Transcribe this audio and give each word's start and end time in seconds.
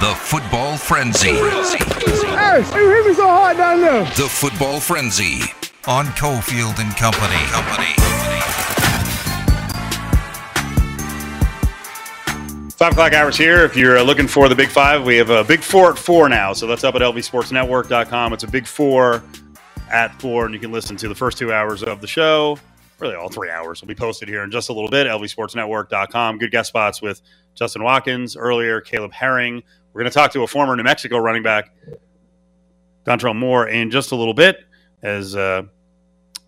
The 0.00 0.14
Football 0.14 0.78
Frenzy. 0.78 1.34
Hey, 1.34 2.64
you 2.74 2.88
hit 2.88 3.06
me 3.06 3.12
so 3.12 3.28
hard 3.28 3.58
down 3.58 3.82
there. 3.82 4.04
The 4.04 4.28
Football 4.30 4.80
Frenzy 4.80 5.40
on 5.86 6.06
Cofield 6.16 6.78
and 6.78 6.96
Company. 6.96 7.36
Company. 7.50 7.92
Five 12.78 12.92
o'clock 12.92 13.12
hours 13.12 13.36
here. 13.36 13.62
If 13.62 13.76
you're 13.76 13.98
uh, 13.98 14.02
looking 14.02 14.26
for 14.26 14.48
the 14.48 14.54
Big 14.54 14.70
Five, 14.70 15.04
we 15.04 15.18
have 15.18 15.28
a 15.28 15.44
Big 15.44 15.60
Four 15.60 15.90
at 15.90 15.98
four 15.98 16.30
now. 16.30 16.54
So 16.54 16.66
that's 16.66 16.82
up 16.82 16.94
at 16.94 17.02
lvsportsnetwork.com. 17.02 18.32
It's 18.32 18.44
a 18.44 18.48
Big 18.48 18.66
Four 18.66 19.22
at 19.90 20.18
four, 20.18 20.46
and 20.46 20.54
you 20.54 20.60
can 20.60 20.72
listen 20.72 20.96
to 20.96 21.08
the 21.08 21.14
first 21.14 21.36
two 21.36 21.52
hours 21.52 21.82
of 21.82 22.00
the 22.00 22.06
show. 22.06 22.58
Really, 23.00 23.16
all 23.16 23.28
three 23.28 23.50
hours 23.50 23.82
will 23.82 23.88
be 23.88 23.94
posted 23.94 24.30
here 24.30 24.44
in 24.44 24.50
just 24.50 24.70
a 24.70 24.72
little 24.72 24.88
bit. 24.88 25.06
lvsportsnetwork.com. 25.06 26.38
Good 26.38 26.52
guest 26.52 26.68
spots 26.68 27.02
with 27.02 27.20
Justin 27.54 27.82
Watkins 27.82 28.34
earlier, 28.34 28.80
Caleb 28.80 29.12
Herring. 29.12 29.62
We're 29.92 30.02
going 30.02 30.10
to 30.10 30.14
talk 30.14 30.32
to 30.32 30.42
a 30.42 30.46
former 30.46 30.76
New 30.76 30.82
Mexico 30.82 31.18
running 31.18 31.42
back, 31.42 31.72
Dontrell 33.04 33.34
Moore, 33.34 33.68
in 33.68 33.90
just 33.90 34.12
a 34.12 34.16
little 34.16 34.34
bit 34.34 34.58
as 35.02 35.34
uh, 35.34 35.62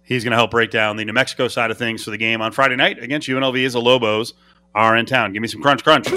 he's 0.02 0.22
going 0.22 0.30
to 0.30 0.36
help 0.36 0.50
break 0.50 0.70
down 0.70 0.96
the 0.96 1.04
New 1.04 1.12
Mexico 1.12 1.48
side 1.48 1.70
of 1.70 1.78
things 1.78 2.04
for 2.04 2.10
the 2.10 2.18
game 2.18 2.40
on 2.40 2.52
Friday 2.52 2.76
night 2.76 3.02
against 3.02 3.28
UNLV 3.28 3.66
as 3.66 3.72
the 3.72 3.80
Lobos 3.80 4.34
are 4.74 4.96
in 4.96 5.06
town. 5.06 5.32
Give 5.32 5.42
me 5.42 5.48
some 5.48 5.60
crunch, 5.60 5.82
crunch. 5.82 6.08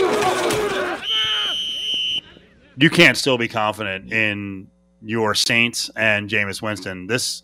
You 2.77 2.89
can't 2.89 3.17
still 3.17 3.37
be 3.37 3.47
confident 3.47 4.11
in 4.11 4.67
your 5.01 5.33
Saints 5.33 5.89
and 5.95 6.29
Jameis 6.29 6.61
Winston. 6.61 7.07
This 7.07 7.41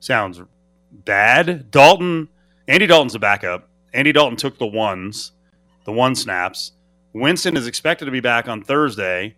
sounds 0.00 0.40
bad. 0.92 1.70
Dalton, 1.70 2.28
Andy 2.68 2.86
Dalton's 2.86 3.14
a 3.14 3.18
backup. 3.18 3.68
Andy 3.94 4.12
Dalton 4.12 4.36
took 4.36 4.58
the 4.58 4.66
ones, 4.66 5.32
the 5.84 5.92
one 5.92 6.14
snaps. 6.14 6.72
Winston 7.20 7.56
is 7.56 7.66
expected 7.66 8.04
to 8.04 8.10
be 8.10 8.20
back 8.20 8.48
on 8.48 8.62
Thursday. 8.62 9.36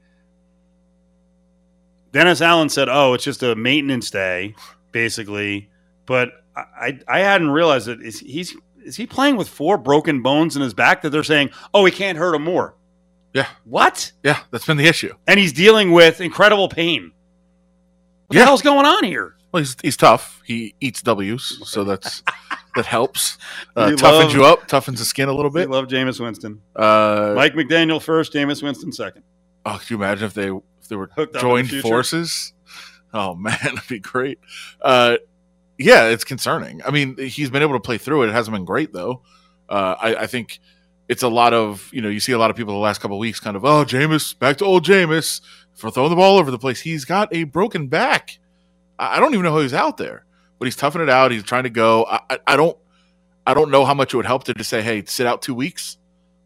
Dennis 2.12 2.40
Allen 2.40 2.68
said, 2.68 2.88
"Oh, 2.88 3.14
it's 3.14 3.24
just 3.24 3.42
a 3.42 3.54
maintenance 3.54 4.10
day, 4.10 4.54
basically." 4.92 5.70
But 6.06 6.30
I, 6.56 6.98
I 7.06 7.20
hadn't 7.20 7.50
realized 7.50 7.86
that 7.86 8.00
is 8.02 8.20
he's 8.20 8.56
is 8.82 8.96
he 8.96 9.06
playing 9.06 9.36
with 9.36 9.48
four 9.48 9.76
broken 9.78 10.22
bones 10.22 10.56
in 10.56 10.62
his 10.62 10.74
back 10.74 11.02
that 11.02 11.10
they're 11.10 11.22
saying, 11.22 11.50
"Oh, 11.74 11.84
he 11.84 11.92
can't 11.92 12.18
hurt 12.18 12.34
him 12.34 12.42
more." 12.44 12.74
Yeah. 13.34 13.46
What? 13.64 14.10
Yeah, 14.24 14.40
that's 14.50 14.66
been 14.66 14.78
the 14.78 14.86
issue. 14.86 15.14
And 15.26 15.38
he's 15.38 15.52
dealing 15.52 15.92
with 15.92 16.20
incredible 16.20 16.68
pain. 16.68 17.12
What 18.26 18.34
Yeah. 18.36 18.40
the 18.42 18.46
hell's 18.46 18.62
going 18.62 18.86
on 18.86 19.04
here? 19.04 19.36
Well, 19.52 19.62
he's 19.62 19.76
he's 19.82 19.96
tough. 19.96 20.42
He 20.44 20.74
eats 20.80 21.00
W's, 21.02 21.60
so 21.68 21.84
that's 21.84 22.22
that 22.76 22.86
helps. 22.86 23.38
Uh, 23.74 23.88
toughens 23.90 24.02
love- 24.02 24.34
you 24.34 24.44
up, 24.44 24.68
toughens 24.68 24.98
the 24.98 25.04
skin 25.04 25.28
a 25.28 25.32
little 25.32 25.50
We 25.50 25.62
bit. 25.62 25.70
love 25.70 25.86
Jameis 25.86 26.20
Winston. 26.20 26.60
Uh, 26.76 27.32
Mike 27.34 27.54
McDaniel 27.54 28.00
first, 28.02 28.32
Jameis 28.34 28.62
Winston 28.62 28.92
second. 28.92 29.22
oh, 29.64 29.78
could 29.80 29.90
you 29.90 29.96
imagine 29.96 30.26
if 30.26 30.34
they 30.34 30.48
if 30.50 30.88
they 30.88 30.96
were 30.96 31.08
Hooked 31.16 31.34
in 31.34 31.38
the 31.38 31.40
joined 31.40 31.70
forces? 31.80 32.52
Oh 33.14 33.34
man, 33.36 33.56
that'd 33.62 33.88
be 33.88 33.98
great. 34.00 34.38
Uh, 34.82 35.16
yeah, 35.78 36.08
it's 36.08 36.24
concerning. 36.24 36.82
I 36.84 36.90
mean, 36.90 37.16
he's 37.16 37.50
been 37.50 37.62
able 37.62 37.74
to 37.74 37.80
play 37.80 37.96
through 37.98 38.24
it. 38.24 38.28
It 38.28 38.32
hasn't 38.32 38.54
been 38.54 38.64
great 38.66 38.92
though. 38.92 39.22
Uh, 39.68 39.94
I, 39.98 40.14
I 40.16 40.26
think 40.26 40.58
it's 41.08 41.22
a 41.22 41.28
lot 41.28 41.54
of 41.54 41.88
you 41.92 42.02
know 42.02 42.10
you 42.10 42.20
see 42.20 42.32
a 42.32 42.38
lot 42.38 42.50
of 42.50 42.56
people 42.56 42.74
the 42.74 42.80
last 42.80 43.00
couple 43.00 43.16
of 43.16 43.20
weeks 43.20 43.40
kind 43.40 43.56
of 43.56 43.64
oh 43.64 43.84
Jameis 43.84 44.38
back 44.38 44.58
to 44.58 44.66
old 44.66 44.84
Jameis 44.84 45.40
for 45.74 45.90
throwing 45.90 46.10
the 46.10 46.16
ball 46.16 46.36
over 46.36 46.50
the 46.50 46.58
place. 46.58 46.80
He's 46.82 47.06
got 47.06 47.34
a 47.34 47.44
broken 47.44 47.86
back. 47.88 48.38
I, 48.98 49.20
don't 49.20 49.32
even 49.34 49.44
know 49.44 49.52
how 49.52 49.60
he's 49.60 49.74
out 49.74 49.96
there, 49.96 50.24
but 50.58 50.66
he's 50.66 50.76
toughing 50.76 51.02
it 51.02 51.08
out. 51.08 51.30
He's 51.30 51.42
trying 51.42 51.64
to 51.64 51.70
go. 51.70 52.04
I, 52.04 52.20
I, 52.30 52.38
I 52.48 52.56
don't 52.56 52.76
I 53.46 53.54
don't 53.54 53.70
know 53.70 53.84
how 53.84 53.94
much 53.94 54.12
it 54.12 54.16
would 54.16 54.26
help 54.26 54.44
to 54.44 54.54
just 54.54 54.68
say 54.68 54.82
hey 54.82 55.04
sit 55.06 55.26
out 55.26 55.42
two 55.42 55.54
weeks. 55.54 55.96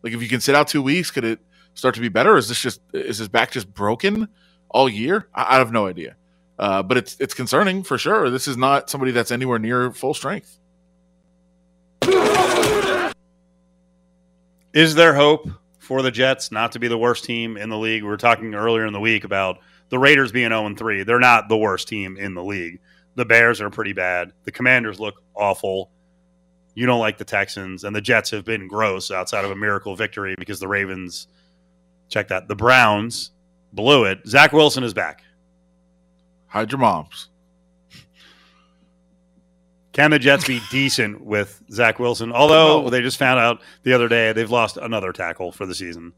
Like 0.03 0.12
if 0.12 0.22
you 0.22 0.28
can 0.28 0.41
sit 0.41 0.55
out 0.55 0.69
two 0.69 0.83
weeks, 0.83 1.11
could 1.11 1.25
it 1.25 1.41
start 1.75 1.95
to 1.95 2.00
be 2.00 2.08
better? 2.08 2.36
Is 2.36 2.48
this 2.48 2.61
just 2.61 2.80
is 2.92 3.19
his 3.19 3.28
back 3.28 3.50
just 3.50 3.73
broken 3.73 4.28
all 4.69 4.89
year? 4.89 5.28
I, 5.34 5.56
I 5.56 5.58
have 5.58 5.73
no 5.73 5.86
idea. 5.86 6.17
Uh, 6.58 6.83
but 6.83 6.97
it's 6.97 7.17
it's 7.19 7.34
concerning 7.34 7.83
for 7.83 7.98
sure. 7.98 8.30
This 8.30 8.46
is 8.46 8.57
not 8.57 8.91
somebody 8.91 9.12
that's 9.12 9.30
anywhere 9.30 9.58
near 9.58 9.91
full 9.91 10.14
strength. 10.14 10.58
Is 14.73 14.95
there 14.95 15.14
hope 15.14 15.48
for 15.79 16.01
the 16.02 16.11
Jets 16.11 16.51
not 16.51 16.73
to 16.73 16.79
be 16.79 16.89
the 16.89 16.96
worst 16.96 17.24
team 17.24 17.57
in 17.57 17.68
the 17.68 17.77
league? 17.77 18.02
We 18.02 18.08
were 18.08 18.17
talking 18.17 18.55
earlier 18.55 18.86
in 18.86 18.92
the 18.92 19.01
week 19.01 19.24
about 19.24 19.58
the 19.92 19.98
Raiders 19.98 20.33
being 20.33 20.48
0 20.48 20.75
3. 20.75 21.03
They're 21.03 21.20
not 21.20 21.51
the 21.51 21.57
worst 21.57 21.86
team 21.86 22.17
in 22.17 22.33
the 22.33 22.42
league. 22.42 22.80
The 23.14 23.27
Bears 23.27 23.61
are 23.61 23.69
pretty 23.69 23.92
bad. 23.92 24.33
The 24.45 24.51
Commanders 24.51 24.98
look 24.98 25.23
awful. 25.35 25.91
You 26.75 26.86
don't 26.86 26.98
like 26.98 27.19
the 27.19 27.27
Texans, 27.27 27.85
and 27.85 27.95
the 27.95 28.01
Jets 28.01 28.30
have 28.30 28.42
been 28.42 28.69
gross 28.69 29.11
outside 29.11 29.45
of 29.45 29.51
a 29.51 29.55
miracle 29.55 29.95
victory 29.95 30.35
because 30.39 30.61
the 30.61 30.67
Ravens, 30.67 31.27
check 32.08 32.29
that, 32.29 32.48
the 32.48 32.57
Browns 32.57 33.33
blew 33.75 34.05
it. 34.05 34.27
Zach 34.27 34.55
Wilson 34.55 34.83
is 34.83 34.95
back. 34.95 35.25
Hide 36.47 36.73
your 36.73 36.79
moms. 36.79 37.29
Can 39.92 40.11
the 40.11 40.19
Jets 40.19 40.47
be 40.47 40.63
decent 40.70 41.20
with 41.23 41.63
Zach 41.70 41.98
Wilson? 41.98 42.33
Although 42.33 42.89
they 42.89 43.03
just 43.03 43.19
found 43.19 43.39
out 43.39 43.61
the 43.83 43.92
other 43.92 44.09
day 44.09 44.33
they've 44.33 44.51
lost 44.51 44.79
another 44.79 45.13
tackle 45.13 45.53
for 45.53 45.67
the 45.67 45.74
season. 45.74 46.14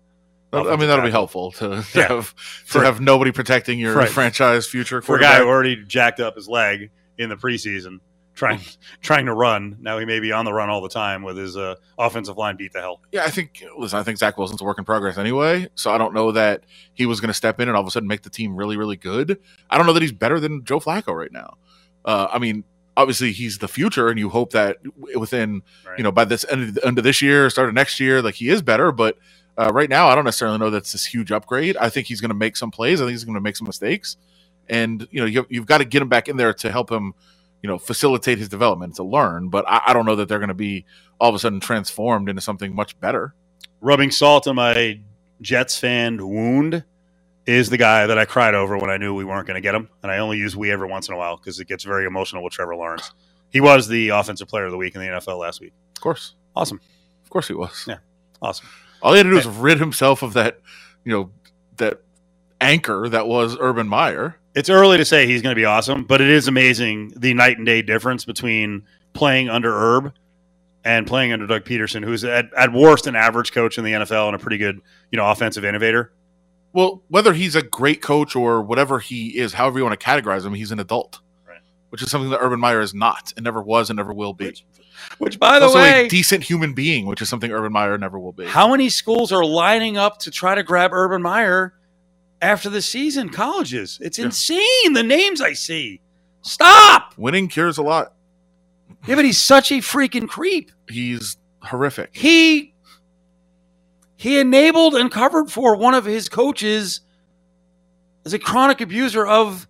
I 0.55 0.77
mean, 0.77 0.89
that'll 0.89 1.05
be 1.05 1.11
helpful 1.11 1.53
to, 1.53 1.83
to 1.83 1.85
Yeah. 1.95 2.09
have 2.09 2.35
to 2.35 2.41
For- 2.67 2.85
have 2.85 3.01
nobody 3.01 3.33
protecting 3.33 3.79
your 3.79 3.95
Right. 3.95 4.09
franchise 4.09 4.67
future 4.67 5.01
for 5.03 5.17
a 5.17 5.21
guy 5.21 5.39
who 5.39 5.47
already 5.47 5.77
jacked 5.85 6.21
up 6.21 6.37
his 6.37 6.49
leg 6.49 6.91
in 7.19 7.29
the 7.29 7.37
preseason, 7.37 8.01
trying 8.35 8.61
trying 9.03 9.27
to 9.27 9.33
run. 9.35 9.77
Now 9.81 9.99
he 9.99 10.05
may 10.05 10.21
be 10.21 10.33
on 10.33 10.45
the 10.45 10.53
run 10.53 10.69
all 10.71 10.81
the 10.81 10.89
time 10.89 11.23
with 11.23 11.37
his 11.37 11.57
uh, 11.57 11.75
offensive 11.99 12.37
line 12.37 12.57
beat 12.57 12.73
the 12.73 12.81
hell. 12.81 13.01
Yeah, 13.13 13.25
I 13.25 13.31
think. 13.31 13.63
Listen, 13.79 13.99
I 13.99 14.03
think 14.03 14.19
Zach 14.19 14.37
Wilson's 14.39 14.61
a 14.61 14.65
work 14.65 14.79
in 14.79 14.85
progress 14.85 15.19
anyway. 15.19 15.69
So 15.75 15.93
I 15.93 15.99
don't 15.99 16.13
know 16.15 16.33
that 16.33 16.65
he 16.95 17.07
was 17.07 17.21
going 17.21 17.29
to 17.29 17.35
step 17.35 17.61
in 17.61 17.69
and 17.69 17.77
all 17.77 17.83
of 17.83 17.87
a 17.89 17.91
sudden 17.91 18.09
make 18.09 18.23
the 18.23 18.31
team 18.31 18.57
really, 18.57 18.77
really 18.77 18.97
good. 18.97 19.39
I 19.71 19.77
don't 19.77 19.87
know 19.87 19.93
that 19.93 20.03
he's 20.03 20.13
better 20.13 20.41
than 20.41 20.65
Joe 20.65 20.81
Flacco 20.81 21.15
right 21.15 21.33
now. 21.33 21.59
Uh, 22.05 22.27
I 22.33 22.39
mean, 22.39 22.65
obviously 22.97 23.33
he's 23.33 23.59
the 23.59 23.69
future, 23.69 24.09
and 24.09 24.19
you 24.19 24.29
hope 24.29 24.53
that 24.53 24.77
within 25.17 25.63
Right. 25.87 25.99
you 25.99 26.05
know 26.05 26.13
by 26.13 26.25
this 26.25 26.45
end 26.51 26.63
of, 26.63 26.75
the 26.75 26.87
end 26.87 26.99
of 26.99 27.05
this 27.05 27.23
year, 27.23 27.49
start 27.51 27.69
of 27.69 27.75
next 27.75 27.99
year, 28.01 28.21
like 28.23 28.35
he 28.37 28.49
is 28.51 28.61
better. 28.63 28.91
But 28.93 29.17
uh, 29.57 29.71
right 29.73 29.89
now, 29.89 30.09
I 30.09 30.15
don't 30.15 30.25
necessarily 30.25 30.59
know 30.59 30.71
that's 30.71 30.93
this 30.93 31.07
huge 31.07 31.31
upgrade. 31.31 31.77
I 31.77 31.89
think 31.89 32.07
he's 32.07 32.21
going 32.21 32.31
to 32.31 32.35
make 32.35 32.57
some 32.57 32.71
plays. 32.71 33.01
I 33.01 33.05
think 33.05 33.13
he's 33.13 33.25
going 33.25 33.37
to 33.37 33.41
make 33.41 33.57
some 33.57 33.67
mistakes, 33.67 34.17
and 34.69 35.07
you 35.11 35.21
know 35.21 35.27
you, 35.27 35.47
you've 35.49 35.67
got 35.67 35.79
to 35.79 35.85
get 35.85 36.03
him 36.03 36.09
back 36.09 36.29
in 36.29 36.37
there 36.37 36.53
to 36.55 36.73
help 36.73 36.91
him, 36.91 37.15
you 37.63 37.69
know, 37.69 37.79
facilitate 37.79 38.39
his 38.39 38.49
development 38.49 38.97
to 38.97 39.05
learn. 39.05 39.49
But 39.49 39.65
I, 39.69 39.83
I 39.87 39.93
don't 39.93 40.07
know 40.07 40.17
that 40.17 40.29
they're 40.29 40.41
going 40.41 40.49
to 40.49 40.55
be 40.55 40.85
all 41.21 41.29
of 41.29 41.35
a 41.35 41.39
sudden 41.39 41.61
transformed 41.61 42.29
into 42.29 42.43
something 42.43 42.75
much 42.75 42.99
better. 43.01 43.35
Rubbing 43.81 44.11
salt 44.11 44.49
on 44.49 44.57
my 44.57 45.01
Jets 45.41 45.79
fan 45.79 46.27
wound 46.27 46.85
is 47.47 47.71
the 47.71 47.77
guy 47.77 48.07
that 48.07 48.19
I 48.19 48.25
cried 48.25 48.55
over 48.55 48.77
when 48.79 48.91
I 48.91 48.97
knew 48.97 49.15
we 49.15 49.25
weren't 49.25 49.47
going 49.47 49.57
to 49.57 49.61
get 49.61 49.75
him, 49.75 49.89
and 50.03 50.11
I 50.11 50.19
only 50.19 50.39
use 50.39 50.57
we 50.57 50.73
every 50.73 50.89
once 50.89 51.09
in 51.09 51.15
a 51.15 51.17
while 51.19 51.37
because 51.37 51.61
it 51.61 51.69
gets 51.69 51.85
very 51.85 52.07
emotional 52.07 52.43
with 52.43 52.53
Trevor 52.55 52.75
Lawrence. 52.75 53.13
He 53.51 53.61
was 53.61 53.87
the 53.87 54.09
offensive 54.09 54.49
player 54.49 54.65
of 54.65 54.73
the 54.73 54.79
week 54.79 54.95
in 54.95 55.01
the 55.01 55.07
NFL 55.07 55.39
last 55.39 55.61
week. 55.61 55.75
Of 55.97 56.03
course, 56.03 56.35
Awesome, 56.57 56.81
of 57.23 57.31
course 57.31 57.49
he 57.49 57.55
was. 57.55 57.85
Yeah. 57.87 57.99
awesome. 58.41 58.67
All 59.03 59.13
he 59.13 59.19
had 59.19 59.25
to 59.25 59.31
do 59.31 59.37
was 59.37 59.47
rid 59.47 59.79
himself 59.79 60.23
of 60.23 60.33
that, 60.35 60.61
you 61.05 61.13
know, 61.13 61.31
that 61.77 62.01
anchor 62.61 63.09
that 63.09 63.27
was 63.27 63.57
Urban 63.61 63.89
Meyer. 63.89 64.37
It's 64.55 64.71
early 64.71 64.97
to 64.99 65.05
say 65.05 65.27
he's 65.27 65.43
going 65.43 65.55
to 65.55 65.61
be 65.61 65.65
awesome, 65.65 66.05
but 66.05 66.21
it 66.21 66.31
is 66.31 66.49
amazing 66.49 67.13
the 67.17 67.35
night 67.35 67.59
and 67.59 67.67
day 67.67 67.83
difference 67.83 68.25
between 68.25 68.85
playing 69.13 69.49
under 69.49 69.73
Herb 69.73 70.13
and 70.85 71.07
playing 71.07 71.33
under 71.33 71.47
Doug 71.47 71.65
Pederson, 71.65 72.05
who's 72.05 72.25
at, 72.25 72.53
at 72.55 72.73
worst 72.73 73.07
an 73.07 73.17
average 73.17 73.53
coach 73.53 73.79
in 73.79 73.85
the 73.85 73.93
NFL 73.93 74.27
and 74.27 74.37
a 74.37 74.39
pretty 74.39 74.59
good, 74.59 74.81
you 75.11 75.17
know, 75.17 75.29
offensive 75.31 75.65
innovator. 75.65 76.13
Well, 76.73 77.03
whether 77.09 77.33
he's 77.33 77.55
a 77.55 77.63
great 77.63 78.03
coach 78.03 78.37
or 78.37 78.61
whatever 78.63 78.99
he 78.99 79.39
is, 79.39 79.55
however 79.55 79.79
you 79.79 79.85
want 79.85 79.99
to 79.99 80.05
categorize 80.05 80.45
him, 80.45 80.55
he's 80.55 80.73
an 80.73 80.81
adult. 80.81 81.21
Which 81.95 82.03
is 82.03 82.11
something 82.11 82.31
that 82.31 82.41
Urban 82.41 82.59
Meyer 82.59 82.81
is 82.81 82.93
not, 82.93 83.33
and 83.37 83.45
never 83.45 83.63
was, 83.63 83.89
and 83.89 83.97
never 83.99 84.13
will 84.13 84.33
be. 84.35 84.47
Which, 84.47 84.65
which 85.19 85.39
by 85.39 85.61
the 85.61 85.67
also 85.67 85.79
way, 85.79 86.07
a 86.07 86.09
decent 86.09 86.43
human 86.43 86.75
being, 86.75 87.07
which 87.07 87.23
is 87.23 87.29
something 87.29 87.53
Urban 87.53 87.71
Meyer 87.73 87.97
never 87.97 88.19
will 88.19 88.33
be. 88.33 88.47
how 88.47 88.69
many 88.69 88.89
schools 88.89 89.31
are 89.31 89.45
lining 89.45 89.97
up 89.97 90.19
to 90.19 90.33
try 90.33 90.57
to 90.57 90.65
grab 90.65 90.93
Urban 90.93 91.23
Meyer 91.23 91.73
after 92.43 92.69
the 92.69 92.83
season? 92.83 93.29
Colleges. 93.29 94.01
It's 94.03 94.19
Yeah. 94.19 94.25
insane. 94.25 94.93
The 94.95 95.05
names 95.05 95.41
I 95.41 95.53
see. 95.53 96.01
Stop. 96.43 97.15
Winning 97.17 97.47
cures 97.47 97.79
a 97.79 97.83
lot. 97.85 98.15
Yeah, 99.07 99.15
but 99.15 99.25
he's 99.25 99.41
such 99.41 99.71
a 99.71 99.77
freaking 99.77 100.29
creep. 100.29 100.73
He's 100.91 101.37
horrific. 101.63 102.11
he 102.13 102.75
he 104.17 104.41
enabled 104.41 104.97
and 104.97 105.13
covered 105.13 105.49
for 105.53 105.77
one 105.77 105.95
of 105.95 106.07
his 106.07 106.29
coaches 106.29 107.03
as 108.25 108.33
a 108.33 108.39
chronic 108.41 108.81
abuser 108.81 109.25
of 109.25 109.69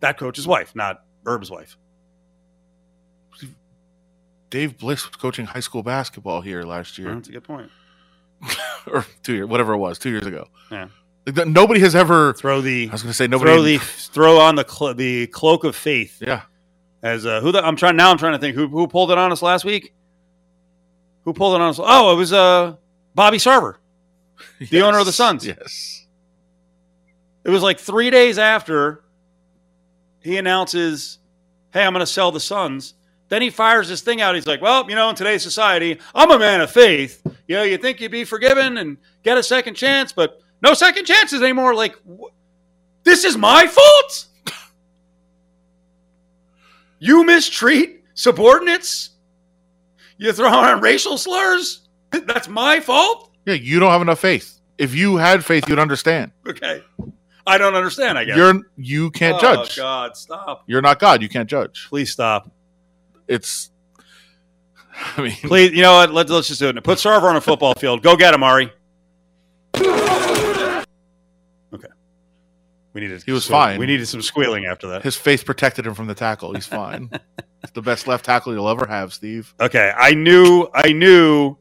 that 0.00 0.16
coach's 0.18 0.46
wife, 0.46 0.74
not 0.74 1.02
Herb's 1.26 1.50
wife. 1.50 1.76
Dave 4.48 4.78
Bliss 4.78 5.04
was 5.06 5.16
coaching 5.16 5.44
high 5.46 5.60
school 5.60 5.82
basketball 5.82 6.40
here 6.40 6.62
last 6.62 6.98
year, 6.98 7.14
That's 7.14 7.28
a 7.28 7.32
good 7.32 7.44
point. 7.44 7.70
or 8.86 9.04
two 9.22 9.34
years, 9.34 9.48
whatever 9.48 9.72
it 9.74 9.78
was, 9.78 9.98
two 9.98 10.10
years 10.10 10.26
ago. 10.26 10.46
Yeah. 10.70 10.88
Like, 11.26 11.48
nobody 11.48 11.80
has 11.80 11.96
ever. 11.96 12.32
Throw 12.34 12.60
the 12.60 12.88
I 12.88 12.92
was 12.92 13.02
going 13.02 13.10
to 13.10 13.16
say 13.16 13.26
nobody. 13.26 13.50
throw 13.50 13.62
the 13.62 13.78
throw 14.12 14.38
on 14.38 14.54
the 14.54 14.62
clo- 14.62 14.92
the 14.92 15.26
cloak 15.26 15.64
of 15.64 15.74
faith 15.74 16.22
yeah, 16.24 16.42
as 17.02 17.26
uh, 17.26 17.40
who 17.40 17.50
the, 17.50 17.66
I'm 17.66 17.74
trying 17.74 17.96
now. 17.96 18.10
I'm 18.12 18.18
trying 18.18 18.34
to 18.34 18.38
think 18.38 18.54
who 18.54 18.68
who 18.68 18.86
pulled 18.86 19.10
it 19.10 19.18
on 19.18 19.32
us 19.32 19.42
last 19.42 19.64
week. 19.64 19.92
Who 21.24 21.32
pulled 21.32 21.56
it 21.56 21.60
on 21.60 21.70
us? 21.70 21.80
Oh, 21.82 22.12
it 22.12 22.16
was 22.16 22.32
uh 22.32 22.76
Bobby 23.16 23.38
Sarver. 23.38 23.74
The 24.70 24.82
owner 24.82 24.98
of 24.98 25.06
the 25.06 25.12
Suns. 25.12 25.44
Yes. 25.44 26.06
It 27.42 27.50
was 27.50 27.62
like 27.62 27.80
three 27.80 28.10
days 28.10 28.38
after 28.38 29.02
he 30.26 30.36
announces, 30.38 31.18
"Hey, 31.72 31.84
I'm 31.84 31.92
going 31.92 32.00
to 32.00 32.06
sell 32.06 32.32
the 32.32 32.40
Suns." 32.40 32.94
Then 33.28 33.42
he 33.42 33.50
fires 33.50 33.88
this 33.88 34.02
thing 34.02 34.20
out. 34.20 34.34
He's 34.34 34.46
like, 34.46 34.60
"Well, 34.60 34.88
you 34.88 34.94
know, 34.94 35.08
in 35.10 35.16
today's 35.16 35.42
society, 35.42 35.98
I'm 36.14 36.30
a 36.30 36.38
man 36.38 36.60
of 36.60 36.70
faith. 36.70 37.20
You 37.48 37.56
know, 37.56 37.62
you 37.62 37.78
think 37.78 38.00
you'd 38.00 38.12
be 38.12 38.24
forgiven 38.24 38.76
and 38.78 38.98
get 39.22 39.38
a 39.38 39.42
second 39.42 39.74
chance, 39.74 40.12
but 40.12 40.40
no 40.62 40.74
second 40.74 41.04
chances 41.06 41.42
anymore." 41.42 41.74
Like, 41.74 41.96
wh- 42.08 42.32
this 43.04 43.24
is 43.24 43.36
my 43.36 43.66
fault. 43.66 44.26
You 46.98 47.24
mistreat 47.24 48.04
subordinates. 48.14 49.10
You 50.16 50.32
throw 50.32 50.48
around 50.48 50.80
racial 50.82 51.18
slurs. 51.18 51.86
That's 52.10 52.48
my 52.48 52.80
fault. 52.80 53.30
Yeah, 53.44 53.54
you 53.54 53.78
don't 53.78 53.90
have 53.90 54.00
enough 54.02 54.18
faith. 54.20 54.60
If 54.78 54.94
you 54.94 55.16
had 55.16 55.44
faith, 55.44 55.68
you'd 55.68 55.78
understand. 55.78 56.32
Okay, 56.48 56.82
I 57.46 57.58
don't 57.58 57.74
understand. 57.74 58.18
I 58.18 58.24
guess 58.24 58.36
You're 58.36 58.60
you 58.76 59.10
can't 59.10 59.36
oh, 59.36 59.40
judge. 59.40 59.76
God, 59.76 60.16
stop! 60.16 60.64
You're 60.66 60.82
not 60.82 60.98
God. 60.98 61.22
You 61.22 61.28
can't 61.28 61.48
judge. 61.48 61.86
Please 61.88 62.10
stop. 62.10 62.50
It's. 63.28 63.70
I 65.16 65.22
mean, 65.22 65.32
Please, 65.32 65.72
you 65.72 65.82
know 65.82 65.94
what? 65.94 66.12
Let's 66.12 66.30
let's 66.30 66.48
just 66.48 66.60
do 66.60 66.68
it. 66.68 66.84
Put 66.84 66.98
Sarver 66.98 67.22
on 67.24 67.36
a 67.36 67.40
football 67.40 67.74
field. 67.78 68.02
Go 68.02 68.16
get 68.16 68.34
him, 68.34 68.42
Ari. 68.42 68.72
Okay. 71.72 71.88
We 72.92 73.00
needed. 73.00 73.22
He 73.22 73.32
was 73.32 73.44
so- 73.44 73.52
fine. 73.52 73.78
We 73.78 73.86
needed 73.86 74.06
some 74.06 74.22
squealing 74.22 74.66
after 74.66 74.88
that. 74.88 75.02
his 75.02 75.16
face 75.16 75.44
protected 75.44 75.86
him 75.86 75.94
from 75.94 76.06
the 76.06 76.14
tackle. 76.14 76.54
He's 76.54 76.66
fine. 76.66 77.10
it's 77.62 77.72
the 77.72 77.82
best 77.82 78.08
left 78.08 78.24
tackle 78.24 78.54
you'll 78.54 78.68
ever 78.68 78.86
have, 78.86 79.12
Steve. 79.12 79.54
Okay, 79.60 79.92
I 79.96 80.14
knew 80.14 80.68
I 80.74 80.92
knew 80.92 81.56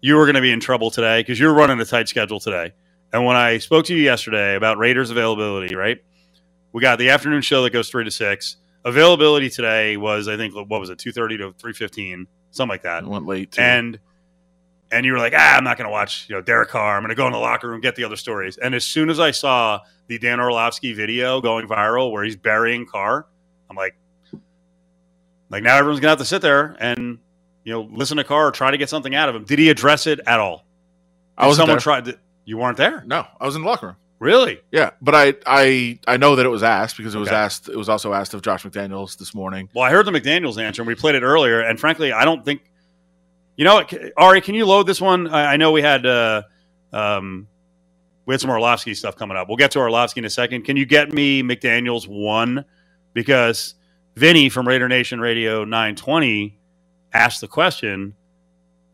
you 0.00 0.16
were 0.16 0.24
going 0.24 0.34
to 0.34 0.40
be 0.40 0.50
in 0.50 0.58
trouble 0.58 0.90
today 0.90 1.20
because 1.20 1.38
you're 1.38 1.54
running 1.54 1.78
a 1.80 1.84
tight 1.84 2.08
schedule 2.08 2.40
today. 2.40 2.72
And 3.12 3.24
when 3.24 3.36
I 3.36 3.58
spoke 3.58 3.84
to 3.86 3.94
you 3.94 4.02
yesterday 4.02 4.54
about 4.56 4.78
Raiders 4.78 5.10
availability, 5.10 5.74
right? 5.74 6.02
We 6.72 6.80
got 6.80 6.98
the 6.98 7.10
afternoon 7.10 7.42
show 7.42 7.62
that 7.62 7.70
goes 7.70 7.90
three 7.90 8.04
to 8.04 8.10
six. 8.10 8.56
Availability 8.84 9.50
today 9.50 9.96
was, 9.96 10.28
I 10.28 10.36
think, 10.36 10.54
what 10.54 10.80
was 10.80 10.90
it, 10.90 10.98
two 10.98 11.12
thirty 11.12 11.36
to 11.38 11.52
three 11.52 11.74
fifteen, 11.74 12.26
something 12.50 12.70
like 12.70 12.82
that. 12.82 13.04
It 13.04 13.08
went 13.08 13.26
late. 13.26 13.52
Too. 13.52 13.60
And 13.60 13.98
and 14.90 15.06
you 15.06 15.12
were 15.12 15.18
like, 15.18 15.34
ah, 15.36 15.56
I'm 15.56 15.64
not 15.64 15.78
going 15.78 15.86
to 15.86 15.92
watch, 15.92 16.26
you 16.28 16.34
know, 16.34 16.42
Derek 16.42 16.68
Carr. 16.68 16.96
I'm 16.96 17.02
going 17.02 17.10
to 17.10 17.14
go 17.14 17.26
in 17.26 17.32
the 17.32 17.38
locker 17.38 17.68
room 17.68 17.80
get 17.80 17.96
the 17.96 18.04
other 18.04 18.16
stories. 18.16 18.58
And 18.58 18.74
as 18.74 18.84
soon 18.84 19.08
as 19.08 19.20
I 19.20 19.30
saw 19.30 19.80
the 20.06 20.18
Dan 20.18 20.38
Orlovsky 20.38 20.92
video 20.92 21.40
going 21.40 21.66
viral 21.66 22.12
where 22.12 22.24
he's 22.24 22.36
burying 22.36 22.86
Carr, 22.86 23.26
I'm 23.70 23.76
like, 23.76 23.94
like 25.48 25.62
now 25.62 25.76
everyone's 25.76 26.00
going 26.00 26.08
to 26.08 26.10
have 26.10 26.18
to 26.18 26.24
sit 26.24 26.42
there 26.42 26.76
and 26.80 27.18
you 27.64 27.72
know 27.72 27.88
listen 27.90 28.16
to 28.16 28.24
Carr 28.24 28.48
or 28.48 28.50
try 28.50 28.70
to 28.70 28.78
get 28.78 28.88
something 28.88 29.14
out 29.14 29.28
of 29.28 29.34
him. 29.34 29.44
Did 29.44 29.58
he 29.58 29.70
address 29.70 30.06
it 30.06 30.20
at 30.26 30.40
all? 30.40 30.66
I 31.36 31.46
was 31.46 31.56
someone 31.56 31.76
there. 31.76 31.80
tried. 31.80 32.04
To, 32.06 32.18
you 32.44 32.56
weren't 32.58 32.76
there, 32.76 33.02
no, 33.06 33.26
I 33.40 33.46
was 33.46 33.56
in 33.56 33.62
the 33.62 33.68
locker 33.68 33.86
room. 33.88 33.96
really? 34.18 34.60
Yeah, 34.70 34.90
but 35.00 35.14
I 35.14 35.34
I 35.46 35.98
I 36.06 36.16
know 36.16 36.36
that 36.36 36.46
it 36.46 36.48
was 36.50 36.62
asked 36.62 36.96
because 36.96 37.14
it 37.14 37.18
was 37.18 37.28
Okay. 37.28 37.36
asked. 37.36 37.68
It 37.68 37.76
was 37.76 37.88
also 37.88 38.12
asked 38.12 38.34
of 38.34 38.42
Josh 38.42 38.64
McDaniels 38.64 39.16
this 39.18 39.34
morning. 39.34 39.68
Well, 39.74 39.84
I 39.84 39.90
heard 39.90 40.06
the 40.06 40.12
McDaniel's 40.12 40.58
answer, 40.58 40.82
and 40.82 40.86
we 40.86 40.94
played 40.94 41.14
it 41.14 41.22
earlier. 41.22 41.60
And 41.60 41.78
frankly, 41.80 42.12
I 42.12 42.24
don't 42.24 42.44
think. 42.44 42.62
You 43.56 43.66
know, 43.66 43.74
what, 43.74 43.94
Ari, 44.16 44.40
can 44.40 44.54
you 44.54 44.64
load 44.64 44.86
this 44.86 45.00
one? 45.00 45.28
I, 45.28 45.52
I 45.52 45.56
know 45.58 45.72
we 45.72 45.82
had 45.82 46.06
uh, 46.06 46.42
um, 46.92 47.48
we 48.24 48.32
had 48.32 48.40
some 48.40 48.50
Orlovsky 48.50 48.94
stuff 48.94 49.14
coming 49.16 49.36
up. 49.36 49.46
We'll 49.48 49.58
get 49.58 49.72
to 49.72 49.78
Orlovsky 49.78 50.20
in 50.20 50.24
a 50.24 50.30
second. 50.30 50.62
Can 50.62 50.76
you 50.76 50.86
get 50.86 51.12
me 51.12 51.42
McDaniel's 51.42 52.08
one? 52.08 52.64
Because 53.12 53.74
Vinny 54.16 54.48
from 54.48 54.66
Raider 54.66 54.88
Nation 54.88 55.20
Radio 55.20 55.64
920 55.64 56.58
asked 57.12 57.42
the 57.42 57.48
question, 57.48 58.14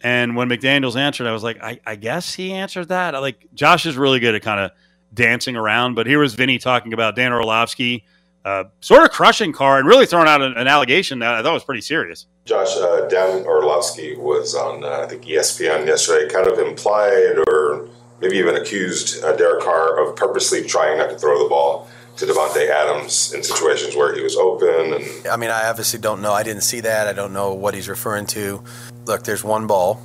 and 0.02 0.36
when 0.36 0.48
McDaniel's 0.48 0.96
answered, 0.96 1.26
I 1.26 1.32
was 1.32 1.42
like, 1.42 1.62
I, 1.62 1.80
I 1.84 1.96
guess 1.96 2.34
he 2.34 2.52
answered 2.52 2.88
that. 2.88 3.14
I 3.14 3.18
like 3.18 3.48
Josh 3.54 3.86
is 3.86 3.96
really 3.96 4.20
good 4.20 4.34
at 4.34 4.42
kind 4.42 4.60
of 4.60 4.70
dancing 5.12 5.56
around, 5.56 5.94
but 5.94 6.06
here 6.06 6.20
was 6.20 6.34
Vinny 6.34 6.58
talking 6.58 6.92
about 6.92 7.16
Dan 7.16 7.32
Orlovsky 7.32 8.04
uh, 8.44 8.64
sort 8.80 9.04
of 9.04 9.10
crushing 9.10 9.52
Carr 9.52 9.78
and 9.78 9.86
really 9.86 10.06
throwing 10.06 10.28
out 10.28 10.40
an, 10.40 10.54
an 10.54 10.66
allegation 10.66 11.18
that 11.18 11.34
I 11.34 11.42
thought 11.42 11.52
was 11.52 11.64
pretty 11.64 11.80
serious. 11.80 12.26
Josh, 12.44 12.76
uh, 12.76 13.06
Dan 13.08 13.44
Orlovsky 13.44 14.16
was 14.16 14.54
on, 14.54 14.84
uh, 14.84 15.00
I 15.04 15.06
think, 15.06 15.24
ESPN 15.24 15.86
yesterday, 15.86 16.32
kind 16.32 16.46
of 16.46 16.58
implied 16.58 17.44
or 17.48 17.88
maybe 18.20 18.36
even 18.36 18.56
accused 18.56 19.22
uh, 19.22 19.36
Derek 19.36 19.62
Carr 19.62 20.02
of 20.02 20.16
purposely 20.16 20.62
trying 20.62 20.98
not 20.98 21.10
to 21.10 21.18
throw 21.18 21.42
the 21.42 21.48
ball 21.48 21.88
to 22.18 22.26
Davante 22.26 22.68
Adams 22.68 23.32
in 23.32 23.42
situations 23.42 23.94
where 23.94 24.14
he 24.14 24.20
was 24.20 24.36
open. 24.36 24.94
And 24.94 25.26
I 25.28 25.36
mean, 25.36 25.50
I 25.50 25.68
obviously 25.68 26.00
don't 26.00 26.20
know. 26.20 26.32
I 26.32 26.42
didn't 26.42 26.62
see 26.62 26.80
that. 26.80 27.06
I 27.06 27.12
don't 27.12 27.32
know 27.32 27.54
what 27.54 27.74
he's 27.74 27.88
referring 27.88 28.26
to. 28.26 28.62
Look, 29.06 29.22
there's 29.22 29.44
one 29.44 29.66
ball. 29.66 30.02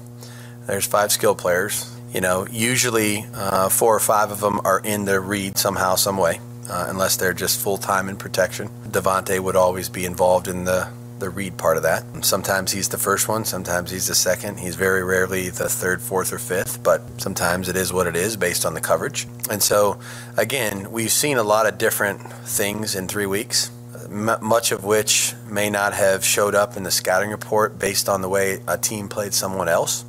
There's 0.68 0.86
five 0.86 1.12
skill 1.12 1.36
players. 1.36 1.90
You 2.14 2.22
know, 2.22 2.46
usually 2.52 3.26
uh, 3.34 3.70
four 3.70 3.96
or 3.96 4.00
five 4.00 4.32
of 4.32 4.40
them 4.40 4.62
are 4.64 4.80
in 4.80 5.06
the 5.06 5.20
read 5.20 5.58
somehow, 5.58 5.96
some 5.96 6.18
way, 6.18 6.40
uh, 6.70 6.86
unless 6.88 7.18
they're 7.18 7.34
just 7.34 7.60
full 7.60 7.78
time 7.78 8.08
in 8.08 8.16
protection. 8.16 8.70
Davante 8.88 9.40
would 9.40 9.56
always 9.56 9.90
be 9.90 10.06
involved 10.06 10.48
in 10.48 10.66
the 10.66 10.88
the 11.24 11.30
read 11.30 11.58
part 11.58 11.78
of 11.78 11.84
that. 11.84 12.04
Sometimes 12.24 12.72
he's 12.72 12.90
the 12.90 12.98
first 12.98 13.28
one, 13.28 13.46
sometimes 13.46 13.90
he's 13.90 14.08
the 14.08 14.16
second. 14.16 14.60
He's 14.60 14.76
very 14.76 15.04
rarely 15.04 15.50
the 15.50 15.70
third, 15.70 16.02
fourth, 16.02 16.34
or 16.34 16.38
fifth, 16.38 16.84
but 16.84 17.02
sometimes 17.22 17.70
it 17.70 17.78
is 17.78 17.94
what 17.94 18.08
it 18.08 18.16
is 18.16 18.36
based 18.36 18.66
on 18.66 18.74
the 18.74 18.82
coverage. 18.82 19.26
And 19.50 19.64
so, 19.64 20.00
again, 20.38 20.92
we've 20.92 21.12
seen 21.12 21.38
a 21.38 21.44
lot 21.44 21.66
of 21.66 21.78
different 21.78 22.22
things 22.22 22.96
in 22.96 23.08
three 23.08 23.26
weeks 23.26 23.72
much 24.10 24.72
of 24.72 24.84
which 24.84 25.34
may 25.48 25.70
not 25.70 25.94
have 25.94 26.24
showed 26.24 26.54
up 26.54 26.78
in 26.78 26.84
the 26.84 26.92
scouting 26.92 27.32
report 27.32 27.80
based 27.80 28.08
on 28.08 28.22
the 28.22 28.30
way 28.30 28.60
a 28.68 28.78
team 28.78 29.10
played 29.10 29.34
someone 29.34 29.68
else. 29.68 30.06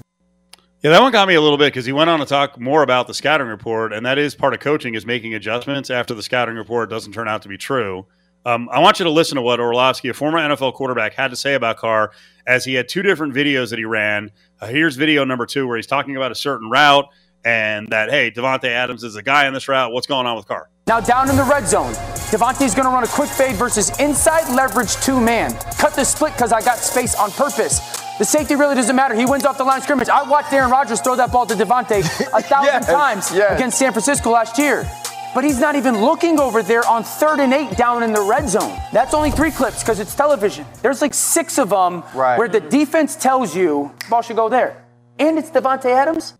Yeah, 0.82 0.90
that 0.90 1.00
one 1.00 1.12
got 1.12 1.26
me 1.26 1.34
a 1.34 1.40
little 1.40 1.56
bit 1.56 1.72
because 1.72 1.87
he 1.87 1.93
went 1.93 2.11
on 2.11 2.19
to 2.19 2.26
talk 2.26 2.61
more 2.61 2.82
about 2.82 3.06
the 3.06 3.14
scouting 3.14 3.46
report, 3.46 3.94
and 3.94 4.05
that 4.05 4.19
is 4.19 4.34
part 4.34 4.52
of 4.52 4.61
coaching 4.61 4.94
is 4.94 5.06
making 5.06 5.34
adjustments 5.34 5.88
after 5.88 6.12
the 6.12 6.22
scouting 6.22 6.56
report 6.56 6.90
doesn't 6.90 7.12
turn 7.12 7.28
out 7.28 7.40
to 7.43 7.49
be 7.49 7.56
true. 7.56 8.05
Um, 8.46 8.69
I 8.70 8.79
want 8.81 8.99
you 8.99 9.05
to 9.05 9.11
listen 9.11 9.37
to 9.37 9.43
what 9.43 9.58
Orlovsky, 9.61 10.08
a 10.08 10.14
former 10.14 10.38
NFL 10.38 10.75
quarterback, 10.75 11.14
had 11.14 11.29
to 11.31 11.37
say 11.37 11.55
about 11.55 11.79
Carr 11.79 12.12
as 12.46 12.64
he 12.64 12.75
had 12.75 12.88
two 12.88 13.02
different 13.02 13.32
videos 13.35 13.70
that 13.70 13.79
he 13.79 13.85
ran. 13.87 14.31
Uh, 14.61 14.67
here's 14.67 14.96
video 14.96 15.25
number 15.25 15.46
two 15.46 15.67
where 15.67 15.76
he's 15.76 15.87
talking 15.87 16.17
about 16.17 16.31
a 16.31 16.35
certain 16.35 16.69
route 16.69 17.06
and 17.44 17.88
that, 17.88 18.11
hey, 18.11 18.31
Davante 18.31 18.69
Adams 18.69 19.02
is 19.05 19.17
a 19.17 19.23
guy 19.23 19.46
on 19.46 19.55
this 19.55 19.67
route. 19.69 19.93
What's 19.93 20.06
going 20.06 20.26
on 20.26 20.37
with 20.37 20.46
Carr? 20.46 20.69
Now 20.87 21.00
down 21.00 21.31
in 21.31 21.37
the 21.37 21.44
red 21.44 21.67
zone, 21.67 21.94
Davante's 22.31 22.75
gonna 22.75 22.91
run 22.91 23.05
a 23.05 23.08
quick 23.08 23.31
fade 23.31 23.56
versus 23.56 23.99
inside 23.99 24.55
leverage 24.55 24.94
two 24.97 25.19
man. 25.20 25.52
Cut 25.79 25.94
the 25.94 26.05
split 26.05 26.32
because 26.35 26.52
I 26.52 26.61
got 26.61 26.76
space 26.79 27.14
on 27.14 27.31
purpose. 27.31 27.81
The 28.19 28.25
safety 28.25 28.55
really 28.55 28.75
doesn't 28.75 28.94
matter. 28.94 29.14
He 29.14 29.25
wins 29.25 29.44
off 29.47 29.56
the 29.58 29.64
line 29.64 29.79
of 29.79 29.85
scrimmage. 29.85 30.08
I 30.11 30.23
watched 30.23 30.52
Aaron 30.52 30.70
Rodgers 30.70 31.00
throw 31.00 31.17
that 31.17 31.32
ball 31.32 31.47
to 31.47 31.55
Davante 31.55 32.00
a 32.00 32.02
thousand 32.43 32.64
Yes, 32.67 32.87
times 32.87 33.35
yes. 33.35 33.58
against 33.58 33.79
San 33.79 33.93
Francisco 33.93 34.30
last 34.30 34.59
year. 34.59 34.87
But 35.35 35.45
he's 35.45 35.59
not 35.59 35.75
even 35.75 36.00
looking 36.00 36.38
over 36.38 36.62
there 36.62 36.87
on 36.87 37.03
third 37.03 37.41
and 37.41 37.53
eight 37.53 37.76
down 37.76 38.03
in 38.05 38.12
the 38.12 38.23
red 38.23 38.49
zone. 38.49 38.79
That's 38.93 39.14
only 39.14 39.31
three 39.33 39.50
clips 39.50 39.83
because 39.83 39.99
it's 39.99 40.14
television. 40.14 40.64
There's 40.81 41.03
like 41.03 41.12
six 41.12 41.59
of 41.59 41.71
them 41.71 42.05
Right. 42.14 42.38
where 42.38 42.49
the 42.49 42.61
defense 42.61 43.17
tells 43.17 43.55
you 43.57 43.91
ball 44.09 44.23
should 44.23 44.37
go 44.37 44.49
there. 44.49 44.85
And 45.19 45.38
it's 45.38 45.50
Davante 45.50 45.87
Adams. 45.87 46.35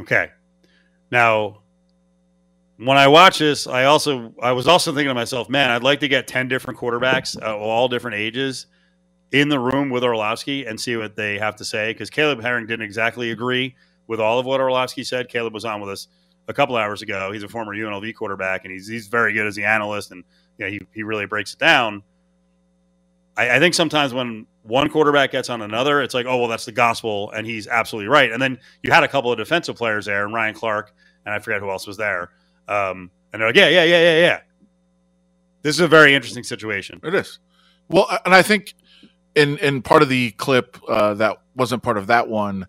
Okay. 0.00 0.30
Now, 1.10 1.62
when 2.76 2.96
I 2.96 3.08
watch 3.08 3.38
this, 3.38 3.66
I 3.66 3.84
also 3.84 4.34
I 4.42 4.52
was 4.52 4.66
also 4.68 4.92
thinking 4.92 5.08
to 5.08 5.14
myself, 5.14 5.48
man, 5.48 5.70
I'd 5.70 5.82
like 5.82 6.00
to 6.00 6.08
get 6.08 6.26
ten 6.26 6.48
different 6.48 6.78
quarterbacks, 6.78 7.40
uh, 7.40 7.56
all 7.56 7.88
different 7.88 8.16
ages, 8.16 8.66
in 9.32 9.48
the 9.48 9.58
room 9.58 9.90
with 9.90 10.04
Orlovsky 10.04 10.64
and 10.66 10.80
see 10.80 10.96
what 10.96 11.16
they 11.16 11.38
have 11.38 11.56
to 11.56 11.64
say. 11.64 11.92
Because 11.92 12.10
Caleb 12.10 12.40
Herring 12.42 12.66
didn't 12.66 12.84
exactly 12.84 13.30
agree 13.30 13.76
with 14.06 14.20
all 14.20 14.38
of 14.38 14.46
what 14.46 14.60
Orlovsky 14.60 15.04
said. 15.04 15.28
Caleb 15.28 15.54
was 15.54 15.64
on 15.64 15.80
with 15.80 15.90
us 15.90 16.08
a 16.48 16.54
couple 16.54 16.76
hours 16.76 17.02
ago. 17.02 17.32
He's 17.32 17.42
a 17.42 17.48
former 17.48 17.74
UNLV 17.74 18.14
quarterback, 18.14 18.64
and 18.64 18.72
he's 18.72 18.86
he's 18.86 19.06
very 19.06 19.32
good 19.32 19.46
as 19.46 19.54
the 19.54 19.64
analyst, 19.64 20.10
and 20.10 20.24
you 20.58 20.64
know, 20.64 20.70
he 20.70 20.80
he 20.92 21.02
really 21.02 21.26
breaks 21.26 21.52
it 21.54 21.58
down. 21.58 22.02
I, 23.36 23.56
I 23.56 23.58
think 23.58 23.74
sometimes 23.74 24.14
when 24.14 24.46
one 24.62 24.88
quarterback 24.88 25.32
gets 25.32 25.50
on 25.50 25.62
another, 25.62 26.02
it's 26.02 26.14
like, 26.14 26.26
oh 26.26 26.38
well, 26.38 26.48
that's 26.48 26.64
the 26.64 26.72
gospel, 26.72 27.30
and 27.32 27.46
he's 27.46 27.66
absolutely 27.66 28.08
right. 28.08 28.30
And 28.30 28.40
then 28.40 28.58
you 28.82 28.92
had 28.92 29.04
a 29.04 29.08
couple 29.08 29.32
of 29.32 29.38
defensive 29.38 29.76
players 29.76 30.06
there, 30.06 30.24
and 30.24 30.34
Ryan 30.34 30.54
Clark, 30.54 30.94
and 31.24 31.34
I 31.34 31.38
forget 31.38 31.60
who 31.60 31.70
else 31.70 31.86
was 31.86 31.96
there. 31.96 32.30
Um, 32.68 33.10
and 33.32 33.40
they're 33.40 33.48
like, 33.48 33.56
yeah, 33.56 33.68
yeah, 33.68 33.84
yeah, 33.84 34.00
yeah, 34.00 34.18
yeah. 34.20 34.40
This 35.62 35.74
is 35.74 35.80
a 35.80 35.88
very 35.88 36.14
interesting 36.14 36.44
situation. 36.44 37.00
It 37.02 37.14
is. 37.14 37.38
Well, 37.88 38.06
and 38.24 38.34
I 38.34 38.42
think 38.42 38.74
in 39.34 39.58
in 39.58 39.82
part 39.82 40.02
of 40.02 40.08
the 40.08 40.30
clip 40.32 40.78
uh, 40.88 41.14
that 41.14 41.38
wasn't 41.56 41.82
part 41.82 41.96
of 41.96 42.06
that 42.08 42.28
one 42.28 42.66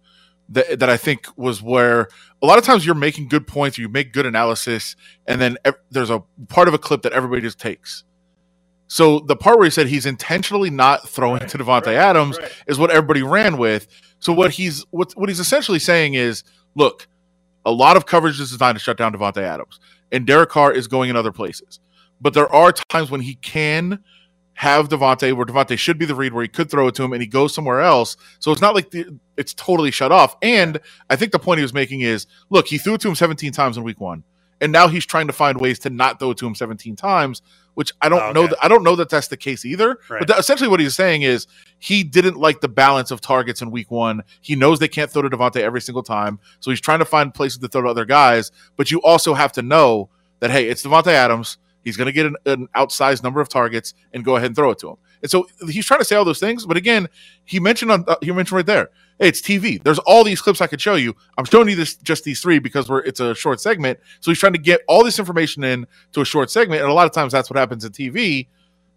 that 0.49 0.79
that 0.79 0.89
I 0.89 0.97
think 0.97 1.27
was 1.37 1.61
where 1.61 2.09
a 2.41 2.45
lot 2.45 2.57
of 2.57 2.63
times 2.63 2.85
you're 2.85 2.95
making 2.95 3.29
good 3.29 3.47
points, 3.47 3.77
you 3.77 3.89
make 3.89 4.13
good 4.13 4.25
analysis, 4.25 4.95
and 5.27 5.41
then 5.41 5.57
ev- 5.65 5.75
there's 5.91 6.09
a 6.09 6.23
part 6.49 6.67
of 6.67 6.73
a 6.73 6.77
clip 6.77 7.01
that 7.03 7.13
everybody 7.13 7.41
just 7.41 7.59
takes. 7.59 8.03
So 8.87 9.19
the 9.19 9.35
part 9.35 9.57
where 9.57 9.65
he 9.65 9.71
said 9.71 9.87
he's 9.87 10.05
intentionally 10.05 10.69
not 10.69 11.09
throwing 11.09 11.39
to 11.39 11.57
Davante 11.57 11.93
Adams 11.93 12.37
is 12.67 12.77
what 12.77 12.91
everybody 12.91 13.23
ran 13.23 13.57
with. 13.57 13.87
So 14.19 14.31
what 14.33 14.51
he's 14.51 14.85
what 14.91 15.11
what 15.13 15.29
he's 15.29 15.39
essentially 15.39 15.79
saying 15.79 16.13
is, 16.13 16.43
look, 16.75 17.07
a 17.65 17.71
lot 17.71 17.97
of 17.97 18.05
coverage 18.05 18.39
is 18.39 18.51
designed 18.51 18.77
to 18.77 18.83
shut 18.83 18.97
down 18.97 19.13
Davante 19.13 19.41
Adams, 19.41 19.79
and 20.11 20.27
Derek 20.27 20.49
Carr 20.49 20.71
is 20.71 20.87
going 20.87 21.09
in 21.09 21.15
other 21.15 21.31
places. 21.31 21.79
But 22.21 22.33
there 22.33 22.51
are 22.53 22.71
times 22.71 23.11
when 23.11 23.21
he 23.21 23.35
can 23.35 23.99
have 24.55 24.89
Davante, 24.89 25.33
where 25.33 25.45
Davante 25.45 25.77
should 25.77 25.97
be 25.97 26.05
the 26.05 26.15
read, 26.15 26.33
where 26.33 26.41
he 26.41 26.47
could 26.47 26.71
throw 26.71 26.87
it 26.87 26.95
to 26.95 27.03
him, 27.03 27.13
and 27.13 27.21
he 27.21 27.27
goes 27.27 27.53
somewhere 27.53 27.81
else. 27.81 28.15
So 28.39 28.51
it's 28.51 28.61
not 28.61 28.73
like 28.73 28.91
the, 28.91 29.17
it's 29.37 29.53
totally 29.53 29.91
shut 29.91 30.11
off. 30.11 30.35
And 30.41 30.79
I 31.09 31.15
think 31.17 31.31
the 31.33 31.39
point 31.39 31.59
he 31.59 31.63
was 31.63 31.73
making 31.73 32.01
is, 32.01 32.25
look, 32.49 32.67
he 32.67 32.77
threw 32.77 32.93
it 32.95 33.01
to 33.01 33.09
him 33.09 33.15
17 33.15 33.51
times 33.51 33.77
in 33.77 33.83
week 33.83 33.99
one, 33.99 34.23
and 34.61 34.71
now 34.71 34.87
he's 34.87 35.05
trying 35.05 35.27
to 35.27 35.33
find 35.33 35.59
ways 35.59 35.77
to 35.79 35.89
not 35.89 36.19
throw 36.19 36.31
it 36.31 36.37
to 36.37 36.47
him 36.47 36.55
17 36.55 36.95
times. 36.95 37.41
Which 37.73 37.91
I 38.01 38.07
don't 38.07 38.21
Oh, 38.21 38.31
know. 38.31 38.39
okay. 38.43 38.51
That, 38.51 38.63
I 38.63 38.67
don't 38.69 38.83
know 38.85 38.95
that 38.95 39.09
that's 39.09 39.27
the 39.27 39.35
case 39.35 39.65
either. 39.65 39.99
Right. 40.09 40.19
But 40.19 40.29
that, 40.29 40.39
essentially, 40.39 40.69
what 40.69 40.79
he's 40.79 40.95
saying 40.95 41.23
is 41.23 41.45
he 41.77 42.05
didn't 42.05 42.37
like 42.37 42.61
the 42.61 42.69
balance 42.69 43.11
of 43.11 43.19
targets 43.19 43.61
in 43.61 43.69
week 43.69 43.91
one. 43.91 44.21
He 44.39 44.55
knows 44.55 44.79
they 44.79 44.87
can't 44.87 45.11
throw 45.11 45.23
to 45.23 45.29
Davante 45.29 45.57
every 45.57 45.81
single 45.81 46.01
time, 46.01 46.39
so 46.61 46.71
he's 46.71 46.79
trying 46.79 46.99
to 46.99 47.05
find 47.05 47.33
places 47.33 47.57
to 47.57 47.67
throw 47.67 47.81
to 47.81 47.89
other 47.89 48.05
guys. 48.05 48.53
But 48.77 48.91
you 48.91 49.01
also 49.01 49.33
have 49.33 49.51
to 49.51 49.61
know 49.61 50.07
that 50.39 50.51
hey, 50.51 50.69
it's 50.69 50.83
Davante 50.85 51.07
Adams. 51.07 51.57
He's 51.85 51.95
going 51.95 52.07
to 52.07 52.11
get 52.11 52.25
an, 52.25 52.35
an 52.45 52.67
outsized 52.75 53.23
number 53.23 53.39
of 53.39 53.47
targets 53.47 53.93
and 54.11 54.25
go 54.25 54.35
ahead 54.35 54.47
and 54.47 54.55
throw 54.55 54.71
it 54.71 54.79
to 54.79 54.89
him. 54.89 54.95
And 55.21 55.31
so 55.31 55.47
he's 55.69 55.85
trying 55.85 55.99
to 56.01 56.05
say 56.05 56.15
all 56.15 56.25
those 56.25 56.39
things. 56.39 56.65
But 56.65 56.77
again, 56.77 57.07
he 57.45 57.59
mentioned 57.59 57.91
on 57.91 58.03
uh, 58.07 58.15
he 58.21 58.31
mentioned 58.31 58.57
right 58.57 58.65
there, 58.65 58.89
hey, 59.19 59.27
it's 59.27 59.39
TV. 59.39 59.81
There's 59.81 59.99
all 59.99 60.23
these 60.23 60.41
clips 60.41 60.61
I 60.61 60.67
could 60.67 60.81
show 60.81 60.95
you. 60.95 61.15
I'm 61.37 61.45
showing 61.45 61.69
you 61.69 61.75
this 61.75 61.95
just 61.95 62.23
these 62.23 62.41
three 62.41 62.59
because 62.59 62.89
we're 62.89 62.99
it's 62.99 63.19
a 63.19 63.35
short 63.35 63.61
segment. 63.61 63.99
So 64.19 64.31
he's 64.31 64.39
trying 64.39 64.53
to 64.53 64.59
get 64.59 64.81
all 64.87 65.03
this 65.03 65.19
information 65.19 65.63
in 65.63 65.85
to 66.13 66.21
a 66.21 66.25
short 66.25 66.49
segment, 66.49 66.81
and 66.81 66.89
a 66.89 66.93
lot 66.93 67.05
of 67.05 67.13
times 67.13 67.31
that's 67.31 67.49
what 67.49 67.57
happens 67.57 67.85
in 67.85 67.91
TV. 67.91 68.47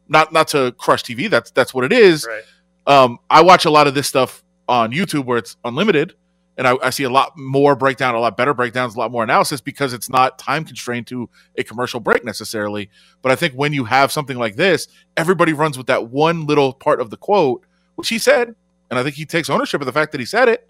Not 0.09 0.33
not 0.33 0.49
to 0.49 0.73
crush 0.73 1.05
TV. 1.05 1.29
That's 1.29 1.51
that's 1.51 1.75
what 1.75 1.85
it 1.85 1.93
is. 1.93 2.27
Right. 2.27 2.43
Um, 2.87 3.19
I 3.29 3.43
watch 3.43 3.67
a 3.67 3.71
lot 3.71 3.87
of 3.87 3.95
this 3.95 4.09
stuff 4.09 4.43
on 4.67 4.93
YouTube 4.93 5.27
where 5.27 5.37
it's 5.37 5.57
unlimited, 5.65 6.15
and 6.59 6.67
I, 6.67 6.77
I 6.83 6.91
see 6.91 7.05
a 7.05 7.11
lot 7.11 7.39
more 7.39 7.77
breakdown, 7.77 8.17
a 8.17 8.21
lot 8.21 8.37
better 8.37 8.53
breakdowns, 8.53 8.97
a 8.97 8.99
lot 8.99 9.13
more 9.13 9.23
analysis 9.23 9.61
because 9.61 9.93
it's 9.93 10.11
not 10.11 10.39
time 10.39 10.65
constrained 10.65 11.07
to 11.07 11.31
a 11.57 11.63
commercial 11.63 12.01
break 12.01 12.25
necessarily. 12.25 12.91
But 13.23 13.31
I 13.31 13.37
think 13.37 13.55
when 13.55 13.73
you 13.73 13.85
have 13.85 14.11
something 14.11 14.37
like 14.37 14.57
this, 14.57 14.89
everybody 15.17 15.53
runs 15.53 15.79
with 15.79 15.87
that 15.87 16.09
one 16.09 16.47
little 16.47 16.73
part 16.73 17.01
of 17.01 17.11
the 17.11 17.17
quote, 17.17 17.65
which 17.95 18.09
he 18.09 18.19
said, 18.19 18.57
and 18.91 18.99
I 18.99 19.05
think 19.05 19.15
he 19.15 19.25
takes 19.25 19.49
ownership 19.49 19.81
of 19.81 19.87
the 19.87 19.93
fact 19.93 20.11
that 20.13 20.19
he 20.19 20.27
said 20.27 20.49
it. 20.49 20.69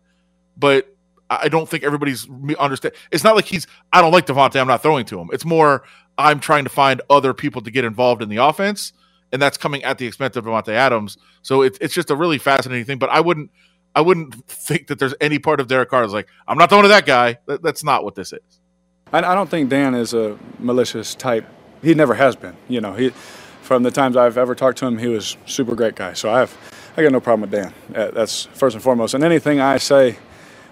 But 0.59 0.95
I 1.30 1.49
don't 1.49 1.68
think 1.68 1.85
everybody's 1.85 2.28
understand. 2.59 2.95
It's 3.11 3.25
not 3.25 3.35
like 3.35 3.47
he's 3.47 3.66
I 3.92 4.02
don't 4.02 4.12
like 4.12 4.26
Davante, 4.26 4.61
I'm 4.61 4.66
not 4.66 4.83
throwing 4.83 5.07
to 5.07 5.18
him. 5.18 5.30
It's 5.33 5.45
more 5.45 5.85
I'm 6.18 6.40
trying 6.40 6.64
to 6.64 6.71
find 6.71 7.00
other 7.09 7.33
people 7.33 7.62
to 7.62 7.71
get 7.71 7.85
involved 7.85 8.23
in 8.23 8.28
the 8.28 8.38
offense, 8.38 8.92
and 9.33 9.40
that's 9.40 9.57
coming 9.57 9.85
at 9.85 9.99
the 9.99 10.07
expense 10.07 10.37
of 10.37 10.45
Davante 10.45 10.73
Adams. 10.73 11.16
So 11.42 11.62
it's 11.62 11.78
it's 11.80 11.95
just 11.95 12.11
a 12.11 12.16
really 12.16 12.38
fascinating 12.38 12.85
thing. 12.85 12.99
But 12.99 13.11
I 13.11 13.21
wouldn't 13.21 13.50
I 13.95 14.00
wouldn't 14.00 14.45
think 14.47 14.87
that 14.88 14.99
there's 14.99 15.14
any 15.21 15.38
part 15.38 15.61
of 15.61 15.66
Derek 15.66 15.90
Carr 15.90 16.02
that's 16.02 16.12
like 16.12 16.28
I'm 16.47 16.59
not 16.59 16.68
throwing 16.68 16.85
to 16.85 16.88
that 16.88 17.07
guy. 17.07 17.38
That's 17.47 17.83
not 17.83 18.04
what 18.04 18.14
this 18.14 18.33
is. 18.33 18.61
I, 19.12 19.18
I 19.18 19.35
don't 19.35 19.50
think 19.50 19.71
Dan 19.71 19.95
is 19.95 20.14
a 20.14 20.38
malicious 20.59 21.14
type. 21.14 21.47
He 21.83 21.95
never 21.95 22.14
has 22.14 22.37
been. 22.37 22.57
You 22.68 22.80
know, 22.80 22.95
he 22.95 23.11
from 23.68 23.83
the 23.83 23.90
times 23.90 24.16
I've 24.16 24.38
ever 24.38 24.54
talked 24.54 24.78
to 24.78 24.87
him, 24.87 24.99
he 24.99 25.09
was 25.09 25.37
super 25.47 25.75
great 25.75 25.95
guy. 25.95 26.14
So 26.14 26.30
I 26.30 26.38
have, 26.40 26.57
I 26.97 27.02
got 27.02 27.12
no 27.12 27.21
problem 27.21 27.42
with 27.42 27.50
Dan. 27.50 27.75
Uh, 27.95 28.11
That's 28.12 28.47
first 28.47 28.75
and 28.75 28.83
foremost. 28.83 29.12
And 29.12 29.23
anything 29.23 29.61
I 29.61 29.76
say, 29.76 30.16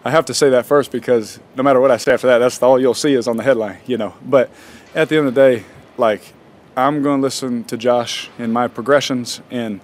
I 0.04 0.10
have 0.10 0.24
to 0.26 0.34
say 0.34 0.48
that 0.50 0.64
first 0.64 0.92
because 0.92 1.38
no 1.56 1.62
matter 1.62 1.78
what 1.80 1.90
I 1.90 1.98
say 1.98 2.14
after 2.14 2.26
that, 2.28 2.38
that's 2.38 2.62
all 2.62 2.80
you'll 2.80 2.94
see 2.94 3.12
is 3.14 3.28
on 3.28 3.36
the 3.36 3.42
headline. 3.42 3.78
You 3.86 3.98
know, 3.98 4.14
but 4.22 4.50
at 4.94 5.08
the 5.08 5.18
end 5.18 5.28
of 5.28 5.34
the 5.34 5.40
day, 5.40 5.64
like 5.98 6.32
I'm 6.76 7.02
going 7.02 7.20
to 7.20 7.22
listen 7.22 7.64
to 7.64 7.76
Josh 7.76 8.30
in 8.38 8.52
my 8.52 8.68
progressions 8.68 9.40
and 9.50 9.80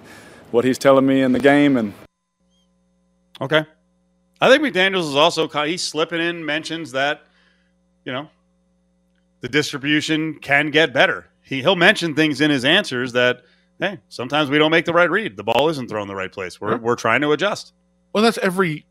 what 0.51 0.65
he's 0.65 0.77
telling 0.77 1.05
me 1.05 1.21
in 1.21 1.33
the 1.33 1.39
game 1.39 1.77
and 1.77 1.93
Okay. 3.41 3.65
I 4.41 4.49
think 4.49 4.61
McDaniels 4.63 5.09
is 5.09 5.15
also 5.15 5.47
kind 5.47 5.69
he's 5.69 5.81
slipping 5.83 6.19
in 6.21 6.45
mentions 6.45 6.91
that, 6.91 7.21
you 8.05 8.11
know, 8.11 8.29
the 9.41 9.49
distribution 9.49 10.35
can 10.39 10.69
get 10.71 10.93
better. 10.93 11.27
He 11.41 11.61
he'll 11.61 11.75
mention 11.75 12.15
things 12.15 12.41
in 12.41 12.49
his 12.51 12.65
answers 12.65 13.13
that, 13.13 13.41
hey, 13.79 13.99
sometimes 14.09 14.49
we 14.49 14.57
don't 14.57 14.71
make 14.71 14.85
the 14.85 14.93
right 14.93 15.09
read. 15.09 15.37
The 15.37 15.43
ball 15.43 15.69
isn't 15.69 15.89
thrown 15.89 16.07
the 16.07 16.15
right 16.15 16.31
place. 16.31 16.59
We're 16.59 16.71
Yeah. 16.71 16.77
we're 16.77 16.95
trying 16.95 17.21
to 17.21 17.31
adjust. 17.31 17.73
Well, 18.13 18.23
that's 18.23 18.37
every 18.39 18.85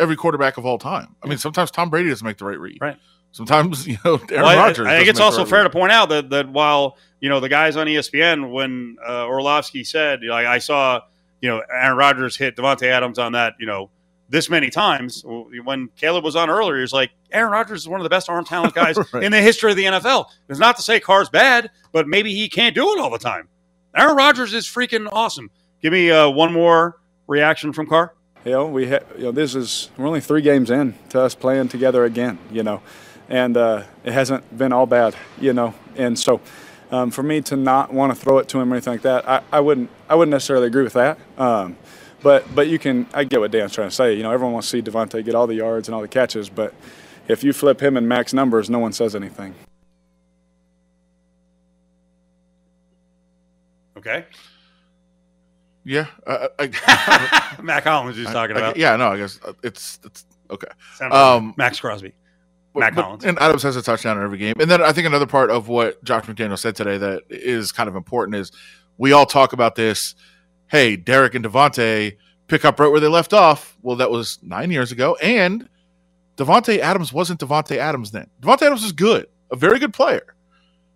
every 0.00 0.16
quarterback 0.16 0.56
of 0.58 0.66
all 0.66 0.78
time. 0.78 1.14
I 1.22 1.28
mean, 1.28 1.38
sometimes 1.38 1.70
Tom 1.70 1.90
Brady 1.90 2.08
doesn't 2.08 2.24
make 2.26 2.38
the 2.38 2.44
right 2.44 2.58
read. 2.58 2.78
Right. 2.80 2.96
Sometimes 3.32 3.86
you 3.88 3.96
know 4.04 4.20
Aaron 4.30 4.42
Well, 4.42 4.56
Rodgers. 4.56 4.86
I, 4.86 4.96
think 4.98 5.08
it's 5.08 5.20
also 5.20 5.40
right 5.42 5.48
fair 5.48 5.58
read. 5.60 5.64
to 5.64 5.70
point 5.70 5.92
out 5.92 6.08
that 6.10 6.30
that 6.30 6.48
while 6.48 6.96
you 7.20 7.28
know 7.28 7.40
the 7.40 7.48
guys 7.48 7.76
on 7.76 7.86
ESPN 7.86 8.50
when 8.52 8.96
uh, 9.06 9.26
Orlovsky 9.26 9.84
said 9.84 10.20
like 10.28 10.46
I 10.46 10.58
saw 10.58 11.00
you 11.42 11.48
know 11.50 11.62
Aaron 11.70 11.98
Rodgers 11.98 12.36
hit 12.36 12.56
Davante 12.56 12.86
Adams 12.86 13.18
on 13.18 13.32
that 13.32 13.54
you 13.60 13.66
know 13.66 13.90
this 14.30 14.48
many 14.48 14.70
times 14.70 15.22
when 15.26 15.88
Caleb 15.96 16.24
was 16.24 16.34
on 16.36 16.48
earlier 16.48 16.76
he 16.76 16.80
was 16.80 16.92
like 16.94 17.10
Aaron 17.32 17.52
Rodgers 17.52 17.82
is 17.82 17.88
one 17.88 18.00
of 18.00 18.04
the 18.04 18.08
best 18.10 18.30
arm 18.30 18.46
talent 18.46 18.72
guys 18.74 18.96
Right. 19.12 19.22
in 19.22 19.30
the 19.32 19.42
history 19.42 19.70
of 19.72 19.76
the 19.76 19.84
NFL. 19.84 20.26
It's 20.48 20.58
not 20.58 20.76
to 20.76 20.82
say 20.82 21.00
Carr's 21.00 21.28
bad, 21.28 21.70
but 21.92 22.08
maybe 22.08 22.34
he 22.34 22.48
can't 22.48 22.74
do 22.74 22.90
it 22.94 22.98
all 22.98 23.10
the 23.10 23.18
time. 23.18 23.48
Aaron 23.94 24.16
Rodgers 24.16 24.54
is 24.54 24.66
freaking 24.66 25.06
awesome. 25.12 25.50
Give 25.82 25.92
me 25.92 26.10
uh, 26.10 26.30
one 26.30 26.50
more 26.52 26.98
reaction 27.26 27.72
from 27.74 27.86
Carr. 27.86 28.14
you 28.46 28.52
know, 28.52 28.66
we 28.66 28.88
ha- 28.88 29.00
you 29.18 29.24
know 29.24 29.32
this 29.32 29.54
is 29.54 29.90
we're 29.98 30.06
only 30.06 30.20
three 30.22 30.40
games 30.42 30.70
in 30.70 30.94
to 31.10 31.20
us 31.20 31.34
playing 31.34 31.68
together 31.68 32.04
again, 32.04 32.38
you 32.50 32.62
know, 32.62 32.80
and 33.28 33.56
uh, 33.56 33.82
it 34.04 34.12
hasn't 34.14 34.56
been 34.56 34.72
all 34.72 34.86
bad, 34.86 35.14
you 35.40 35.52
know, 35.52 35.74
and 35.96 36.18
so 36.18 36.40
um, 36.92 37.10
for 37.10 37.22
me 37.24 37.40
to 37.42 37.56
not 37.56 37.92
want 37.92 38.14
to 38.14 38.20
throw 38.20 38.38
it 38.38 38.48
to 38.50 38.60
him 38.60 38.70
or 38.72 38.76
anything 38.76 38.92
like 38.94 39.02
that, 39.02 39.28
I, 39.28 39.42
I 39.50 39.60
wouldn't 39.60 39.90
I 40.08 40.14
wouldn't 40.14 40.30
necessarily 40.30 40.66
agree 40.68 40.84
with 40.84 40.92
that. 40.92 41.18
Um, 41.38 41.76
but 42.22 42.54
but 42.54 42.68
you 42.68 42.78
can 42.78 43.06
I 43.14 43.24
get 43.24 43.40
what 43.40 43.50
Dan's 43.50 43.72
trying 43.74 43.88
to 43.88 43.94
say. 43.94 44.14
You 44.14 44.22
know, 44.22 44.30
everyone 44.30 44.52
wants 44.52 44.70
to 44.70 44.76
see 44.76 44.82
Davante 44.82 45.24
get 45.24 45.34
all 45.34 45.46
the 45.48 45.54
yards 45.56 45.88
and 45.88 45.94
all 45.94 46.02
the 46.02 46.08
catches, 46.08 46.48
but 46.48 46.72
if 47.28 47.42
you 47.42 47.52
flip 47.52 47.80
him 47.82 47.96
and 47.96 48.08
max 48.08 48.32
numbers, 48.32 48.68
no 48.70 48.78
one 48.78 48.92
says 48.92 49.16
anything. 49.16 49.54
Okay, 53.96 54.24
Yeah. 55.84 56.06
Uh, 56.26 56.48
I, 56.58 57.58
Mack 57.62 57.84
Hollins 57.84 58.16
he's 58.16 58.26
talking 58.26 58.56
I- 58.56 58.60
about. 58.60 58.76
yeah. 58.76 58.96
No, 58.96 59.08
I 59.12 59.16
guess 59.18 59.38
uh, 59.44 59.52
it's 59.62 60.00
it's 60.04 60.24
okay. 60.50 60.66
Um, 61.00 61.48
right. 61.48 61.58
Maxx 61.58 61.78
Crosby. 61.80 62.12
But- 62.74 62.94
Hollins. 62.94 63.24
And 63.24 63.38
Adams 63.38 63.62
has 63.62 63.76
a 63.76 63.82
touchdown 63.82 64.16
in 64.18 64.24
every 64.24 64.38
game. 64.38 64.54
And 64.58 64.70
then 64.70 64.82
I 64.82 64.92
think 64.92 65.06
another 65.06 65.26
part 65.26 65.50
of 65.50 65.68
what 65.68 66.02
Josh 66.04 66.24
McDaniel 66.24 66.58
said 66.58 66.74
today 66.76 66.98
that 66.98 67.22
is 67.30 67.72
kind 67.72 67.88
of 67.88 67.96
important 67.96 68.36
is 68.36 68.52
we 68.98 69.12
all 69.12 69.26
talk 69.26 69.52
about 69.52 69.74
this. 69.74 70.14
Hey, 70.68 70.96
Derek 70.96 71.34
and 71.34 71.44
Davante 71.44 72.16
pick 72.48 72.64
up 72.64 72.80
right 72.80 72.88
where 72.90 73.00
they 73.00 73.08
left 73.08 73.32
off. 73.32 73.76
Well, 73.82 73.96
that 73.96 74.10
was 74.10 74.38
nine 74.42 74.70
years 74.70 74.92
ago. 74.92 75.16
And 75.22 75.68
Davante 76.36 76.78
Adams 76.78 77.12
wasn't 77.12 77.40
Davante 77.40 77.76
Adams 77.76 78.10
then. 78.10 78.28
Davante 78.40 78.62
Adams 78.62 78.84
is 78.84 78.92
good, 78.92 79.26
a 79.50 79.56
very 79.56 79.78
good 79.78 79.92
player. 79.92 80.34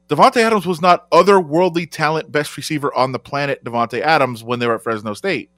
Davante 0.08 0.36
Adams 0.36 0.66
was 0.66 0.80
not 0.80 1.10
otherworldly 1.10 1.90
talent, 1.90 2.30
best 2.30 2.56
receiver 2.56 2.94
on 2.94 3.12
the 3.12 3.18
planet, 3.18 3.62
Davante 3.64 4.00
Adams, 4.00 4.44
when 4.44 4.60
they 4.60 4.66
were 4.66 4.76
at 4.76 4.82
Fresno 4.82 5.14
State. 5.14 5.50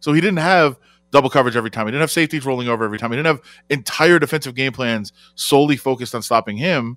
So 0.00 0.12
he 0.12 0.20
didn't 0.20 0.38
have 0.38 0.78
double 1.10 1.30
coverage 1.30 1.56
every 1.56 1.70
time. 1.70 1.86
He 1.86 1.92
didn't 1.92 2.02
have 2.02 2.10
safeties 2.10 2.44
rolling 2.44 2.68
over 2.68 2.84
every 2.84 2.98
time. 2.98 3.10
He 3.10 3.16
didn't 3.16 3.26
have 3.26 3.40
entire 3.68 4.18
defensive 4.18 4.54
game 4.54 4.72
plans 4.72 5.12
solely 5.34 5.76
focused 5.76 6.14
on 6.14 6.22
stopping 6.22 6.56
him. 6.56 6.96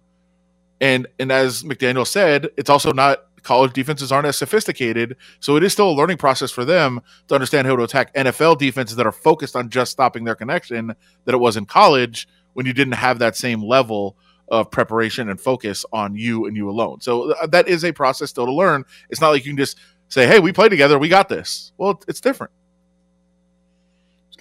And 0.81 1.07
and 1.19 1.31
as 1.31 1.63
McDaniel 1.63 2.05
said, 2.05 2.49
it's 2.57 2.69
also 2.69 2.91
not 2.91 3.25
college 3.43 3.73
defenses 3.73 4.11
aren't 4.11 4.25
as 4.27 4.37
sophisticated, 4.37 5.17
so 5.39 5.55
it 5.57 5.63
is 5.63 5.73
still 5.73 5.89
a 5.89 5.93
learning 5.93 6.17
process 6.17 6.49
for 6.49 6.65
them 6.65 7.01
to 7.27 7.35
understand 7.35 7.67
how 7.67 7.75
to 7.75 7.83
attack 7.83 8.13
NFL 8.15 8.57
defenses 8.57 8.95
that 8.95 9.05
are 9.05 9.11
focused 9.11 9.55
on 9.55 9.69
just 9.69 9.91
stopping 9.91 10.23
their 10.23 10.35
connection 10.35 10.95
that 11.25 11.35
it 11.35 11.39
was 11.39 11.57
in 11.57 11.65
college 11.65 12.27
when 12.53 12.65
you 12.65 12.73
didn't 12.73 12.93
have 12.93 13.19
that 13.19 13.35
same 13.35 13.61
level 13.61 14.17
of 14.49 14.69
preparation 14.71 15.29
and 15.29 15.39
focus 15.39 15.85
on 15.93 16.15
you 16.15 16.45
and 16.45 16.55
you 16.55 16.69
alone. 16.69 17.01
So 17.01 17.31
uh, 17.31 17.47
that 17.47 17.67
is 17.67 17.83
a 17.83 17.91
process 17.91 18.29
still 18.29 18.45
to 18.45 18.53
learn. 18.53 18.83
It's 19.09 19.21
not 19.21 19.29
like 19.29 19.45
you 19.45 19.51
can 19.51 19.57
just 19.57 19.79
say, 20.09 20.27
"Hey, 20.27 20.39
we 20.39 20.51
play 20.51 20.69
together, 20.69 20.97
we 20.97 21.09
got 21.09 21.29
this." 21.29 21.71
Well, 21.77 22.01
it's 22.07 22.21
different. 22.21 22.51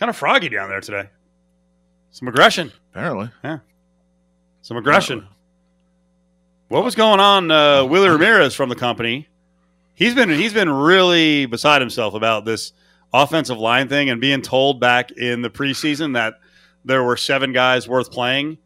Kind 0.02 0.10
of 0.10 0.16
froggy 0.16 0.48
down 0.48 0.68
there 0.68 0.80
today. 0.80 1.08
Some 2.10 2.26
aggression. 2.26 2.72
Apparently. 2.90 3.30
Yeah. 3.44 3.58
Some 4.60 4.76
aggression. 4.76 5.28
What 6.66 6.82
was 6.82 6.96
going 6.96 7.20
on? 7.20 7.52
Uh, 7.52 7.84
Willie 7.84 8.08
Ramirez 8.08 8.52
from 8.52 8.68
the 8.68 8.74
company. 8.74 9.28
He's 9.94 10.12
been 10.12 10.28
he's 10.28 10.52
been 10.52 10.68
really 10.68 11.46
beside 11.46 11.80
himself 11.82 12.14
about 12.14 12.44
this 12.44 12.72
offensive 13.14 13.58
line 13.58 13.88
thing 13.88 14.10
and 14.10 14.20
being 14.20 14.42
told 14.42 14.80
back 14.80 15.12
in 15.12 15.40
the 15.40 15.50
preseason 15.50 16.14
that 16.14 16.34
there 16.84 17.04
were 17.04 17.16
seven 17.16 17.52
guys 17.52 17.86
worth 17.86 18.10
playing, 18.10 18.58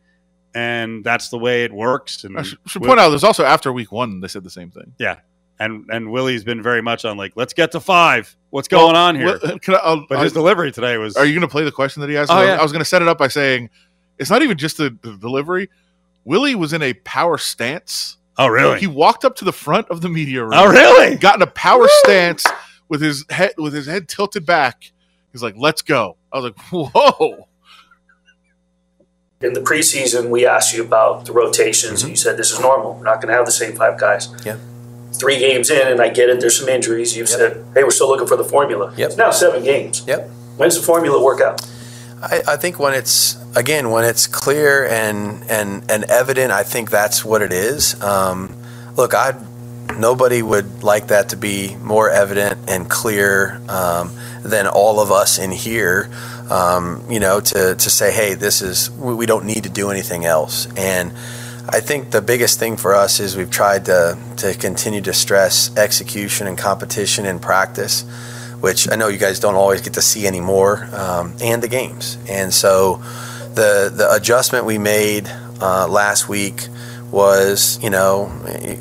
and 0.55 1.05
that's 1.05 1.29
the 1.29 1.37
way 1.37 1.65
it 1.65 1.73
works. 1.75 2.25
And 2.25 2.39
I 2.39 2.45
should, 2.45 2.59
should 2.67 2.83
point 2.83 2.99
out 2.99 3.11
there's 3.11 3.25
also 3.25 3.45
after 3.45 3.71
week 3.75 3.93
one 3.93 4.23
they 4.23 4.29
said 4.29 4.43
the 4.43 4.49
same 4.49 4.71
thing. 4.71 4.95
yeah, 4.99 5.19
and 5.61 5.85
and 5.91 6.11
Willie's 6.11 6.45
been 6.45 6.63
very 6.63 6.81
much 6.81 7.05
on 7.05 7.19
like 7.19 7.33
let's 7.37 7.53
get 7.53 7.73
to 7.73 7.81
five. 7.81 8.35
What's 8.57 8.69
going 8.69 8.97
on 8.97 9.17
here? 9.17 9.39
Well, 9.43 9.59
can 9.59 9.75
I, 9.75 9.79
I'll- 9.83 10.07
but 10.09 10.23
his 10.23 10.33
I'll- 10.33 10.43
delivery 10.43 10.73
today 10.73 10.97
was. 10.97 11.15
Are 11.15 11.27
you 11.27 11.35
going 11.35 11.43
to 11.43 11.49
play 11.49 11.63
the 11.63 11.71
question 11.71 12.01
that 12.01 12.09
he 12.09 12.17
asked? 12.17 12.31
Oh, 12.31 12.37
I 12.37 12.41
was- 12.41 12.49
yeah. 12.49 12.57
I 12.57 12.63
was 12.63 12.73
going 12.73 12.81
to 12.81 12.87
set 12.87 13.03
it 13.03 13.09
up 13.09 13.19
by 13.19 13.29
saying 13.29 13.69
it's 14.19 14.31
not 14.31 14.41
even 14.41 14.57
just 14.57 14.79
the, 14.79 14.97
the 15.03 15.15
delivery. 15.19 15.69
Willie 16.25 16.55
was 16.55 16.73
in 16.73 16.81
a 16.81 16.95
power 16.95 17.37
stance. 17.37 18.17
Oh 18.39 18.49
really? 18.49 18.81
He 18.81 18.87
walked 18.87 19.27
up 19.27 19.37
to 19.37 19.45
the 19.45 19.53
front 19.53 19.89
of 19.91 20.01
the 20.01 20.09
media 20.09 20.43
room. 20.43 20.55
oh 20.55 20.71
really? 20.71 21.17
Got 21.17 21.37
in 21.37 21.43
a 21.43 21.47
power 21.47 21.87
stance 22.03 22.47
with 22.89 23.03
his 23.03 23.27
head 23.29 23.53
with 23.59 23.75
his 23.75 23.87
head 23.87 24.09
tilted 24.09 24.47
back. 24.47 24.91
He's 25.33 25.43
like, 25.43 25.55
"Let's 25.59 25.83
go." 25.83 26.17
I 26.33 26.39
was 26.39 26.45
like, 26.45 26.59
"Whoa!" 26.71 27.49
In 29.43 29.53
the 29.53 29.61
preseason, 29.61 30.31
we 30.31 30.47
asked 30.47 30.75
you 30.75 30.83
about 30.83 31.27
the 31.27 31.33
rotations, 31.33 31.91
and 31.91 31.99
mm-hmm. 31.99 32.11
you 32.11 32.17
said 32.17 32.39
this 32.39 32.53
is 32.53 32.61
normal. 32.61 32.95
We're 32.95 33.05
not 33.05 33.21
going 33.21 33.29
to 33.29 33.35
have 33.35 33.45
the 33.45 33.53
same 33.53 33.77
five 33.77 33.99
guys. 34.01 34.35
Yeah. 34.47 34.57
Three 35.13 35.39
games 35.39 35.71
in, 35.71 35.89
and 35.89 36.01
I 36.01 36.09
get 36.09 36.29
it. 36.29 36.41
There's 36.41 36.59
some 36.59 36.69
injuries. 36.69 37.17
You've 37.17 37.29
Yep. 37.31 37.39
said, 37.39 37.65
"Hey, 37.75 37.85
we're 37.85 37.91
still 37.91 38.09
looking 38.09 38.27
for 38.27 38.37
the 38.37 38.45
formula." 38.45 38.93
Yep. 38.97 39.09
It's 39.09 39.17
now 39.17 39.31
seven 39.31 39.63
games. 39.63 40.03
Yep. 40.07 40.29
When's 40.59 40.77
the 40.77 40.83
formula 40.83 41.23
work 41.23 41.41
out? 41.41 41.63
I, 42.23 42.43
I 42.49 42.57
think 42.57 42.79
when 42.79 42.93
it's 42.95 43.37
again 43.55 43.91
when 43.91 44.05
it's 44.05 44.27
clear 44.27 44.87
and 44.87 45.45
and 45.49 45.91
and 45.91 46.05
evident, 46.05 46.53
I 46.53 46.63
think 46.63 46.91
that's 46.91 47.25
what 47.25 47.41
it 47.43 47.53
is. 47.53 48.01
Um, 48.03 48.55
look, 48.97 49.15
I 49.15 49.35
nobody 49.99 50.43
would 50.43 50.83
like 50.83 51.07
that 51.09 51.31
to 51.31 51.37
be 51.37 51.77
more 51.83 52.11
evident 52.11 52.59
and 52.69 52.89
clear 52.91 53.61
um, 53.69 54.11
than 54.43 54.67
all 54.67 55.01
of 55.01 55.11
us 55.11 55.39
in 55.39 55.51
here. 55.51 56.11
Um, 56.51 57.05
you 57.09 57.21
know, 57.21 57.41
to 57.41 57.75
to 57.75 57.91
say, 57.91 58.13
hey, 58.13 58.35
this 58.35 58.61
is 58.63 58.91
we, 58.91 59.15
we 59.15 59.27
don't 59.27 59.45
need 59.45 59.63
to 59.65 59.71
do 59.71 59.91
anything 59.91 60.27
else, 60.27 60.69
and. 60.77 61.13
I 61.69 61.81
think 61.81 62.11
the 62.11 62.23
biggest 62.23 62.59
thing 62.59 62.77
for 62.77 62.95
us 62.95 63.21
is 63.21 63.37
we've 63.37 63.51
tried 63.51 63.87
to, 63.87 64.19
to 64.39 64.55
continue 64.55 65.01
to 65.03 65.13
stress 65.13 65.77
execution 65.77 66.47
and 66.47 66.57
competition 66.57 67.27
and 67.27 67.41
practice 67.41 68.05
which 68.61 68.91
I 68.91 68.97
know 68.97 69.09
you 69.09 69.19
guys 69.19 69.39
don't 69.39 69.55
always 69.55 69.81
get 69.83 69.95
to 69.95 70.03
see 70.03 70.27
anymore, 70.27 70.89
um, 70.93 71.37
and 71.41 71.63
the 71.63 71.69
games. 71.69 72.19
And 72.29 72.53
so 72.53 72.97
the 73.55 73.93
the 73.95 74.09
adjustment 74.11 74.65
we 74.65 74.79
made 74.79 75.29
uh, 75.61 75.87
last 75.89 76.29
week 76.29 76.69
was, 77.11 77.79
you 77.83 77.91
know, 77.91 78.31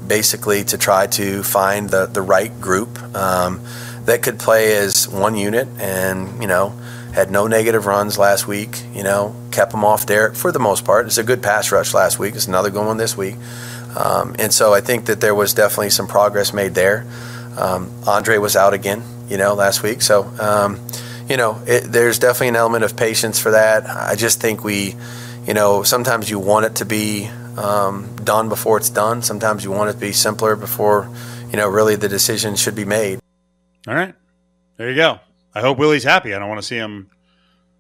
basically 0.08 0.63
to 0.65 0.77
try 0.77 1.08
to 1.08 1.44
find 1.44 1.89
the, 1.89 2.08
the 2.08 2.22
right 2.22 2.60
group 2.60 2.98
um, 3.15 3.62
that 4.06 4.24
could 4.24 4.39
play 4.39 4.75
as 4.75 5.08
one 5.08 5.36
unit 5.36 5.68
and, 5.80 6.42
you 6.42 6.48
know, 6.48 6.74
had 7.15 7.31
no 7.31 7.48
negative 7.48 7.86
runs 7.86 8.17
last 8.17 8.45
week, 8.45 8.77
you 8.93 9.01
know, 9.01 9.34
kept 9.50 9.72
them 9.72 9.86
off 9.86 10.05
there 10.05 10.34
for 10.34 10.51
the 10.51 10.60
most 10.60 10.84
part. 10.84 11.05
It's 11.05 11.17
a 11.17 11.24
good 11.24 11.41
pass 11.41 11.72
rush 11.72 11.93
last 11.93 12.19
week. 12.19 12.36
It's 12.36 12.48
another 12.48 12.69
good 12.69 12.86
one 12.86 12.98
this 12.98 13.15
week. 13.15 13.36
Um, 13.95 14.36
and 14.38 14.53
so 14.53 14.74
I 14.74 14.81
think 14.81 15.05
that 15.05 15.22
there 15.22 15.34
was 15.34 15.53
definitely 15.53 15.91
some 15.91 16.07
progress 16.07 16.51
made 16.53 16.75
there. 16.75 17.07
Um, 17.57 17.89
Andre 18.05 18.38
was 18.38 18.57
out 18.57 18.74
again, 18.74 19.01
you 19.29 19.38
know, 19.38 19.53
last 19.53 19.81
week. 19.81 20.01
So, 20.01 20.25
um, 20.41 20.86
you 21.29 21.38
know, 21.38 21.62
it, 21.65 21.86
there's 21.86 22.19
definitely 22.19 22.50
an 22.50 22.57
element 22.57 22.84
of 22.84 22.98
patience 22.98 23.39
for 23.39 23.51
that. 23.51 23.86
I 23.86 24.15
just 24.15 24.41
think 24.41 24.65
we, 24.65 24.95
you 25.48 25.53
know, 25.53 25.84
sometimes 25.84 26.29
you 26.29 26.38
want 26.38 26.65
it 26.65 26.75
to 26.75 26.86
be 26.86 27.29
um, 27.57 28.13
done 28.25 28.50
before 28.50 28.77
it's 28.77 28.89
done. 28.89 29.22
Sometimes 29.22 29.63
you 29.63 29.72
want 29.72 29.89
it 29.89 29.93
to 29.93 30.00
be 30.00 30.12
simpler 30.12 30.57
before, 30.57 31.10
you 31.50 31.55
know, 31.55 31.69
really 31.69 31.95
the 31.95 32.10
decision 32.10 32.57
should 32.57 32.75
be 32.75 32.84
made. 32.84 33.22
All 33.88 33.95
right. 33.95 34.13
There 34.75 34.89
you 34.89 34.95
go. 34.98 35.22
I 35.55 35.62
hope 35.62 35.77
Willie's 35.77 36.03
happy. 36.03 36.33
I 36.33 36.39
don't 36.39 36.50
want 36.50 36.59
to 36.59 36.67
see 36.67 36.75
him 36.75 37.09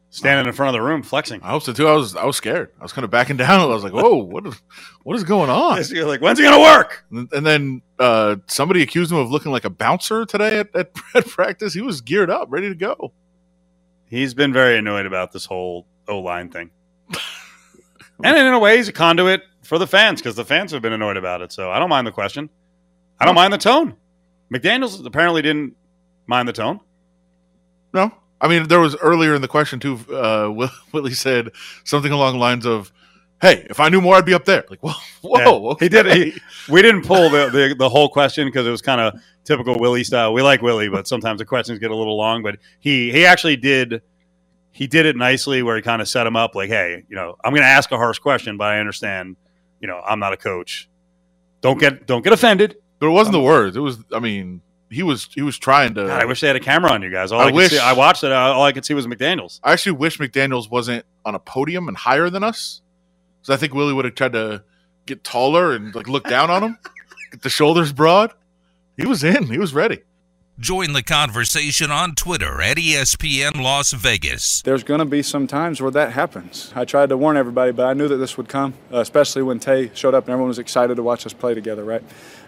standing 0.09 0.47
in 0.47 0.53
front 0.53 0.69
of 0.69 0.81
the 0.81 0.81
room 0.81 1.03
flexing. 1.03 1.41
I 1.43 1.49
hope 1.49 1.63
so 1.63 1.73
too. 1.73 1.87
I 1.87 1.93
was 1.93 2.15
I 2.15 2.23
was 2.23 2.37
scared. 2.37 2.71
I 2.79 2.83
was 2.83 2.93
kind 2.93 3.03
of 3.03 3.11
backing 3.11 3.35
down. 3.37 3.59
I 3.59 3.65
was 3.65 3.83
like, 3.83 3.93
"Whoa, 3.93 4.15
what 4.15 4.47
is 4.47 4.61
what 5.03 5.15
is 5.15 5.23
going 5.23 5.49
on?" 5.49 5.83
You're 5.89 6.07
like, 6.07 6.21
"When's 6.21 6.39
it 6.39 6.43
gonna 6.43 6.59
work?" 6.59 7.05
And 7.11 7.45
then 7.45 7.81
uh, 7.99 8.37
somebody 8.47 8.81
accused 8.81 9.11
him 9.11 9.17
of 9.17 9.29
looking 9.29 9.51
like 9.51 9.65
a 9.65 9.69
bouncer 9.69 10.25
today 10.25 10.59
at, 10.59 10.75
at, 10.75 10.91
at 11.15 11.27
practice. 11.27 11.73
He 11.73 11.81
was 11.81 12.01
geared 12.01 12.29
up, 12.29 12.47
ready 12.49 12.69
to 12.69 12.75
go. 12.75 13.11
He's 14.07 14.33
been 14.33 14.53
very 14.53 14.77
annoyed 14.77 15.05
about 15.05 15.33
this 15.33 15.45
whole 15.45 15.85
O 16.07 16.19
line 16.19 16.49
thing, 16.49 16.71
and 18.23 18.37
in 18.37 18.53
a 18.53 18.59
way, 18.59 18.77
he's 18.77 18.87
a 18.87 18.93
conduit 18.93 19.41
for 19.63 19.77
the 19.77 19.87
fans 19.87 20.21
because 20.21 20.35
the 20.35 20.45
fans 20.45 20.71
have 20.71 20.81
been 20.81 20.93
annoyed 20.93 21.17
about 21.17 21.41
it. 21.41 21.51
So 21.51 21.71
I 21.71 21.79
don't 21.79 21.89
mind 21.89 22.07
the 22.07 22.11
question. 22.11 22.49
I 23.19 23.25
don't 23.25 23.35
mind 23.35 23.51
the 23.51 23.57
tone. 23.57 23.95
McDaniel's 24.53 25.03
apparently 25.05 25.41
didn't 25.41 25.75
mind 26.27 26.47
the 26.47 26.53
tone. 26.53 26.79
No, 27.95 28.11
I 28.41 28.49
mean, 28.49 28.67
there 28.67 28.81
was 28.81 28.95
earlier 28.97 29.33
in 29.33 29.41
the 29.41 29.47
question 29.47 29.79
too. 29.79 29.99
Uh, 30.13 30.67
Willie 30.91 31.13
said 31.13 31.51
something 31.85 32.11
along 32.11 32.33
the 32.33 32.39
lines 32.39 32.65
of, 32.65 32.91
"Hey, 33.41 33.65
if 33.69 33.79
I 33.79 33.87
knew 33.87 34.01
more, 34.01 34.15
I'd 34.15 34.25
be 34.25 34.33
up 34.33 34.43
there." 34.43 34.65
Like, 34.69 34.81
whoa, 34.81 34.91
whoa. 35.21 35.39
Yeah, 35.39 35.71
okay. 35.71 35.85
He 35.85 35.89
did. 35.89 36.05
He, 36.05 36.41
we 36.69 36.81
didn't 36.81 37.05
pull 37.05 37.29
the, 37.29 37.49
the, 37.49 37.75
the 37.79 37.89
whole 37.89 38.09
question 38.09 38.47
because 38.47 38.67
it 38.67 38.71
was 38.71 38.81
kind 38.81 38.99
of 38.99 39.19
typical 39.45 39.79
Willie 39.79 40.03
style. 40.03 40.33
We 40.33 40.41
like 40.41 40.61
Willie, 40.61 40.89
but 40.89 41.07
sometimes 41.07 41.39
the 41.39 41.45
questions 41.45 41.79
get 41.79 41.89
a 41.89 41.95
little 41.95 42.17
long. 42.17 42.43
But 42.43 42.57
he 42.79 43.11
he 43.11 43.25
actually 43.25 43.55
did 43.55 44.01
he 44.71 44.87
did 44.87 45.05
it 45.05 45.15
nicely 45.15 45.63
where 45.63 45.77
he 45.77 45.81
kind 45.81 46.01
of 46.01 46.09
set 46.09 46.27
him 46.27 46.35
up 46.35 46.53
like, 46.53 46.69
"Hey, 46.69 47.05
you 47.07 47.15
know, 47.15 47.37
I'm 47.45 47.53
going 47.53 47.63
to 47.63 47.67
ask 47.67 47.89
a 47.91 47.97
harsh 47.97 48.19
question, 48.19 48.57
but 48.57 48.67
I 48.67 48.79
understand, 48.79 49.37
you 49.79 49.87
know, 49.87 50.01
I'm 50.05 50.19
not 50.19 50.33
a 50.33 50.37
coach. 50.37 50.89
Don't 51.61 51.79
get 51.79 52.05
don't 52.05 52.23
get 52.23 52.33
offended." 52.33 52.75
But 52.99 53.07
it 53.07 53.11
wasn't 53.11 53.33
the 53.33 53.41
words. 53.41 53.77
It 53.77 53.81
was. 53.81 53.99
I 54.13 54.19
mean, 54.19 54.61
he 54.89 55.03
was 55.03 55.27
he 55.33 55.41
was 55.41 55.57
trying 55.57 55.93
to. 55.95 56.05
God, 56.07 56.21
I 56.21 56.25
wish 56.25 56.41
they 56.41 56.47
had 56.47 56.55
a 56.55 56.59
camera 56.59 56.91
on 56.91 57.01
you 57.01 57.09
guys. 57.11 57.31
All 57.31 57.41
I, 57.41 57.49
I 57.49 57.51
wish- 57.51 57.71
see, 57.71 57.79
I 57.79 57.93
watched 57.93 58.23
it. 58.23 58.31
All 58.31 58.63
I 58.63 58.71
could 58.71 58.85
see 58.85 58.93
was 58.93 59.07
McDaniel's. 59.07 59.59
I 59.63 59.73
actually 59.73 59.93
wish 59.93 60.17
McDaniel's 60.19 60.69
wasn't 60.69 61.05
on 61.25 61.35
a 61.35 61.39
podium 61.39 61.87
and 61.87 61.97
higher 61.97 62.29
than 62.29 62.43
us. 62.43 62.81
because 63.41 63.55
I 63.55 63.59
think 63.59 63.73
Willie 63.73 63.93
would 63.93 64.05
have 64.05 64.15
tried 64.15 64.33
to 64.33 64.63
get 65.05 65.23
taller 65.23 65.73
and 65.73 65.93
like 65.95 66.07
look 66.07 66.27
down 66.27 66.49
on 66.49 66.63
him, 66.63 66.77
get 67.31 67.41
the 67.41 67.49
shoulders 67.49 67.91
broad. 67.93 68.31
He 68.97 69.05
was 69.05 69.23
in. 69.23 69.47
He 69.47 69.57
was 69.57 69.73
ready. 69.73 69.99
Join 70.57 70.93
the 70.93 71.03
conversation 71.03 71.91
on 71.91 72.15
Twitter 72.15 72.61
at 72.61 72.77
ESPN 72.77 73.61
Las 73.61 73.91
Vegas. 73.91 74.61
There's 74.61 74.85
going 74.85 74.99
to 74.99 75.05
be 75.05 75.21
some 75.21 75.47
times 75.47 75.81
where 75.81 75.91
that 75.91 76.13
happens. 76.13 76.71
I 76.73 76.85
tried 76.85 77.09
to 77.09 77.17
warn 77.17 77.35
everybody, 77.35 77.73
but 77.73 77.85
I 77.85 77.93
knew 77.93 78.07
that 78.07 78.15
this 78.15 78.37
would 78.37 78.47
come, 78.47 78.73
uh, 78.89 78.99
especially 78.99 79.41
when 79.41 79.59
Tay 79.59 79.91
showed 79.93 80.13
up 80.13 80.23
and 80.23 80.31
everyone 80.31 80.47
was 80.47 80.57
excited 80.57 80.95
to 80.95 81.03
watch 81.03 81.25
us 81.25 81.33
play 81.33 81.55
together, 81.55 81.83
right? 81.83 82.01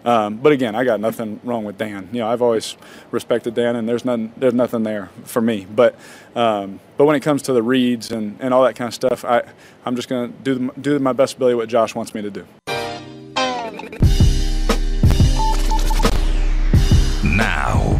Um, 0.06 0.38
but 0.38 0.54
again, 0.54 0.74
I 0.74 0.86
got 0.86 1.02
nothing 1.02 1.42
wrong 1.44 1.66
with 1.66 1.78
Dan. 1.78 2.08
You 2.14 2.22
know, 2.22 2.30
I've 2.30 2.42
always 2.42 2.78
respected 3.12 3.56
Dan, 3.56 3.76
and 3.76 3.90
there's 3.90 4.06
nothing 4.06 4.32
there's 4.38 4.54
nothing 4.54 4.84
there 4.84 5.10
for 5.26 5.42
me. 5.42 5.68
But 5.70 5.96
um, 6.34 6.80
but 6.96 7.04
when 7.04 7.18
it 7.18 7.22
comes 7.22 7.42
to 7.42 7.54
the 7.54 7.62
reads 7.62 8.10
and, 8.10 8.38
and 8.40 8.54
all 8.54 8.64
that 8.64 8.78
kind 8.78 8.88
of 8.88 8.94
stuff, 8.94 9.26
I 9.26 9.44
I'm 9.86 9.98
just 9.98 10.08
going 10.08 10.32
to 10.32 10.40
do 10.44 10.72
do 10.80 10.98
my 11.00 11.12
best 11.12 11.36
ability 11.36 11.56
what 11.56 11.68
Josh 11.68 11.94
wants 11.94 12.16
me 12.16 12.22
to 12.22 12.32
do. 12.32 12.48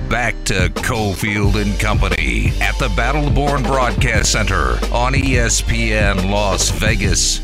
Back 0.10 0.36
to 0.46 0.70
Cofield 0.70 1.62
and 1.62 1.78
Company 1.80 2.54
at 2.62 2.78
the 2.80 2.88
Battleborn 2.90 3.64
Broadcast 3.64 4.32
Center 4.32 4.72
on 4.94 5.14
ESPN 5.14 6.32
Las 6.32 6.70
Vegas. 6.70 7.42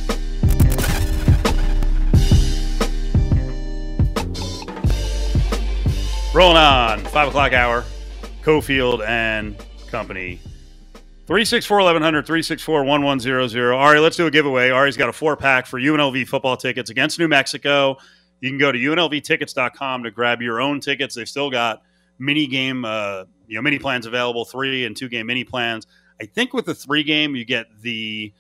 Rolling 6.33 6.57
on 6.57 6.99
five 7.05 7.27
o'clock 7.27 7.53
hour, 7.53 7.83
Cofield 8.43 9.05
and 9.05 9.55
Company. 9.91 10.39
364 11.27 11.77
1100, 11.77 12.25
364 12.25 12.83
1100. 12.83 13.73
Ari, 13.73 13.99
let's 13.99 14.17
do 14.17 14.27
a 14.27 14.31
giveaway. 14.31 14.69
Ari's 14.69 14.97
got 14.97 15.09
a 15.09 15.13
four 15.13 15.35
pack 15.35 15.65
for 15.65 15.79
UNLV 15.79 16.27
football 16.27 16.57
tickets 16.57 16.89
against 16.89 17.19
New 17.19 17.27
Mexico. 17.27 17.97
You 18.39 18.49
can 18.49 18.57
go 18.57 18.71
to 18.71 18.77
unlvtickets.com 18.77 20.03
to 20.03 20.11
grab 20.11 20.41
your 20.41 20.59
own 20.61 20.79
tickets. 20.79 21.15
They've 21.15 21.29
still 21.29 21.49
got 21.49 21.81
mini 22.19 22.47
game, 22.47 22.85
uh, 22.85 23.25
you 23.47 23.55
know, 23.55 23.61
mini 23.61 23.79
plans 23.79 24.05
available, 24.05 24.45
three 24.45 24.85
and 24.85 24.95
two 24.95 25.09
game 25.09 25.27
mini 25.27 25.43
plans. 25.43 25.87
I 26.21 26.25
think 26.25 26.53
with 26.53 26.65
the 26.65 26.75
three 26.75 27.03
game, 27.03 27.35
you 27.35 27.45
get 27.45 27.67
the 27.81 28.33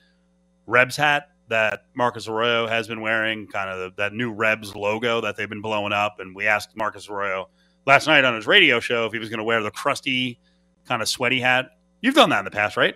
Rebs 0.65 0.95
hat 0.95 1.29
that 1.49 1.85
Marcus 1.93 2.27
Arroyo 2.27 2.67
has 2.67 2.87
been 2.87 3.01
wearing, 3.01 3.47
kind 3.47 3.69
of 3.69 3.79
the, 3.79 4.01
that 4.01 4.13
new 4.13 4.31
Rebs 4.31 4.75
logo 4.75 5.21
that 5.21 5.35
they've 5.35 5.49
been 5.49 5.61
blowing 5.61 5.93
up. 5.93 6.15
And 6.19 6.35
we 6.35 6.47
asked 6.47 6.75
Marcus 6.75 7.09
Arroyo 7.09 7.49
last 7.85 8.07
night 8.07 8.23
on 8.23 8.35
his 8.35 8.47
radio 8.47 8.79
show 8.79 9.05
if 9.05 9.13
he 9.13 9.19
was 9.19 9.29
going 9.29 9.39
to 9.39 9.43
wear 9.43 9.61
the 9.61 9.71
crusty, 9.71 10.39
kind 10.85 11.01
of 11.01 11.09
sweaty 11.09 11.41
hat. 11.41 11.67
You've 12.01 12.15
done 12.15 12.29
that 12.29 12.39
in 12.39 12.45
the 12.45 12.51
past, 12.51 12.77
right? 12.77 12.95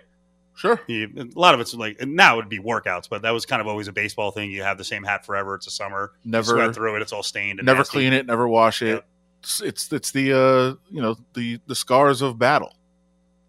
Sure. 0.55 0.81
You, 0.87 1.09
a 1.17 1.39
lot 1.39 1.53
of 1.53 1.59
it's 1.59 1.73
like 1.75 2.01
now 2.01 2.33
it 2.33 2.37
would 2.37 2.49
be 2.49 2.59
workouts, 2.59 3.07
but 3.07 3.21
that 3.21 3.29
was 3.29 3.45
kind 3.45 3.61
of 3.61 3.67
always 3.67 3.87
a 3.87 3.91
baseball 3.93 4.31
thing. 4.31 4.49
You 4.49 4.63
have 4.63 4.79
the 4.79 4.83
same 4.83 5.03
hat 5.03 5.23
forever. 5.23 5.53
It's 5.53 5.67
a 5.67 5.71
summer. 5.71 6.13
Never 6.25 6.53
sweat 6.53 6.73
through 6.73 6.95
it. 6.95 7.03
It's 7.03 7.13
all 7.13 7.21
stained. 7.21 7.59
And 7.59 7.65
never 7.67 7.79
nasty. 7.79 7.91
clean 7.91 8.13
it, 8.13 8.25
never 8.25 8.47
wash 8.47 8.81
it. 8.81 9.03
It's 9.41 9.61
it's 9.93 10.11
the 10.11 10.33
uh 10.33 10.75
you 10.89 11.01
know 11.01 11.15
the 11.33 11.59
the 11.67 11.75
scars 11.75 12.21
of 12.21 12.37
battle. 12.37 12.73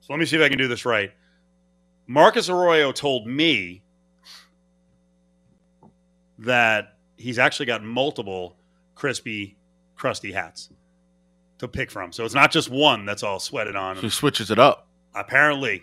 So 0.00 0.12
let 0.12 0.20
me 0.20 0.26
see 0.26 0.36
if 0.36 0.42
I 0.42 0.48
can 0.48 0.58
do 0.58 0.68
this 0.68 0.84
right. 0.84 1.12
Marcus 2.06 2.48
Arroyo 2.48 2.92
told 2.92 3.26
me 3.26 3.82
that 6.38 6.96
he's 7.16 7.38
actually 7.38 7.66
got 7.66 7.82
multiple 7.82 8.56
crispy, 8.94 9.56
crusty 9.96 10.32
hats 10.32 10.70
to 11.58 11.68
pick 11.68 11.90
from. 11.90 12.12
So 12.12 12.24
it's 12.24 12.34
not 12.34 12.50
just 12.52 12.70
one 12.70 13.04
that's 13.04 13.22
all 13.22 13.40
sweated 13.40 13.76
on. 13.76 13.96
So 13.96 14.02
he 14.02 14.08
switches 14.10 14.50
it 14.50 14.58
up. 14.58 14.86
Apparently, 15.14 15.82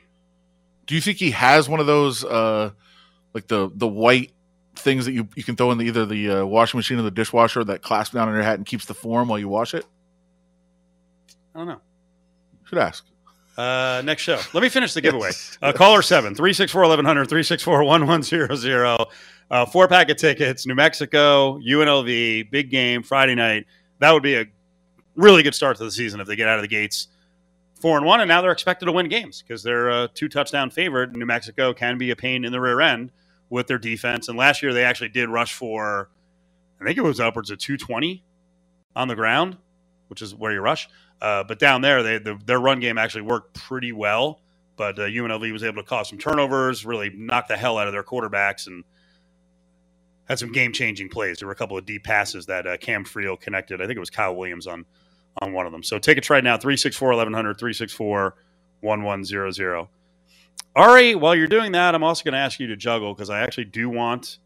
Do 0.87 0.95
you 0.95 1.01
think 1.01 1.17
he 1.17 1.31
has 1.31 1.67
one 1.67 1.79
of 1.79 1.87
those 1.87 2.23
uh 2.23 2.71
like 3.33 3.47
the 3.47 3.69
the 3.75 3.87
white 3.87 4.31
things 4.75 5.05
that 5.05 5.11
you 5.13 5.27
you 5.35 5.43
can 5.43 5.55
throw 5.55 5.71
in 5.71 5.77
the, 5.77 5.85
either 5.85 6.05
the 6.05 6.29
uh, 6.29 6.45
washing 6.45 6.77
machine 6.77 6.97
or 6.99 7.01
the 7.01 7.11
dishwasher 7.11 7.63
that 7.65 7.81
clasps 7.81 8.13
down 8.13 8.27
on 8.27 8.33
your 8.33 8.43
hat 8.43 8.55
and 8.55 8.65
keeps 8.65 8.85
the 8.85 8.93
form 8.93 9.27
while 9.27 9.39
you 9.39 9.49
wash 9.49 9.73
it? 9.73 9.85
I 11.55 11.59
don't 11.59 11.67
know. 11.67 11.81
Should 12.65 12.77
ask. 12.77 13.05
Uh, 13.57 14.01
next 14.03 14.23
show. 14.23 14.39
Let 14.53 14.61
me 14.61 14.69
finish 14.69 14.93
the 14.93 15.01
giveaway. 15.01 15.31
Uh, 15.61 15.71
caller 15.71 16.01
7 16.01 16.35
364 16.35 16.81
1100 16.81 17.29
364 17.29 17.83
1100. 17.83 19.07
Uh, 19.49 19.65
four 19.65 19.87
pack 19.87 20.09
of 20.09 20.17
tickets, 20.17 20.65
New 20.65 20.75
Mexico, 20.75 21.59
UNLV, 21.59 22.49
big 22.51 22.69
game, 22.69 23.03
Friday 23.03 23.35
night. 23.35 23.65
That 23.99 24.11
would 24.11 24.23
be 24.23 24.35
a 24.35 24.45
really 25.15 25.43
good 25.43 25.55
start 25.55 25.77
to 25.77 25.83
the 25.83 25.91
season 25.91 26.19
if 26.19 26.27
they 26.27 26.35
get 26.35 26.47
out 26.47 26.57
of 26.57 26.63
the 26.63 26.67
gates 26.67 27.07
four 27.79 27.97
and 27.97 28.05
one. 28.05 28.19
And 28.19 28.27
now 28.27 28.41
they're 28.41 28.51
expected 28.51 28.85
to 28.85 28.91
win 28.91 29.07
games 29.07 29.41
because 29.41 29.61
they're 29.63 29.89
a 29.89 30.09
two 30.13 30.27
touchdown 30.27 30.71
favorite. 30.71 31.15
New 31.15 31.25
Mexico 31.25 31.73
can 31.73 31.97
be 31.97 32.11
a 32.11 32.15
pain 32.15 32.43
in 32.43 32.51
the 32.51 32.59
rear 32.59 32.81
end 32.81 33.11
with 33.49 33.67
their 33.67 33.77
defense. 33.77 34.27
And 34.27 34.37
last 34.37 34.63
year 34.63 34.73
they 34.73 34.83
actually 34.83 35.09
did 35.09 35.29
rush 35.29 35.53
for, 35.53 36.09
I 36.81 36.85
think 36.85 36.97
it 36.97 37.01
was 37.01 37.19
upwards 37.19 37.51
of 37.51 37.59
220 37.59 38.23
on 38.95 39.07
the 39.07 39.15
ground, 39.15 39.57
which 40.07 40.21
is 40.21 40.33
where 40.33 40.51
you 40.51 40.61
rush. 40.61 40.89
Uh, 41.21 41.43
but 41.43 41.59
down 41.59 41.81
there, 41.81 42.03
they, 42.03 42.17
the, 42.17 42.39
their 42.45 42.59
run 42.59 42.79
game 42.79 42.97
actually 42.97 43.21
worked 43.21 43.53
pretty 43.53 43.91
well. 43.91 44.41
but 44.77 44.99
uh, 44.99 45.03
UNLV 45.03 45.51
was 45.51 45.63
able 45.63 45.81
to 45.81 45.87
cause 45.87 46.09
some 46.09 46.17
turnovers, 46.17 46.85
really 46.85 47.09
knock 47.09 47.47
the 47.47 47.57
hell 47.57 47.77
out 47.77 47.87
of 47.87 47.93
their 47.93 48.03
quarterbacks, 48.03 48.67
and 48.67 48.83
had 50.27 50.39
some 50.39 50.51
game 50.51 50.73
changing 50.73 51.09
plays. 51.09 51.39
There 51.39 51.47
were 51.47 51.53
a 51.53 51.55
couple 51.55 51.77
of 51.77 51.85
deep 51.85 52.03
passes 52.03 52.45
that 52.47 52.67
uh, 52.67 52.77
Cam 52.77 53.05
Friel 53.05 53.39
connected. 53.39 53.81
I 53.81 53.85
think 53.85 53.97
it 53.97 54.01
was 54.01 54.09
Kyle 54.09 54.35
Williams 54.35 54.67
on 54.67 54.85
on 55.41 55.51
one 55.51 55.65
of 55.65 55.71
them. 55.71 55.83
So 55.83 55.99
take 55.99 56.17
a 56.17 56.21
try 56.21 56.39
now 56.39 56.57
364 56.57 57.09
1100, 57.09 57.59
364 57.59 58.35
1100. 58.81 59.87
Ari, 60.75 61.15
while 61.15 61.35
you're 61.35 61.47
doing 61.47 61.73
that, 61.73 61.95
I'm 61.95 62.03
also 62.03 62.23
going 62.23 62.33
to 62.33 62.39
ask 62.39 62.59
you 62.59 62.67
to 62.67 62.75
juggle 62.77 63.13
because 63.13 63.29
I 63.29 63.41
actually 63.41 63.65
do 63.65 63.89
want 63.89 64.39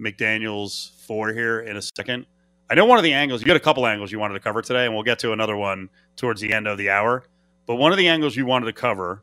McDaniels 0.00 0.90
four 1.06 1.32
here 1.32 1.60
in 1.60 1.76
a 1.76 1.82
second. 1.82 2.26
I 2.70 2.74
know 2.74 2.84
one 2.84 2.98
of 2.98 3.04
the 3.04 3.14
angles, 3.14 3.42
you 3.42 3.48
had 3.48 3.56
a 3.56 3.64
couple 3.64 3.86
angles 3.86 4.12
you 4.12 4.18
wanted 4.18 4.34
to 4.34 4.40
cover 4.40 4.60
today, 4.60 4.84
and 4.84 4.94
we'll 4.94 5.02
get 5.02 5.18
to 5.20 5.32
another 5.32 5.56
one 5.56 5.88
towards 6.16 6.40
the 6.40 6.52
end 6.52 6.66
of 6.66 6.76
the 6.76 6.90
hour. 6.90 7.24
But 7.66 7.76
one 7.76 7.92
of 7.92 7.98
the 7.98 8.08
angles 8.08 8.36
you 8.36 8.44
wanted 8.44 8.66
to 8.66 8.72
cover 8.74 9.22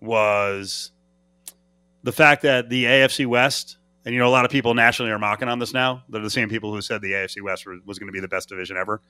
was 0.00 0.92
the 2.04 2.12
fact 2.12 2.42
that 2.42 2.68
the 2.68 2.84
AFC 2.84 3.26
West, 3.26 3.78
and 4.04 4.14
you 4.14 4.20
know, 4.20 4.28
a 4.28 4.30
lot 4.30 4.44
of 4.44 4.52
people 4.52 4.74
nationally 4.74 5.10
are 5.10 5.18
mocking 5.18 5.48
on 5.48 5.58
this 5.58 5.74
now. 5.74 6.04
They're 6.08 6.22
the 6.22 6.30
same 6.30 6.48
people 6.48 6.72
who 6.72 6.80
said 6.80 7.02
the 7.02 7.12
AFC 7.12 7.42
West 7.42 7.66
was 7.84 7.98
going 7.98 8.08
to 8.08 8.12
be 8.12 8.20
the 8.20 8.28
best 8.28 8.48
division 8.48 8.76
ever. 8.76 9.02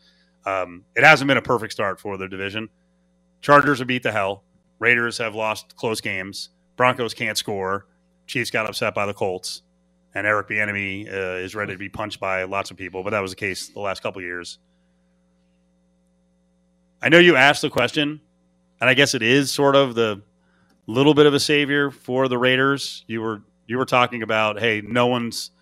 Um, 0.47 0.85
it 0.97 1.05
hasn't 1.05 1.29
been 1.29 1.37
a 1.37 1.43
perfect 1.43 1.73
start 1.73 2.01
for 2.01 2.17
the 2.17 2.27
division. 2.27 2.71
Chargers 3.43 3.81
have 3.81 3.89
beat 3.89 4.03
the 4.03 4.13
hell. 4.13 4.45
Raiders 4.79 5.19
have 5.19 5.35
lost 5.35 5.77
close 5.77 6.01
games. 6.01 6.51
Broncos 6.77 7.13
can't 7.13 7.37
score. 7.37 7.87
Chiefs 8.27 8.51
got 8.51 8.67
upset 8.67 8.95
by 8.95 9.05
the 9.05 9.15
Colts 9.15 9.63
and 10.19 10.27
Eric 10.27 10.49
Bieniemy 10.49 11.13
uh, 11.13 11.37
is 11.37 11.55
ready 11.55 11.73
to 11.73 11.79
be 11.79 11.89
punched 11.89 12.19
by 12.19 12.43
lots 12.43 12.73
of 12.73 12.77
people, 12.77 13.05
but 13.05 13.11
that 13.11 13.21
was 13.21 13.31
the 13.31 13.37
case 13.37 13.69
the 13.69 13.79
last 13.79 14.03
couple 14.03 14.21
years. 14.21 14.59
I 17.01 17.09
know 17.09 17.21
you 17.21 17.37
asked 17.37 17.63
the 17.63 17.71
question, 17.71 18.21
and 18.81 18.91
I 18.91 18.95
guess 18.95 19.15
it 19.15 19.23
is 19.23 19.53
sort 19.53 19.77
of 19.77 19.95
the 19.95 20.23
little 20.89 21.15
bit 21.15 21.27
of 21.27 21.35
a 21.35 21.41
savior 21.41 21.93
for 21.93 22.27
the 22.27 22.37
Raiders. 22.37 23.05
You 23.07 23.21
were 23.23 23.43
you 23.69 23.79
were 23.79 23.85
talking 23.85 24.25
about, 24.25 24.59
hey, 24.59 24.83
no 24.85 25.07
one's 25.07 25.53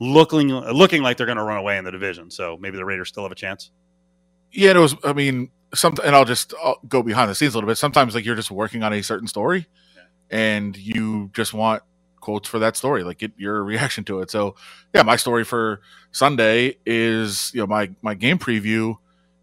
looking 0.00 0.48
looking 0.48 1.02
like 1.02 1.18
they're 1.18 1.26
going 1.26 1.36
to 1.36 1.44
run 1.44 1.58
away 1.58 1.76
in 1.76 1.84
the 1.84 1.92
division, 1.92 2.30
so 2.30 2.56
maybe 2.58 2.78
the 2.78 2.84
Raiders 2.86 3.08
still 3.08 3.24
have 3.24 3.32
a 3.32 3.36
chance. 3.36 3.70
Yeah, 4.50 4.70
it 4.70 4.78
was. 4.78 4.96
I 5.04 5.12
mean, 5.12 5.50
some, 5.74 5.94
and 6.02 6.16
I'll 6.16 6.24
just 6.24 6.54
I'll 6.62 6.80
go 6.88 7.02
behind 7.02 7.30
the 7.30 7.34
scenes 7.34 7.54
a 7.54 7.58
little 7.58 7.68
bit. 7.68 7.76
Sometimes, 7.76 8.14
like 8.14 8.24
you're 8.24 8.34
just 8.34 8.50
working 8.50 8.82
on 8.82 8.94
a 8.94 9.02
certain 9.02 9.28
story, 9.28 9.66
yeah. 9.94 10.04
and 10.30 10.74
you 10.74 11.30
just 11.34 11.52
want 11.52 11.82
quotes 12.26 12.48
for 12.48 12.58
that 12.58 12.76
story, 12.76 13.04
like 13.04 13.18
get 13.18 13.30
your 13.36 13.62
reaction 13.72 14.02
to 14.04 14.20
it. 14.20 14.30
So 14.32 14.56
yeah, 14.92 15.04
my 15.04 15.14
story 15.14 15.44
for 15.44 15.80
Sunday 16.10 16.76
is 16.84 17.52
you 17.54 17.60
know 17.60 17.68
my 17.68 17.90
my 18.02 18.14
game 18.14 18.38
preview 18.38 18.96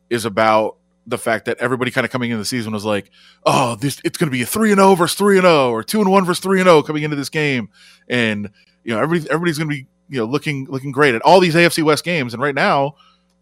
is 0.10 0.26
about 0.26 0.76
the 1.08 1.18
fact 1.18 1.46
that 1.46 1.58
everybody 1.60 1.92
kind 1.92 2.04
of 2.04 2.12
coming 2.12 2.30
into 2.30 2.40
the 2.40 2.46
season 2.46 2.74
was 2.74 2.84
like, 2.84 3.10
oh, 3.46 3.76
this 3.76 4.02
it's 4.04 4.18
going 4.18 4.28
to 4.28 4.32
be 4.32 4.42
a 4.42 4.46
three 4.46 4.72
and 4.72 4.80
zero 4.80 4.90
oh 4.90 4.96
versus 4.96 5.18
three 5.18 5.38
and 5.38 5.46
zero, 5.46 5.68
oh, 5.68 5.72
or 5.72 5.82
two 5.82 6.02
and 6.02 6.12
one 6.12 6.26
versus 6.26 6.44
three 6.44 6.60
and 6.60 6.68
zero 6.68 6.80
oh 6.80 6.84
coming 6.84 7.04
into 7.04 7.16
this 7.16 7.30
game, 7.30 7.70
and 8.10 8.50
you 8.84 8.94
know 8.94 9.02
everybody 9.02 9.32
everybody's 9.32 9.58
going 9.58 9.70
to 9.70 9.76
be 9.76 9.88
you 10.10 10.20
know 10.20 10.26
looking 10.26 10.66
looking 10.66 10.92
great 10.92 11.16
at 11.16 11.22
all 11.22 11.40
these 11.40 11.56
AFC 11.56 11.84
West 11.84 12.04
games, 12.04 12.34
and 12.34 12.44
right 12.44 12.56
now. 12.56 12.96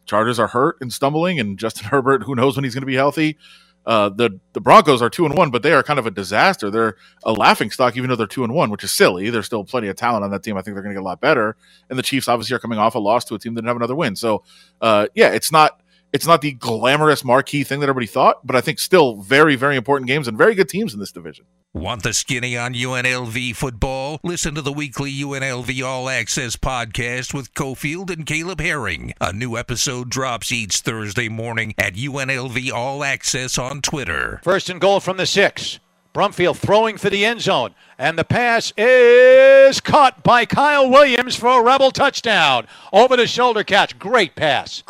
Chargers 0.07 0.39
are 0.39 0.47
hurt 0.47 0.77
and 0.81 0.91
stumbling, 0.91 1.39
and 1.39 1.59
Justin 1.59 1.87
Herbert, 1.91 2.23
who 2.23 2.33
knows 2.33 2.57
when 2.57 2.63
he's 2.63 2.73
going 2.73 2.81
to 2.81 2.87
be 2.87 2.95
healthy. 2.95 3.37
Uh, 3.85 4.09
the 4.09 4.39
the 4.53 4.61
Broncos 4.61 5.01
are 5.01 5.09
two 5.09 5.25
and 5.25 5.35
one, 5.35 5.49
but 5.49 5.63
they 5.63 5.73
are 5.73 5.81
kind 5.81 5.97
of 5.97 6.05
a 6.05 6.11
disaster. 6.11 6.69
They're 6.69 6.97
a 7.23 7.33
laughing 7.33 7.71
stock, 7.71 7.97
even 7.97 8.09
though 8.09 8.15
they're 8.15 8.27
two 8.27 8.43
and 8.43 8.53
one, 8.53 8.69
which 8.69 8.83
is 8.83 8.91
silly. 8.91 9.29
There's 9.29 9.47
still 9.47 9.63
plenty 9.63 9.87
of 9.87 9.95
talent 9.95 10.23
on 10.23 10.31
that 10.31 10.43
team. 10.43 10.55
I 10.55 10.61
think 10.61 10.75
they're 10.75 10.83
going 10.83 10.93
to 10.93 10.99
get 10.99 11.03
a 11.03 11.09
lot 11.09 11.19
better. 11.19 11.55
And 11.89 11.97
the 11.97 12.03
Chiefs 12.03 12.27
obviously 12.27 12.55
are 12.55 12.59
coming 12.59 12.77
off 12.77 12.95
a 12.95 12.99
loss 12.99 13.25
to 13.25 13.35
a 13.35 13.39
team 13.39 13.55
that 13.55 13.61
didn't 13.61 13.69
have 13.69 13.77
another 13.77 13.95
win. 13.95 14.15
So, 14.15 14.43
uh, 14.81 15.07
yeah, 15.15 15.29
it's 15.29 15.51
not 15.51 15.80
it's 16.13 16.27
not 16.27 16.41
the 16.41 16.53
glamorous 16.53 17.23
marquee 17.23 17.63
thing 17.63 17.79
that 17.79 17.85
everybody 17.85 18.07
thought, 18.07 18.45
but 18.45 18.55
I 18.55 18.61
think 18.61 18.79
still 18.79 19.15
very 19.15 19.55
very 19.55 19.75
important 19.75 20.07
games 20.07 20.27
and 20.27 20.37
very 20.37 20.55
good 20.55 20.69
teams 20.69 20.93
in 20.93 20.99
this 20.99 21.11
division. 21.11 21.45
Want 21.73 22.03
the 22.03 22.11
skinny 22.11 22.57
on 22.57 22.73
UNLV 22.73 23.55
football? 23.55 24.19
Listen 24.23 24.55
to 24.55 24.61
the 24.61 24.73
weekly 24.73 25.09
UNLV 25.13 25.81
All 25.85 26.09
Access 26.09 26.57
podcast 26.57 27.33
with 27.33 27.53
Cofield 27.53 28.09
and 28.09 28.25
Caleb 28.25 28.59
Herring. 28.59 29.13
A 29.21 29.31
new 29.31 29.55
episode 29.55 30.09
drops 30.09 30.51
each 30.51 30.79
Thursday 30.79 31.29
morning 31.29 31.73
at 31.77 31.93
UNLV 31.93 32.73
All 32.73 33.05
Access 33.05 33.57
on 33.57 33.81
Twitter. 33.81 34.41
First 34.43 34.69
and 34.69 34.81
goal 34.81 34.99
from 34.99 35.15
the 35.15 35.25
six. 35.25 35.79
Brumfield 36.13 36.57
throwing 36.57 36.97
for 36.97 37.09
the 37.09 37.23
end 37.23 37.39
zone, 37.39 37.73
and 37.97 38.19
the 38.19 38.25
pass 38.25 38.73
is 38.75 39.79
caught 39.79 40.23
by 40.23 40.45
Kyle 40.45 40.89
Williams 40.89 41.37
for 41.37 41.61
a 41.61 41.63
Rebel 41.63 41.91
touchdown. 41.91 42.67
Over 42.91 43.15
the 43.15 43.27
shoulder 43.27 43.63
catch. 43.63 43.97
Great 43.97 44.35
pass. 44.35 44.83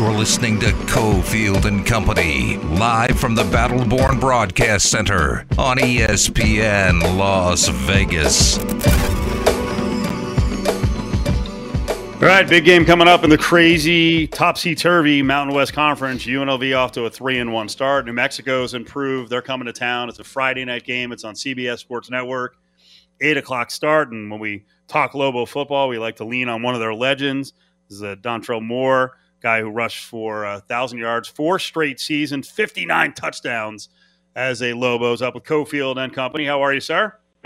You're 0.00 0.12
listening 0.12 0.58
to 0.60 0.68
Cofield 0.86 1.66
and 1.66 1.84
Company, 1.84 2.56
live 2.56 3.20
from 3.20 3.34
the 3.34 3.42
Battleborn 3.42 4.18
Broadcast 4.18 4.90
Center 4.90 5.44
on 5.58 5.76
ESPN 5.76 7.18
Las 7.18 7.68
Vegas. 7.68 8.56
All 12.14 12.26
right, 12.26 12.48
big 12.48 12.64
game 12.64 12.86
coming 12.86 13.08
up 13.08 13.24
in 13.24 13.28
the 13.28 13.36
crazy 13.36 14.26
topsy 14.26 14.74
turvy 14.74 15.20
Mountain 15.20 15.54
West 15.54 15.74
Conference. 15.74 16.24
UNLV 16.24 16.74
off 16.74 16.92
to 16.92 17.04
a 17.04 17.10
three 17.10 17.38
and 17.38 17.52
one 17.52 17.68
start. 17.68 18.06
New 18.06 18.14
Mexico's 18.14 18.72
improved. 18.72 19.28
They're 19.28 19.42
coming 19.42 19.66
to 19.66 19.72
town. 19.74 20.08
It's 20.08 20.18
a 20.18 20.24
Friday 20.24 20.64
night 20.64 20.84
game. 20.84 21.12
It's 21.12 21.24
on 21.24 21.34
CBS 21.34 21.78
Sports 21.80 22.08
Network. 22.08 22.56
Eight 23.20 23.36
o'clock 23.36 23.70
start. 23.70 24.12
And 24.12 24.30
when 24.30 24.40
we 24.40 24.64
talk 24.88 25.12
Lobo 25.12 25.44
football, 25.44 25.88
we 25.88 25.98
like 25.98 26.16
to 26.16 26.24
lean 26.24 26.48
on 26.48 26.62
one 26.62 26.72
of 26.72 26.80
their 26.80 26.94
legends. 26.94 27.52
This 27.90 27.98
is 27.98 28.02
uh, 28.02 28.16
Dontrell 28.16 28.62
Moore 28.62 29.18
guy 29.40 29.60
who 29.60 29.70
rushed 29.70 30.04
for 30.04 30.44
a 30.44 30.60
thousand 30.60 30.98
yards, 30.98 31.28
four 31.28 31.58
straight 31.58 32.00
seasons, 32.00 32.48
59 32.48 33.14
touchdowns 33.14 33.88
as 34.36 34.62
a 34.62 34.72
Lobos 34.72 35.22
up 35.22 35.34
with 35.34 35.44
Cofield 35.44 35.96
and 35.96 36.12
company. 36.12 36.46
How 36.46 36.62
are 36.62 36.72
you, 36.72 36.80
sir? 36.80 37.14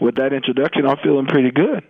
with 0.00 0.16
that 0.16 0.32
introduction, 0.32 0.86
I'm 0.86 0.96
feeling 0.98 1.26
pretty 1.26 1.50
good. 1.50 1.84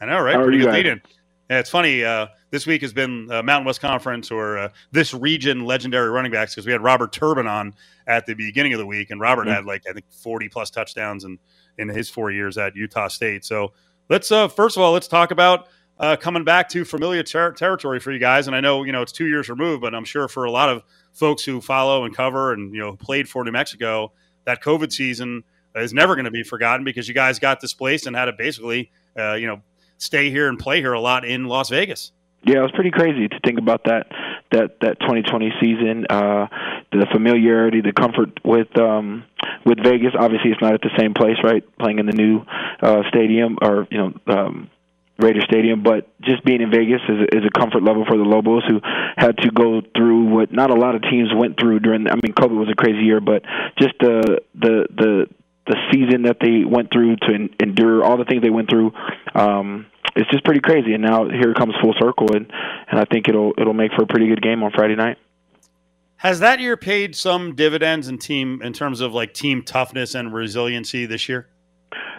I 0.00 0.06
know, 0.06 0.20
right? 0.20 0.36
How 0.36 0.42
pretty 0.42 0.58
good 0.58 0.72
lead 0.72 0.86
Yeah, 0.86 1.58
it's 1.58 1.70
funny. 1.70 2.04
Uh, 2.04 2.28
this 2.50 2.66
week 2.66 2.82
has 2.82 2.92
been 2.92 3.30
uh, 3.30 3.42
Mountain 3.42 3.66
West 3.66 3.80
Conference 3.80 4.30
or 4.30 4.58
uh, 4.58 4.68
this 4.92 5.12
region 5.12 5.64
legendary 5.64 6.10
running 6.10 6.30
backs 6.30 6.54
because 6.54 6.66
we 6.66 6.72
had 6.72 6.82
Robert 6.82 7.12
Turbin 7.12 7.46
on 7.46 7.74
at 8.06 8.26
the 8.26 8.34
beginning 8.34 8.72
of 8.72 8.78
the 8.78 8.86
week, 8.86 9.10
and 9.10 9.20
Robert 9.20 9.46
mm-hmm. 9.46 9.54
had 9.54 9.64
like 9.64 9.82
I 9.88 9.92
think 9.92 10.06
40 10.10 10.48
plus 10.48 10.70
touchdowns 10.70 11.24
in 11.24 11.38
in 11.78 11.88
his 11.88 12.08
four 12.08 12.30
years 12.30 12.56
at 12.56 12.76
Utah 12.76 13.08
State. 13.08 13.44
So 13.44 13.72
let's 14.08 14.30
uh, 14.30 14.48
first 14.48 14.76
of 14.76 14.82
all 14.82 14.92
let's 14.92 15.08
talk 15.08 15.30
about 15.30 15.68
uh, 15.98 16.16
coming 16.16 16.44
back 16.44 16.68
to 16.70 16.84
familiar 16.84 17.22
ter- 17.22 17.52
territory 17.52 18.00
for 18.00 18.12
you 18.12 18.18
guys. 18.18 18.46
And 18.46 18.56
I 18.56 18.60
know 18.60 18.84
you 18.84 18.92
know 18.92 19.02
it's 19.02 19.12
two 19.12 19.26
years 19.26 19.48
removed, 19.48 19.82
but 19.82 19.94
I'm 19.94 20.04
sure 20.04 20.28
for 20.28 20.44
a 20.44 20.50
lot 20.50 20.68
of 20.68 20.82
folks 21.12 21.44
who 21.44 21.60
follow 21.60 22.04
and 22.04 22.14
cover 22.14 22.52
and 22.52 22.74
you 22.74 22.80
know 22.80 22.96
played 22.96 23.28
for 23.28 23.44
New 23.44 23.52
Mexico, 23.52 24.12
that 24.44 24.62
COVID 24.62 24.92
season 24.92 25.44
is 25.74 25.92
never 25.92 26.14
going 26.14 26.24
to 26.24 26.30
be 26.30 26.42
forgotten 26.42 26.84
because 26.84 27.08
you 27.08 27.14
guys 27.14 27.38
got 27.38 27.60
displaced 27.60 28.06
and 28.06 28.16
had 28.16 28.26
to 28.26 28.32
basically 28.32 28.90
uh, 29.18 29.34
you 29.34 29.46
know 29.46 29.62
stay 29.98 30.30
here 30.30 30.48
and 30.48 30.58
play 30.58 30.80
here 30.80 30.92
a 30.92 31.00
lot 31.00 31.24
in 31.24 31.46
Las 31.46 31.70
Vegas. 31.70 32.12
Yeah, 32.44 32.58
it 32.58 32.62
was 32.62 32.72
pretty 32.72 32.90
crazy 32.90 33.28
to 33.28 33.40
think 33.44 33.58
about 33.58 33.84
that 33.84 34.06
that 34.52 34.80
that 34.80 35.00
2020 35.00 35.52
season. 35.60 36.06
Uh, 36.08 36.46
the 36.92 37.06
familiarity, 37.12 37.80
the 37.80 37.92
comfort 37.92 38.38
with 38.44 38.78
um, 38.78 39.24
with 39.64 39.82
Vegas. 39.82 40.12
Obviously, 40.18 40.50
it's 40.50 40.60
not 40.60 40.74
at 40.74 40.80
the 40.80 40.90
same 40.96 41.14
place, 41.14 41.36
right? 41.42 41.64
Playing 41.78 41.98
in 41.98 42.06
the 42.06 42.12
new 42.12 42.42
uh, 42.80 43.02
stadium, 43.08 43.58
or 43.60 43.88
you 43.90 43.98
know, 43.98 44.12
um, 44.28 44.70
Raider 45.18 45.40
Stadium, 45.42 45.82
but 45.82 46.08
just 46.20 46.44
being 46.44 46.60
in 46.60 46.70
Vegas 46.70 47.00
is 47.08 47.20
a, 47.20 47.36
is 47.38 47.44
a 47.46 47.58
comfort 47.58 47.82
level 47.82 48.04
for 48.04 48.18
the 48.18 48.24
Lobos, 48.24 48.64
who 48.68 48.80
had 49.16 49.36
to 49.38 49.50
go 49.50 49.80
through 49.96 50.28
what 50.28 50.52
not 50.52 50.70
a 50.70 50.74
lot 50.74 50.94
of 50.94 51.02
teams 51.02 51.30
went 51.34 51.58
through 51.58 51.80
during. 51.80 52.06
I 52.06 52.14
mean, 52.14 52.34
COVID 52.34 52.56
was 52.56 52.68
a 52.70 52.74
crazy 52.74 53.04
year, 53.04 53.20
but 53.20 53.42
just 53.78 53.94
the 54.00 54.40
the 54.54 54.86
the 54.94 55.26
the 55.66 55.76
season 55.90 56.22
that 56.22 56.36
they 56.40 56.64
went 56.64 56.92
through 56.92 57.16
to 57.16 57.34
en- 57.34 57.50
endure 57.60 58.04
all 58.04 58.18
the 58.18 58.24
things 58.24 58.42
they 58.42 58.50
went 58.50 58.68
through. 58.68 58.92
Um, 59.34 59.86
it's 60.14 60.30
just 60.30 60.44
pretty 60.44 60.60
crazy, 60.60 60.92
and 60.92 61.02
now 61.02 61.28
here 61.28 61.54
comes 61.54 61.74
full 61.80 61.94
circle, 61.98 62.34
and 62.34 62.50
and 62.90 63.00
I 63.00 63.04
think 63.04 63.28
it'll 63.28 63.52
it'll 63.58 63.74
make 63.74 63.92
for 63.92 64.02
a 64.02 64.06
pretty 64.06 64.28
good 64.28 64.42
game 64.42 64.62
on 64.62 64.70
Friday 64.70 64.96
night. 64.96 65.16
Has 66.16 66.40
that 66.40 66.60
year 66.60 66.76
paid 66.76 67.14
some 67.14 67.54
dividends 67.54 68.08
in 68.08 68.18
team 68.18 68.60
in 68.62 68.72
terms 68.72 69.00
of 69.00 69.12
like 69.12 69.34
team 69.34 69.62
toughness 69.62 70.14
and 70.14 70.32
resiliency 70.32 71.06
this 71.06 71.28
year? 71.28 71.48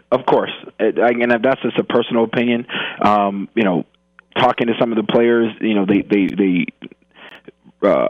Of 0.09 0.25
course, 0.25 0.53
and 0.79 1.31
that's 1.43 1.61
just 1.61 1.77
a 1.77 1.83
personal 1.83 2.23
opinion. 2.23 2.65
Um, 3.01 3.49
you 3.55 3.63
know, 3.63 3.85
talking 4.37 4.67
to 4.67 4.73
some 4.79 4.91
of 4.91 4.95
the 4.97 5.11
players, 5.11 5.51
you 5.59 5.73
know, 5.73 5.85
they 5.85 6.01
they 6.01 6.27
they 6.27 6.65
uh, 7.83 8.07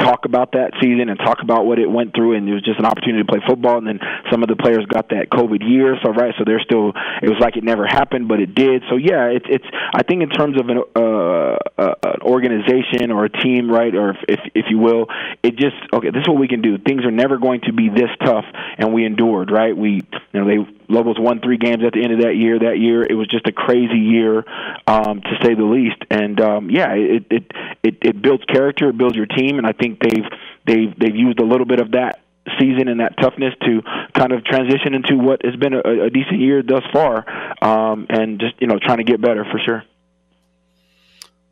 talk 0.00 0.24
about 0.24 0.52
that 0.52 0.72
season 0.80 1.08
and 1.08 1.18
talk 1.18 1.42
about 1.42 1.66
what 1.66 1.78
it 1.78 1.90
went 1.90 2.14
through 2.14 2.36
and 2.36 2.48
it 2.48 2.54
was 2.54 2.62
just 2.62 2.78
an 2.78 2.86
opportunity 2.86 3.22
to 3.22 3.28
play 3.28 3.40
football 3.46 3.78
and 3.78 3.86
then 3.86 4.00
some 4.30 4.42
of 4.42 4.48
the 4.48 4.56
players 4.56 4.84
got 4.86 5.10
that 5.10 5.28
covid 5.30 5.60
year 5.62 5.96
so 6.02 6.10
right 6.10 6.34
so 6.38 6.44
they're 6.44 6.60
still 6.60 6.92
it 7.22 7.28
was 7.28 7.38
like 7.40 7.56
it 7.56 7.64
never 7.64 7.86
happened 7.86 8.28
but 8.28 8.40
it 8.40 8.54
did. 8.54 8.82
So 8.88 8.96
yeah 8.96 9.28
it's 9.28 9.46
it's 9.48 9.66
i 9.94 10.02
think 10.02 10.22
in 10.22 10.30
terms 10.30 10.58
of 10.60 10.68
an 10.68 10.82
uh, 10.96 11.56
uh, 11.78 11.94
an 12.02 12.22
organization 12.22 13.10
or 13.10 13.24
a 13.24 13.30
team 13.30 13.70
right 13.70 13.94
or 13.94 14.10
if, 14.10 14.16
if 14.28 14.40
if 14.54 14.64
you 14.70 14.78
will 14.78 15.06
it 15.42 15.56
just 15.56 15.76
okay 15.92 16.10
this 16.10 16.22
is 16.22 16.28
what 16.28 16.38
we 16.38 16.48
can 16.48 16.62
do. 16.62 16.78
Things 16.78 17.04
are 17.04 17.10
never 17.10 17.38
going 17.38 17.60
to 17.62 17.72
be 17.72 17.88
this 17.88 18.10
tough 18.24 18.44
and 18.78 18.92
we 18.92 19.04
endured 19.04 19.50
right? 19.50 19.76
We 19.76 20.02
you 20.32 20.40
know 20.40 20.46
they 20.46 20.79
Lobos 20.90 21.16
won 21.18 21.40
three 21.40 21.56
games 21.56 21.82
at 21.86 21.92
the 21.92 22.02
end 22.02 22.12
of 22.12 22.22
that 22.22 22.36
year. 22.36 22.58
That 22.58 22.78
year, 22.78 23.02
it 23.02 23.14
was 23.14 23.28
just 23.28 23.46
a 23.46 23.52
crazy 23.52 23.98
year, 23.98 24.44
um, 24.86 25.20
to 25.20 25.38
say 25.42 25.54
the 25.54 25.64
least. 25.64 26.02
And 26.10 26.40
um, 26.40 26.70
yeah, 26.70 26.92
it, 26.94 27.26
it 27.30 27.50
it 27.82 27.98
it 28.02 28.22
builds 28.22 28.44
character, 28.44 28.88
it 28.90 28.98
builds 28.98 29.16
your 29.16 29.26
team, 29.26 29.58
and 29.58 29.66
I 29.66 29.72
think 29.72 30.00
they've 30.00 30.26
they've 30.66 30.98
they've 30.98 31.16
used 31.16 31.38
a 31.38 31.44
little 31.44 31.66
bit 31.66 31.80
of 31.80 31.92
that 31.92 32.20
season 32.58 32.88
and 32.88 33.00
that 33.00 33.16
toughness 33.20 33.54
to 33.62 33.82
kind 34.14 34.32
of 34.32 34.44
transition 34.44 34.94
into 34.94 35.16
what 35.16 35.44
has 35.44 35.56
been 35.56 35.74
a, 35.74 36.06
a 36.06 36.10
decent 36.10 36.40
year 36.40 36.62
thus 36.62 36.82
far, 36.92 37.24
um, 37.62 38.06
and 38.08 38.40
just 38.40 38.60
you 38.60 38.66
know 38.66 38.78
trying 38.78 38.98
to 38.98 39.04
get 39.04 39.20
better 39.20 39.44
for 39.44 39.58
sure. 39.64 39.84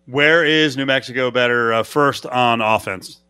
Where 0.07 0.45
is 0.45 0.77
New 0.77 0.87
Mexico 0.87 1.31
better 1.31 1.73
uh, 1.73 1.83
first 1.83 2.25
on 2.27 2.61
offense? 2.61 3.21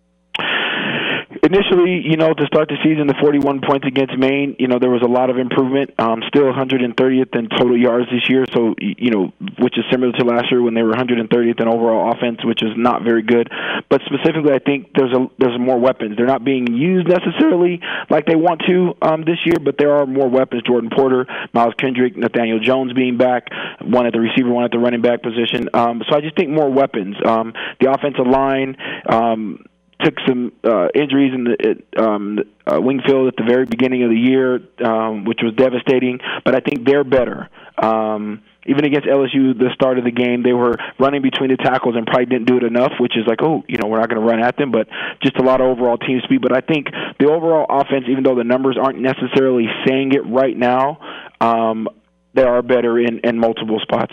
Initially, 1.42 2.02
you 2.04 2.16
know, 2.16 2.32
to 2.34 2.46
start 2.46 2.68
the 2.68 2.76
season, 2.82 3.06
the 3.06 3.18
41 3.20 3.60
points 3.60 3.86
against 3.86 4.16
Maine, 4.18 4.56
you 4.58 4.68
know, 4.68 4.78
there 4.78 4.90
was 4.90 5.02
a 5.02 5.08
lot 5.08 5.30
of 5.30 5.38
improvement. 5.38 5.94
Um, 5.98 6.22
still 6.28 6.44
130th 6.44 7.36
in 7.36 7.48
total 7.48 7.76
yards 7.76 8.06
this 8.10 8.28
year, 8.28 8.44
so 8.52 8.74
you 8.78 9.10
know, 9.10 9.32
which 9.58 9.78
is 9.78 9.84
similar 9.90 10.12
to 10.12 10.24
last 10.24 10.50
year 10.50 10.62
when 10.62 10.74
they 10.74 10.82
were 10.82 10.92
130th 10.92 11.60
in 11.60 11.68
overall 11.68 12.12
offense, 12.12 12.44
which 12.44 12.62
is 12.62 12.72
not 12.76 13.02
very 13.02 13.22
good. 13.22 13.48
But 13.88 14.02
specifically, 14.06 14.52
I 14.52 14.58
think 14.58 14.90
there's 14.94 15.12
a 15.12 15.28
there's 15.38 15.58
more 15.58 15.78
weapons. 15.78 16.16
They're 16.16 16.26
not 16.26 16.44
being 16.44 16.66
used 16.72 17.08
necessarily 17.08 17.80
like 18.10 18.26
they 18.26 18.36
want 18.36 18.62
to 18.66 18.94
um, 19.02 19.24
this 19.24 19.38
year, 19.44 19.56
but 19.62 19.76
there 19.78 19.96
are 19.96 20.06
more 20.06 20.28
weapons. 20.28 20.62
Jordan 20.62 20.90
Porter, 20.94 21.26
Miles 21.52 21.74
Kendrick, 21.78 22.16
Nathaniel 22.16 22.60
Jones 22.60 22.92
being 22.92 23.16
back, 23.16 23.48
one 23.82 24.06
at 24.06 24.12
the 24.12 24.20
receiver, 24.20 24.50
one 24.50 24.64
at 24.64 24.70
the 24.70 24.78
running 24.78 25.02
back 25.02 25.22
position. 25.22 25.68
Um, 25.74 26.02
so 26.08 26.16
I 26.16 26.20
just 26.20 26.36
think 26.36 26.50
more 26.50 26.70
weapons. 26.70 27.16
Um, 27.24 27.52
the 27.80 27.90
offensive 27.90 28.26
line. 28.26 28.76
Um, 29.08 29.64
took 30.00 30.14
some 30.26 30.52
uh, 30.64 30.88
injuries 30.94 31.32
in 31.34 31.44
the 31.44 32.02
um, 32.02 32.38
uh, 32.66 32.80
Wingfield 32.80 33.28
at 33.28 33.36
the 33.36 33.44
very 33.44 33.64
beginning 33.64 34.04
of 34.04 34.10
the 34.10 34.16
year, 34.16 34.60
um, 34.84 35.24
which 35.24 35.40
was 35.42 35.54
devastating. 35.54 36.20
But 36.44 36.54
I 36.54 36.60
think 36.60 36.86
they're 36.86 37.04
better. 37.04 37.48
Um, 37.82 38.42
even 38.66 38.84
against 38.84 39.08
LSU, 39.08 39.58
the 39.58 39.70
start 39.74 39.98
of 39.98 40.04
the 40.04 40.10
game, 40.10 40.42
they 40.42 40.52
were 40.52 40.76
running 40.98 41.22
between 41.22 41.50
the 41.50 41.56
tackles 41.56 41.96
and 41.96 42.06
probably 42.06 42.26
didn't 42.26 42.46
do 42.46 42.58
it 42.58 42.64
enough, 42.64 42.92
which 43.00 43.16
is 43.16 43.26
like, 43.26 43.42
oh, 43.42 43.64
you 43.66 43.78
know, 43.78 43.88
we're 43.88 43.98
not 43.98 44.10
going 44.10 44.20
to 44.20 44.26
run 44.26 44.40
at 44.40 44.56
them, 44.58 44.70
but 44.70 44.88
just 45.22 45.36
a 45.38 45.42
lot 45.42 45.60
of 45.60 45.68
overall 45.68 45.96
team 45.96 46.20
speed. 46.24 46.42
But 46.42 46.52
I 46.52 46.60
think 46.60 46.88
the 47.18 47.26
overall 47.26 47.66
offense, 47.68 48.04
even 48.08 48.24
though 48.24 48.34
the 48.34 48.44
numbers 48.44 48.76
aren't 48.80 48.98
necessarily 48.98 49.66
saying 49.86 50.12
it 50.12 50.26
right 50.26 50.56
now, 50.56 51.00
um, 51.40 51.88
they 52.34 52.42
are 52.42 52.60
better 52.60 52.98
in, 52.98 53.20
in 53.24 53.38
multiple 53.38 53.80
spots. 53.80 54.12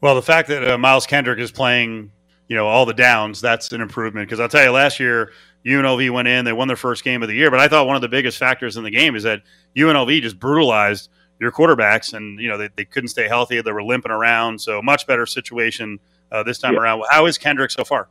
Well, 0.00 0.14
the 0.14 0.22
fact 0.22 0.48
that 0.48 0.68
uh, 0.68 0.78
Miles 0.78 1.06
Kendrick 1.06 1.38
is 1.38 1.50
playing 1.50 2.12
you 2.48 2.56
know 2.56 2.66
all 2.66 2.86
the 2.86 2.94
downs 2.94 3.40
that's 3.40 3.72
an 3.72 3.80
improvement. 3.80 4.26
Because 4.26 4.40
i'll 4.40 4.48
tell 4.48 4.64
you 4.64 4.70
last 4.70 4.98
year 4.98 5.32
unlv 5.66 6.10
went 6.10 6.28
in 6.28 6.44
they 6.44 6.52
won 6.52 6.68
their 6.68 6.76
first 6.76 7.04
game 7.04 7.22
of 7.22 7.28
the 7.28 7.34
year 7.34 7.50
but 7.50 7.60
i 7.60 7.68
thought 7.68 7.86
one 7.86 7.96
of 7.96 8.02
the 8.02 8.08
biggest 8.08 8.38
factors 8.38 8.76
in 8.76 8.84
the 8.84 8.90
game 8.90 9.14
is 9.16 9.24
that 9.24 9.42
unlv 9.76 10.22
just 10.22 10.38
brutalized 10.38 11.10
your 11.40 11.52
quarterbacks 11.52 12.14
and 12.14 12.40
you 12.40 12.48
know 12.48 12.56
they, 12.56 12.68
they 12.76 12.84
couldn't 12.84 13.08
stay 13.08 13.28
healthy 13.28 13.60
they 13.60 13.72
were 13.72 13.82
limping 13.82 14.12
around 14.12 14.60
so 14.60 14.80
much 14.80 15.06
better 15.06 15.26
situation 15.26 15.98
uh, 16.30 16.42
this 16.42 16.58
time 16.58 16.74
yeah. 16.74 16.80
around. 16.80 17.02
How 17.10 17.26
is 17.26 17.38
kendrick 17.38 17.70
so 17.70 17.84
far 17.84 18.08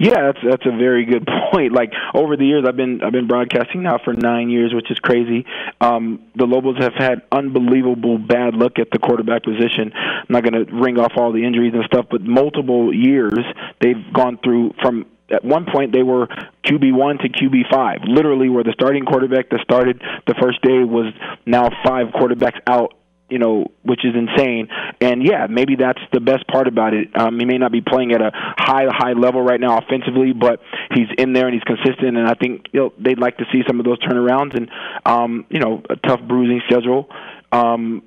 yeah, 0.00 0.32
that's 0.32 0.38
that's 0.42 0.64
a 0.64 0.70
very 0.70 1.04
good 1.04 1.28
point. 1.52 1.74
Like 1.74 1.92
over 2.14 2.34
the 2.34 2.46
years, 2.46 2.64
I've 2.66 2.76
been 2.76 3.02
I've 3.02 3.12
been 3.12 3.26
broadcasting 3.26 3.82
now 3.82 3.98
for 4.02 4.14
nine 4.14 4.48
years, 4.48 4.72
which 4.72 4.90
is 4.90 4.98
crazy. 4.98 5.44
Um, 5.78 6.22
the 6.34 6.46
Lobos 6.46 6.78
have 6.78 6.94
had 6.94 7.20
unbelievable 7.30 8.16
bad 8.16 8.54
luck 8.54 8.78
at 8.78 8.90
the 8.90 8.98
quarterback 8.98 9.44
position. 9.44 9.92
I'm 9.94 10.26
not 10.30 10.42
going 10.42 10.64
to 10.64 10.72
ring 10.74 10.98
off 10.98 11.12
all 11.16 11.32
the 11.32 11.44
injuries 11.44 11.74
and 11.74 11.84
stuff, 11.84 12.06
but 12.10 12.22
multiple 12.22 12.94
years 12.94 13.38
they've 13.82 14.10
gone 14.14 14.38
through 14.42 14.72
from 14.80 15.04
at 15.30 15.44
one 15.44 15.66
point 15.70 15.92
they 15.92 16.02
were 16.02 16.28
QB 16.64 16.94
one 16.94 17.18
to 17.18 17.28
QB 17.28 17.70
five, 17.70 17.98
literally 18.06 18.48
where 18.48 18.64
the 18.64 18.72
starting 18.72 19.04
quarterback 19.04 19.50
that 19.50 19.60
started 19.60 20.00
the 20.26 20.34
first 20.40 20.62
day 20.62 20.82
was 20.82 21.12
now 21.44 21.68
five 21.84 22.08
quarterbacks 22.08 22.58
out 22.66 22.94
you 23.30 23.38
know, 23.38 23.66
which 23.82 24.04
is 24.04 24.14
insane. 24.14 24.68
And 25.00 25.24
yeah, 25.24 25.46
maybe 25.48 25.76
that's 25.76 26.00
the 26.12 26.20
best 26.20 26.46
part 26.46 26.68
about 26.68 26.94
it. 26.94 27.08
Um, 27.18 27.38
he 27.38 27.44
may 27.44 27.58
not 27.58 27.72
be 27.72 27.80
playing 27.80 28.12
at 28.12 28.20
a 28.20 28.30
high, 28.32 28.86
high 28.88 29.12
level 29.12 29.42
right 29.42 29.60
now 29.60 29.78
offensively, 29.78 30.32
but 30.32 30.60
he's 30.94 31.08
in 31.18 31.32
there 31.32 31.46
and 31.46 31.54
he's 31.54 31.64
consistent. 31.64 32.16
And 32.16 32.26
I 32.26 32.34
think 32.34 32.66
you 32.72 32.80
know, 32.80 32.92
they'd 32.98 33.18
like 33.18 33.38
to 33.38 33.44
see 33.52 33.62
some 33.66 33.80
of 33.80 33.86
those 33.86 33.98
turnarounds 34.00 34.56
and, 34.56 34.70
um, 35.04 35.46
you 35.48 35.60
know, 35.60 35.82
a 35.88 35.96
tough 35.96 36.20
bruising 36.26 36.60
schedule. 36.68 37.08
Um, 37.52 38.02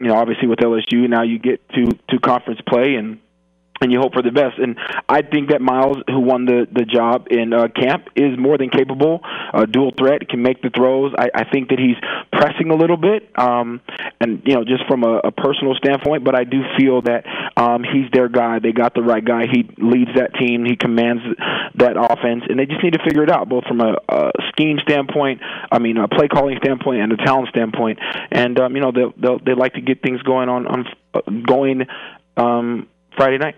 you 0.00 0.06
know, 0.06 0.14
obviously 0.14 0.48
with 0.48 0.58
LSU, 0.60 1.08
now 1.08 1.22
you 1.22 1.38
get 1.38 1.68
to 1.70 1.86
to 2.08 2.18
conference 2.18 2.60
play 2.66 2.94
and 2.94 3.20
and 3.80 3.90
you 3.90 3.98
hope 3.98 4.12
for 4.12 4.22
the 4.22 4.30
best. 4.30 4.58
And 4.58 4.76
I 5.08 5.22
think 5.22 5.50
that 5.50 5.60
Miles, 5.60 5.96
who 6.06 6.20
won 6.20 6.44
the 6.44 6.66
the 6.70 6.84
job 6.84 7.28
in 7.30 7.52
uh, 7.52 7.68
camp, 7.68 8.08
is 8.14 8.38
more 8.38 8.58
than 8.58 8.68
capable. 8.68 9.20
Uh, 9.52 9.64
dual 9.64 9.92
threat, 9.96 10.28
can 10.28 10.42
make 10.42 10.60
the 10.62 10.70
throws. 10.70 11.12
I, 11.18 11.30
I 11.34 11.44
think 11.50 11.70
that 11.70 11.78
he's 11.78 11.96
pressing 12.32 12.70
a 12.70 12.76
little 12.76 12.96
bit, 12.96 13.28
um, 13.38 13.80
and 14.20 14.42
you 14.44 14.54
know, 14.54 14.64
just 14.64 14.86
from 14.86 15.02
a, 15.04 15.20
a 15.24 15.32
personal 15.32 15.74
standpoint. 15.74 16.24
But 16.24 16.34
I 16.34 16.44
do 16.44 16.62
feel 16.78 17.02
that 17.02 17.24
um, 17.56 17.82
he's 17.82 18.10
their 18.12 18.28
guy. 18.28 18.58
They 18.58 18.72
got 18.72 18.94
the 18.94 19.02
right 19.02 19.24
guy. 19.24 19.46
He 19.50 19.68
leads 19.78 20.10
that 20.16 20.34
team. 20.34 20.64
He 20.64 20.76
commands 20.76 21.22
that 21.76 21.96
offense, 21.96 22.44
and 22.48 22.58
they 22.58 22.66
just 22.66 22.82
need 22.82 22.92
to 22.92 23.02
figure 23.02 23.22
it 23.22 23.30
out, 23.30 23.48
both 23.48 23.64
from 23.64 23.80
a, 23.80 23.96
a 24.08 24.30
scheme 24.48 24.78
standpoint, 24.82 25.40
I 25.72 25.78
mean, 25.78 25.96
a 25.96 26.08
play 26.08 26.28
calling 26.28 26.58
standpoint, 26.62 27.00
and 27.00 27.12
a 27.12 27.16
talent 27.16 27.48
standpoint. 27.48 27.98
And 28.30 28.58
um, 28.60 28.74
you 28.76 28.82
know, 28.82 28.92
they'll, 28.92 29.38
they'll 29.38 29.56
like 29.56 29.74
to 29.74 29.80
get 29.80 30.02
things 30.02 30.20
going 30.22 30.48
on 30.48 30.66
on 30.66 30.86
uh, 31.14 31.20
going 31.46 31.86
um, 32.36 32.88
Friday 33.16 33.38
night. 33.38 33.56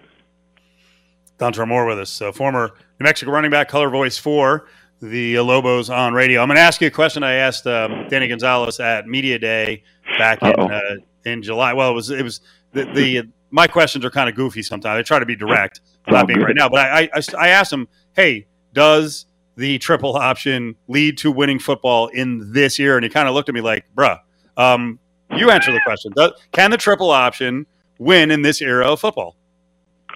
Dontrell 1.42 1.66
Moore 1.66 1.86
with 1.86 1.98
us, 1.98 2.22
former 2.34 2.70
New 3.00 3.04
Mexico 3.04 3.32
running 3.32 3.50
back, 3.50 3.68
color 3.68 3.90
voice 3.90 4.16
for 4.16 4.68
the 5.00 5.40
Lobos 5.40 5.90
on 5.90 6.14
radio. 6.14 6.40
I'm 6.40 6.46
going 6.46 6.54
to 6.54 6.62
ask 6.62 6.80
you 6.80 6.86
a 6.86 6.90
question 6.90 7.24
I 7.24 7.32
asked 7.32 7.66
um, 7.66 8.06
Danny 8.08 8.28
Gonzales 8.28 8.78
at 8.78 9.08
Media 9.08 9.40
Day 9.40 9.82
back 10.18 10.40
in 10.40 10.52
uh, 10.52 10.80
in 11.24 11.42
July. 11.42 11.72
Well, 11.72 11.90
it 11.90 11.94
was 11.94 12.10
it 12.10 12.22
was 12.22 12.42
the, 12.72 12.84
the 12.84 13.22
my 13.50 13.66
questions 13.66 14.04
are 14.04 14.10
kind 14.10 14.28
of 14.28 14.36
goofy 14.36 14.62
sometimes. 14.62 15.00
I 15.00 15.02
try 15.02 15.18
to 15.18 15.26
be 15.26 15.34
direct, 15.34 15.80
oh, 16.06 16.12
not 16.12 16.28
being 16.28 16.38
right 16.38 16.54
now. 16.54 16.68
But 16.68 16.78
I, 16.78 17.10
I 17.12 17.22
I 17.36 17.48
asked 17.48 17.72
him, 17.72 17.88
hey, 18.14 18.46
does 18.72 19.26
the 19.56 19.78
triple 19.78 20.14
option 20.14 20.76
lead 20.86 21.18
to 21.18 21.32
winning 21.32 21.58
football 21.58 22.06
in 22.06 22.52
this 22.52 22.78
year? 22.78 22.96
And 22.96 23.02
he 23.02 23.10
kind 23.10 23.26
of 23.26 23.34
looked 23.34 23.48
at 23.48 23.54
me 23.56 23.62
like, 23.62 23.84
bruh, 23.96 24.20
um, 24.56 25.00
you 25.36 25.50
answer 25.50 25.72
the 25.72 25.80
question. 25.80 26.12
Does, 26.14 26.30
can 26.52 26.70
the 26.70 26.76
triple 26.76 27.10
option 27.10 27.66
win 27.98 28.30
in 28.30 28.42
this 28.42 28.62
era 28.62 28.86
of 28.86 29.00
football? 29.00 29.34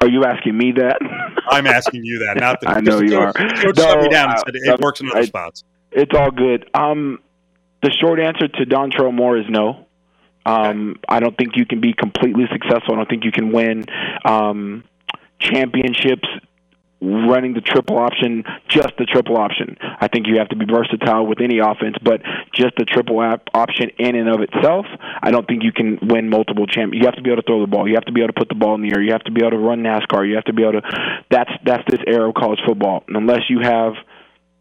Are 0.01 0.09
you 0.09 0.25
asking 0.25 0.57
me 0.57 0.73
that? 0.73 0.99
I'm 1.49 1.67
asking 1.67 2.05
you 2.05 2.19
that. 2.21 2.39
Not 2.39 2.61
the, 2.61 2.69
I 2.69 2.81
know 2.81 3.01
you 3.01 3.19
are. 3.19 3.33
Coach 3.33 3.77
no, 3.77 4.03
me 4.03 4.09
down 4.09 4.37
said 4.39 4.55
it 4.55 4.81
works 4.81 5.01
in 5.01 5.09
other 5.11 5.21
I, 5.21 5.25
spots. 5.25 5.65
It's 5.93 6.15
all 6.15 6.31
good. 6.31 6.69
Um, 6.75 7.21
the 7.83 7.91
short 7.91 8.21
answer 8.21 8.49
to 8.49 8.67
Dontrell 8.67 9.13
Moore 9.13 9.39
is 9.39 9.47
no. 9.49 9.87
Um, 10.45 10.91
okay. 10.91 11.01
I 11.09 11.21
don't 11.21 11.37
think 11.37 11.57
you 11.57 11.67
can 11.67 11.81
be 11.81 11.93
completely 11.93 12.45
successful. 12.53 12.95
I 12.95 12.97
don't 12.97 13.09
think 13.09 13.25
you 13.25 13.33
can 13.33 13.53
win 13.53 13.85
um, 14.25 14.85
championships 15.41 16.29
running 17.01 17.53
the 17.53 17.61
triple 17.61 17.99
option, 17.99 18.45
just 18.69 18.97
the 18.99 19.05
triple 19.05 19.37
option. 19.37 19.77
I 20.01 20.09
think 20.09 20.27
you 20.27 20.39
have 20.39 20.49
to 20.49 20.57
be 20.57 20.65
versatile 20.65 21.27
with 21.27 21.41
any 21.41 21.59
offense, 21.59 21.97
but 22.03 22.23
just 22.55 22.75
the 22.77 22.85
triple 22.85 23.19
option 23.53 23.91
in 23.99 24.17
and 24.17 24.29
of 24.29 24.41
itself, 24.41 24.87
I 25.23 25.31
don't 25.31 25.47
think 25.47 25.63
you 25.63 25.73
can 25.73 25.99
win 26.03 26.31
multiple 26.31 26.67
champ. 26.67 26.95
You 26.95 27.05
have 27.05 27.17
to 27.17 27.23
be 27.23 27.31
able 27.31 27.43
to 27.43 27.47
throw 27.47 27.61
the 27.61 27.67
ball. 27.67 27.87
You 27.87 27.95
have 27.95 28.07
to 28.07 28.13
be 28.13 28.23
able 28.23 28.33
to 28.33 28.39
put 28.39 28.49
the 28.49 28.55
ball 28.55 28.75
in 28.75 28.83
the 28.83 28.93
air. 28.93 29.03
You 29.03 29.13
have 29.13 29.25
to 29.25 29.33
be 29.33 29.43
able 29.43 29.53
to 29.53 29.59
run 29.59 29.83
NASCAR. 29.83 30.27
You 30.27 30.37
have 30.37 30.45
to 30.45 30.55
be 30.55 30.63
able 30.63 30.81
to. 30.81 30.83
That's 31.31 31.51
that's 31.65 31.85
this 31.91 32.01
era 32.07 32.29
of 32.29 32.35
college 32.35 32.61
football. 32.67 33.05
And 33.09 33.17
unless 33.17 33.49
you 33.49 33.61
have. 33.63 33.93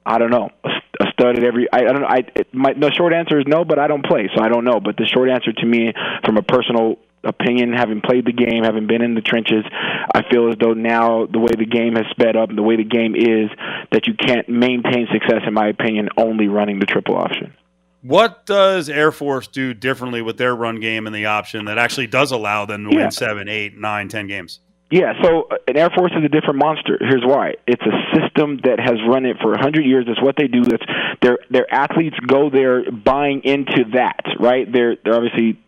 I 0.07 0.19
don't 0.19 0.29
know. 0.29 0.49
A 0.63 1.05
stud 1.13 1.39
at 1.39 1.43
every. 1.43 1.67
I, 1.73 1.79
I 1.79 1.81
don't 1.81 2.01
know. 2.01 2.07
I 2.07 2.23
my 2.53 2.73
the 2.73 2.91
short 2.91 3.11
answer 3.11 3.39
is 3.39 3.45
no, 3.47 3.65
but 3.65 3.79
I 3.79 3.87
don't 3.87 4.05
play, 4.05 4.29
so 4.35 4.43
I 4.43 4.49
don't 4.49 4.63
know. 4.63 4.79
But 4.79 4.97
the 4.97 5.05
short 5.05 5.31
answer 5.31 5.51
to 5.51 5.65
me, 5.65 5.93
from 6.23 6.37
a 6.37 6.43
personal 6.43 6.99
opinion, 7.25 7.73
having 7.73 8.01
played 8.01 8.25
the 8.25 8.31
game, 8.31 8.63
having 8.63 8.88
been 8.88 9.01
in 9.01 9.15
the 9.15 9.21
trenches, 9.21 9.65
I 10.13 10.23
feel 10.29 10.49
as 10.49 10.55
though 10.59 10.73
now 10.73 11.25
the 11.25 11.39
way 11.39 11.51
the 11.57 11.65
game 11.65 11.95
has 11.95 12.05
sped 12.11 12.35
up 12.35 12.49
and 12.49 12.57
the 12.57 12.63
way 12.63 12.75
the 12.75 12.83
game 12.83 13.15
is, 13.15 13.49
that 13.91 14.07
you 14.07 14.13
can't 14.13 14.47
maintain 14.47 15.07
success, 15.11 15.41
in 15.47 15.53
my 15.53 15.67
opinion, 15.67 16.09
only 16.17 16.47
running 16.47 16.79
the 16.79 16.85
triple 16.85 17.15
option. 17.15 17.53
What 18.01 18.45
does 18.45 18.88
Air 18.88 19.11
Force 19.11 19.47
do 19.47 19.73
differently 19.73 20.21
with 20.21 20.38
their 20.38 20.55
run 20.55 20.79
game 20.79 21.07
and 21.07 21.15
the 21.15 21.25
option 21.25 21.65
that 21.65 21.79
actually 21.79 22.05
does 22.05 22.31
allow 22.31 22.65
them 22.65 22.85
to 22.85 22.95
yeah. 22.95 23.03
win 23.03 23.11
seven, 23.11 23.49
eight, 23.49 23.75
nine, 23.75 24.09
ten 24.09 24.27
games? 24.27 24.59
Yeah, 24.91 25.13
so 25.23 25.47
uh, 25.49 25.55
an 25.67 25.77
Air 25.77 25.89
Force 25.89 26.11
is 26.15 26.23
a 26.23 26.29
different 26.29 26.59
monster. 26.59 26.99
Here's 26.99 27.25
why: 27.25 27.55
it's 27.65 27.81
a 27.81 28.15
system 28.15 28.59
that 28.63 28.79
has 28.79 29.01
run 29.07 29.25
it 29.25 29.38
for 29.41 29.53
a 29.53 29.59
hundred 29.59 29.85
years. 29.85 30.05
It's 30.07 30.21
what 30.21 30.35
they 30.38 30.47
do. 30.47 30.61
That's 30.63 30.83
their 31.23 31.39
their 31.49 31.73
athletes 31.73 32.15
go 32.27 32.51
there 32.51 32.91
buying 32.91 33.41
into 33.43 33.85
that. 33.93 34.21
Right? 34.39 34.71
They're 34.71 34.97
they're 35.03 35.15
obviously 35.15 35.59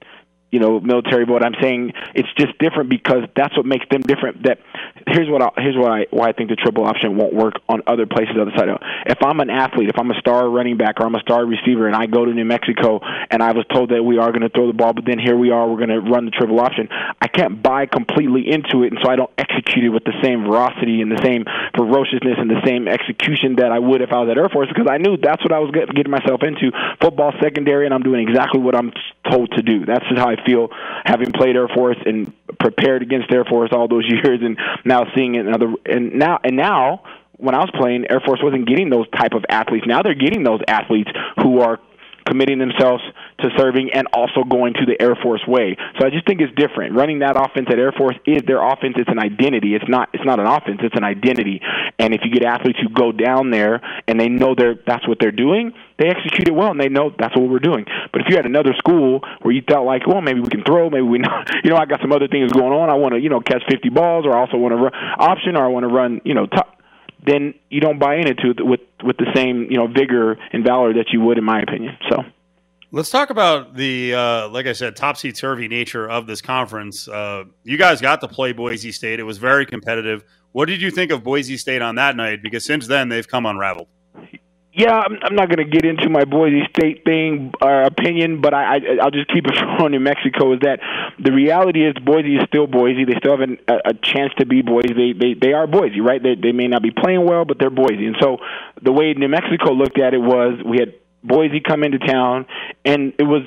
you 0.52 0.60
know 0.60 0.80
military 0.80 1.26
but 1.26 1.46
I'm 1.46 1.56
saying 1.62 1.94
it's 2.16 2.30
just 2.38 2.58
different 2.60 2.90
because 2.90 3.24
that's 3.36 3.56
what 3.56 3.66
makes 3.66 3.86
them 3.90 4.02
different. 4.02 4.44
That 4.44 4.60
here's 5.06 5.30
what 5.30 5.42
I, 5.42 5.50
here's 5.58 5.76
why 5.76 6.02
I, 6.02 6.06
why 6.12 6.30
I 6.30 6.32
think 6.34 6.50
the 6.50 6.56
triple 6.56 6.86
option 6.86 7.18
won't 7.18 7.34
work 7.34 7.56
on 7.68 7.82
other 7.86 8.06
places 8.06 8.36
other 8.40 8.52
side. 8.56 8.70
Of, 8.70 8.80
if 9.06 9.20
I'm 9.22 9.40
an 9.40 9.50
athlete, 9.50 9.90
if 9.90 10.00
I'm 10.00 10.10
a 10.12 10.20
star 10.20 10.50
running 10.50 10.78
back 10.78 11.00
or 11.00 11.06
I'm 11.06 11.16
a 11.16 11.22
star 11.22 11.46
receiver, 11.46 11.88
and 11.88 11.96
I 11.96 12.06
go 12.06 12.26
to 12.26 12.34
New 12.34 12.46
Mexico 12.46 13.00
and 13.30 13.44
I 13.44 13.52
was 13.52 13.66
told 13.72 13.90
that 13.92 14.04
we 14.04 14.18
are 14.18 14.32
going 14.32 14.42
to 14.42 14.50
throw 14.50 14.68
the 14.68 14.78
ball, 14.78 14.94
but 14.94 15.06
then 15.06 15.20
here 15.20 15.36
we 15.36 15.52
are, 15.52 15.68
we're 15.68 15.86
going 15.86 15.96
to 15.96 16.02
run 16.02 16.26
the 16.26 16.32
triple 16.32 16.60
option. 16.60 16.88
I 17.22 17.28
can't 17.28 17.62
buy 17.62 17.86
completely 17.86 18.48
into 18.48 18.84
it, 18.84 18.94
and 18.94 19.00
so 19.04 19.12
I 19.12 19.16
don't 19.16 19.32
execute 19.38 19.86
it 19.86 19.90
with 19.90 20.04
the 20.04 20.16
same 20.24 20.48
veracity 20.48 21.02
and 21.02 21.12
the 21.12 21.22
same 21.24 21.44
ferociousness 21.76 22.40
and 22.40 22.50
the 22.50 22.62
same 22.66 22.88
execution 22.88 23.58
that 23.58 23.72
I 23.72 23.80
would 23.80 24.02
if 24.02 24.12
I 24.12 24.24
was 24.24 24.30
at 24.32 24.38
Air 24.38 24.50
Force 24.50 24.70
because 24.70 24.88
I 24.90 24.98
knew 24.98 25.18
that's 25.18 25.44
what 25.44 25.52
I 25.52 25.60
was 25.60 25.72
getting 25.72 26.12
myself 26.12 26.42
into. 26.44 26.72
Football 27.02 27.34
secondary, 27.42 27.86
and 27.86 27.94
I'm 27.94 28.04
doing 28.04 28.28
exactly 28.28 28.60
what 28.60 28.76
I'm 28.76 28.92
told 29.30 29.52
to 29.52 29.62
do. 29.62 29.86
That's 29.86 30.06
just 30.08 30.18
how 30.18 30.30
I 30.30 30.37
feel 30.46 30.70
having 31.06 31.32
played 31.32 31.56
Air 31.56 31.68
Force 31.68 31.98
and 32.06 32.34
prepared 32.60 33.02
against 33.02 33.32
Air 33.32 33.46
Force 33.46 33.70
all 33.72 33.88
those 33.88 34.06
years, 34.10 34.40
and 34.42 34.58
now 34.86 35.06
seeing 35.16 35.36
it 35.36 35.46
another 35.46 35.74
and 35.86 36.14
now 36.16 36.40
and 36.44 36.56
now 36.56 37.04
when 37.38 37.54
I 37.54 37.60
was 37.60 37.70
playing, 37.76 38.06
Air 38.10 38.22
Force 38.26 38.40
wasn't 38.42 38.68
getting 38.68 38.90
those 38.90 39.08
type 39.16 39.34
of 39.34 39.46
athletes. 39.50 39.86
Now 39.88 40.02
they're 40.02 40.16
getting 40.16 40.44
those 40.44 40.62
athletes 40.68 41.12
who 41.38 41.62
are 41.62 41.80
committing 42.28 42.60
themselves 42.60 43.04
to 43.40 43.50
serving 43.58 43.92
and 43.94 44.08
also 44.14 44.44
going 44.44 44.74
to 44.74 44.86
the 44.86 45.00
Air 45.02 45.16
Force 45.16 45.42
way. 45.48 45.78
So 46.00 46.06
I 46.06 46.10
just 46.10 46.28
think 46.28 46.42
it's 46.42 46.54
different. 46.56 46.96
Running 46.96 47.20
that 47.20 47.36
offense 47.36 47.68
at 47.72 47.80
Air 47.80 47.92
Force 47.92 48.16
is 48.26 48.42
their 48.46 48.62
offense. 48.62 48.96
It's 48.98 49.10
an 49.10 49.20
identity. 49.20 49.76
It's 49.76 49.88
not. 49.88 50.10
It's 50.14 50.26
not 50.26 50.40
an 50.40 50.46
offense. 50.46 50.80
It's 50.84 50.96
an 50.96 51.04
identity. 51.04 51.62
And 52.00 52.14
if 52.14 52.22
you 52.24 52.32
get 52.32 52.44
athletes 52.44 52.80
who 52.82 52.90
go 52.90 53.12
down 53.12 53.52
there 53.52 53.82
and 54.08 54.20
they 54.20 54.28
know 54.28 54.56
they're 54.56 54.76
that's 54.86 55.08
what 55.08 55.18
they're 55.20 55.32
doing, 55.32 55.74
they 55.98 56.10
execute 56.10 56.48
it 56.48 56.54
well 56.54 56.72
and 56.72 56.80
they 56.80 56.90
know 56.90 57.12
that's 57.18 57.36
what 57.36 57.50
we're 57.50 57.60
doing. 57.60 57.86
But 58.12 58.22
if 58.22 58.28
you 58.30 58.36
had 58.36 58.46
another 58.46 58.74
school 58.78 59.22
where 59.42 59.54
you 59.54 59.62
felt 59.68 59.86
like, 59.86 60.06
well, 60.06 60.22
maybe 60.22 60.40
we 60.40 60.50
can 60.50 60.64
throw, 60.64 60.90
maybe 60.90 61.04
we, 61.04 61.20
you 61.64 61.70
know, 61.70 61.78
I 61.78 61.86
got 61.86 62.02
some 62.02 62.12
other 62.12 62.28
things 62.28 62.52
going 62.52 62.74
on. 62.74 62.90
I 62.90 62.96
want 62.96 63.14
to, 63.14 63.20
you 63.20 63.30
know, 63.30 63.40
catch 63.40 63.64
50 63.70 63.90
balls, 63.90 64.26
or 64.26 64.36
I 64.36 64.42
also 64.42 64.58
want 64.58 64.74
to 64.74 64.78
run 64.78 64.94
option, 64.94 65.56
or 65.56 65.66
I 65.66 65.68
want 65.68 65.84
to 65.84 65.94
run, 65.94 66.22
you 66.24 66.34
know, 66.34 66.46
top 66.46 66.77
then 67.26 67.54
you 67.70 67.82
don't 67.82 68.00
buy 68.00 68.16
into 68.16 68.52
it 68.52 68.66
with 68.66 68.82
with 69.04 69.18
the 69.18 69.28
same 69.36 69.68
you 69.70 69.78
know 69.78 69.88
vigor 69.88 70.38
and 70.52 70.64
valor 70.64 70.94
that 70.94 71.08
you 71.12 71.22
would, 71.22 71.38
in 71.38 71.44
my 71.44 71.62
opinion. 71.62 71.98
So. 72.10 72.24
Let's 72.90 73.10
talk 73.10 73.32
about 73.32 73.76
the, 73.76 74.14
uh, 74.14 74.48
like 74.48 74.66
I 74.66 74.72
said, 74.72 74.96
topsy 74.96 75.34
turvy 75.34 75.68
nature 75.68 76.10
of 76.10 76.26
this 76.26 76.42
conference. 76.42 77.06
Uh, 77.06 77.44
you 77.66 77.78
guys 77.78 78.00
got 78.00 78.22
to 78.22 78.30
play 78.30 78.54
Boise 78.54 78.94
State. 78.94 79.20
It 79.20 79.24
was 79.24 79.38
very 79.40 79.66
competitive. 79.66 80.24
What 80.54 80.68
did 80.68 80.82
you 80.82 80.90
think 80.90 81.12
of 81.12 81.22
Boise 81.22 81.58
State 81.58 81.82
on 81.82 81.96
that 81.96 82.16
night? 82.16 82.42
Because 82.42 82.64
since 82.64 82.88
then, 82.88 83.10
they've 83.10 83.28
come 83.28 83.46
unraveled. 83.46 83.90
Yeah, 84.78 84.94
I'm, 84.94 85.18
I'm 85.24 85.36
not 85.36 85.50
going 85.50 85.58
to 85.58 85.72
get 85.72 85.86
into 85.86 86.08
my 86.08 86.24
Boise 86.24 86.62
State 86.70 87.04
thing 87.04 87.52
uh, 87.60 87.90
opinion, 87.90 88.42
but 88.42 88.54
I, 88.54 88.76
I 88.76 88.80
I'll 89.02 89.10
just 89.10 89.28
keep 89.34 89.48
it 89.48 89.56
from 89.80 89.92
New 89.92 90.00
Mexico. 90.00 90.54
Is 90.54 90.60
that 90.62 90.80
the 91.18 91.32
reality 91.32 91.84
is 91.84 91.96
Boise 92.06 92.36
is 92.36 92.44
still 92.48 92.68
Boise. 92.68 93.04
They 93.04 93.18
still 93.18 93.32
have 93.32 93.42
an, 93.42 93.58
a, 93.68 93.90
a 93.90 93.94
chance 93.96 94.34
to 94.38 94.46
be 94.46 94.62
Boise. 94.62 94.94
They 94.94 95.14
they 95.18 95.34
they 95.34 95.54
are 95.54 95.66
Boise, 95.66 96.00
right? 96.00 96.22
They 96.22 96.36
they 96.36 96.52
may 96.52 96.68
not 96.68 96.84
be 96.84 96.92
playing 96.92 97.26
well, 97.26 97.44
but 97.44 97.58
they're 97.58 97.72
Boise. 97.72 98.06
And 98.06 98.18
so 98.22 98.38
the 98.80 98.92
way 98.92 99.14
New 99.14 99.28
Mexico 99.28 99.74
looked 99.74 100.00
at 100.00 100.14
it 100.14 100.22
was 100.22 100.62
we 100.64 100.78
had 100.78 100.94
Boise 101.28 101.60
come 101.60 101.84
into 101.84 102.00
town, 102.00 102.46
and 102.86 103.14
it 103.20 103.24
was, 103.24 103.44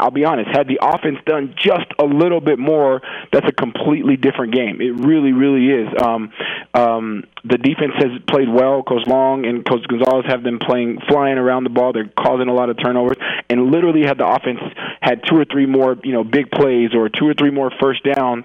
I'll 0.00 0.10
be 0.10 0.24
honest, 0.24 0.48
had 0.50 0.68
the 0.68 0.78
offense 0.82 1.18
done 1.26 1.54
just 1.56 1.86
a 1.98 2.04
little 2.04 2.40
bit 2.40 2.58
more, 2.58 3.02
that's 3.32 3.46
a 3.46 3.52
completely 3.52 4.16
different 4.16 4.54
game. 4.54 4.80
It 4.80 4.94
really, 5.06 5.32
really 5.32 5.66
is. 5.66 5.88
Um, 6.00 6.32
um, 6.74 7.24
the 7.44 7.58
defense 7.58 7.92
has 7.98 8.20
played 8.28 8.48
well. 8.48 8.82
Coach 8.82 9.06
Long 9.06 9.46
and 9.46 9.64
Coach 9.64 9.86
Gonzales 9.88 10.24
have 10.26 10.42
them 10.42 10.58
playing, 10.58 10.98
flying 11.08 11.38
around 11.38 11.64
the 11.64 11.70
ball. 11.70 11.92
They're 11.92 12.10
causing 12.18 12.48
a 12.48 12.54
lot 12.54 12.70
of 12.70 12.76
turnovers, 12.82 13.16
and 13.48 13.70
literally 13.70 14.04
had 14.04 14.18
the 14.18 14.26
offense 14.26 14.60
had 15.00 15.22
two 15.28 15.36
or 15.36 15.44
three 15.44 15.66
more, 15.66 15.96
you 16.02 16.12
know, 16.12 16.24
big 16.24 16.50
plays 16.50 16.90
or 16.94 17.08
two 17.08 17.26
or 17.26 17.34
three 17.34 17.50
more 17.50 17.70
first 17.80 18.02
down. 18.04 18.44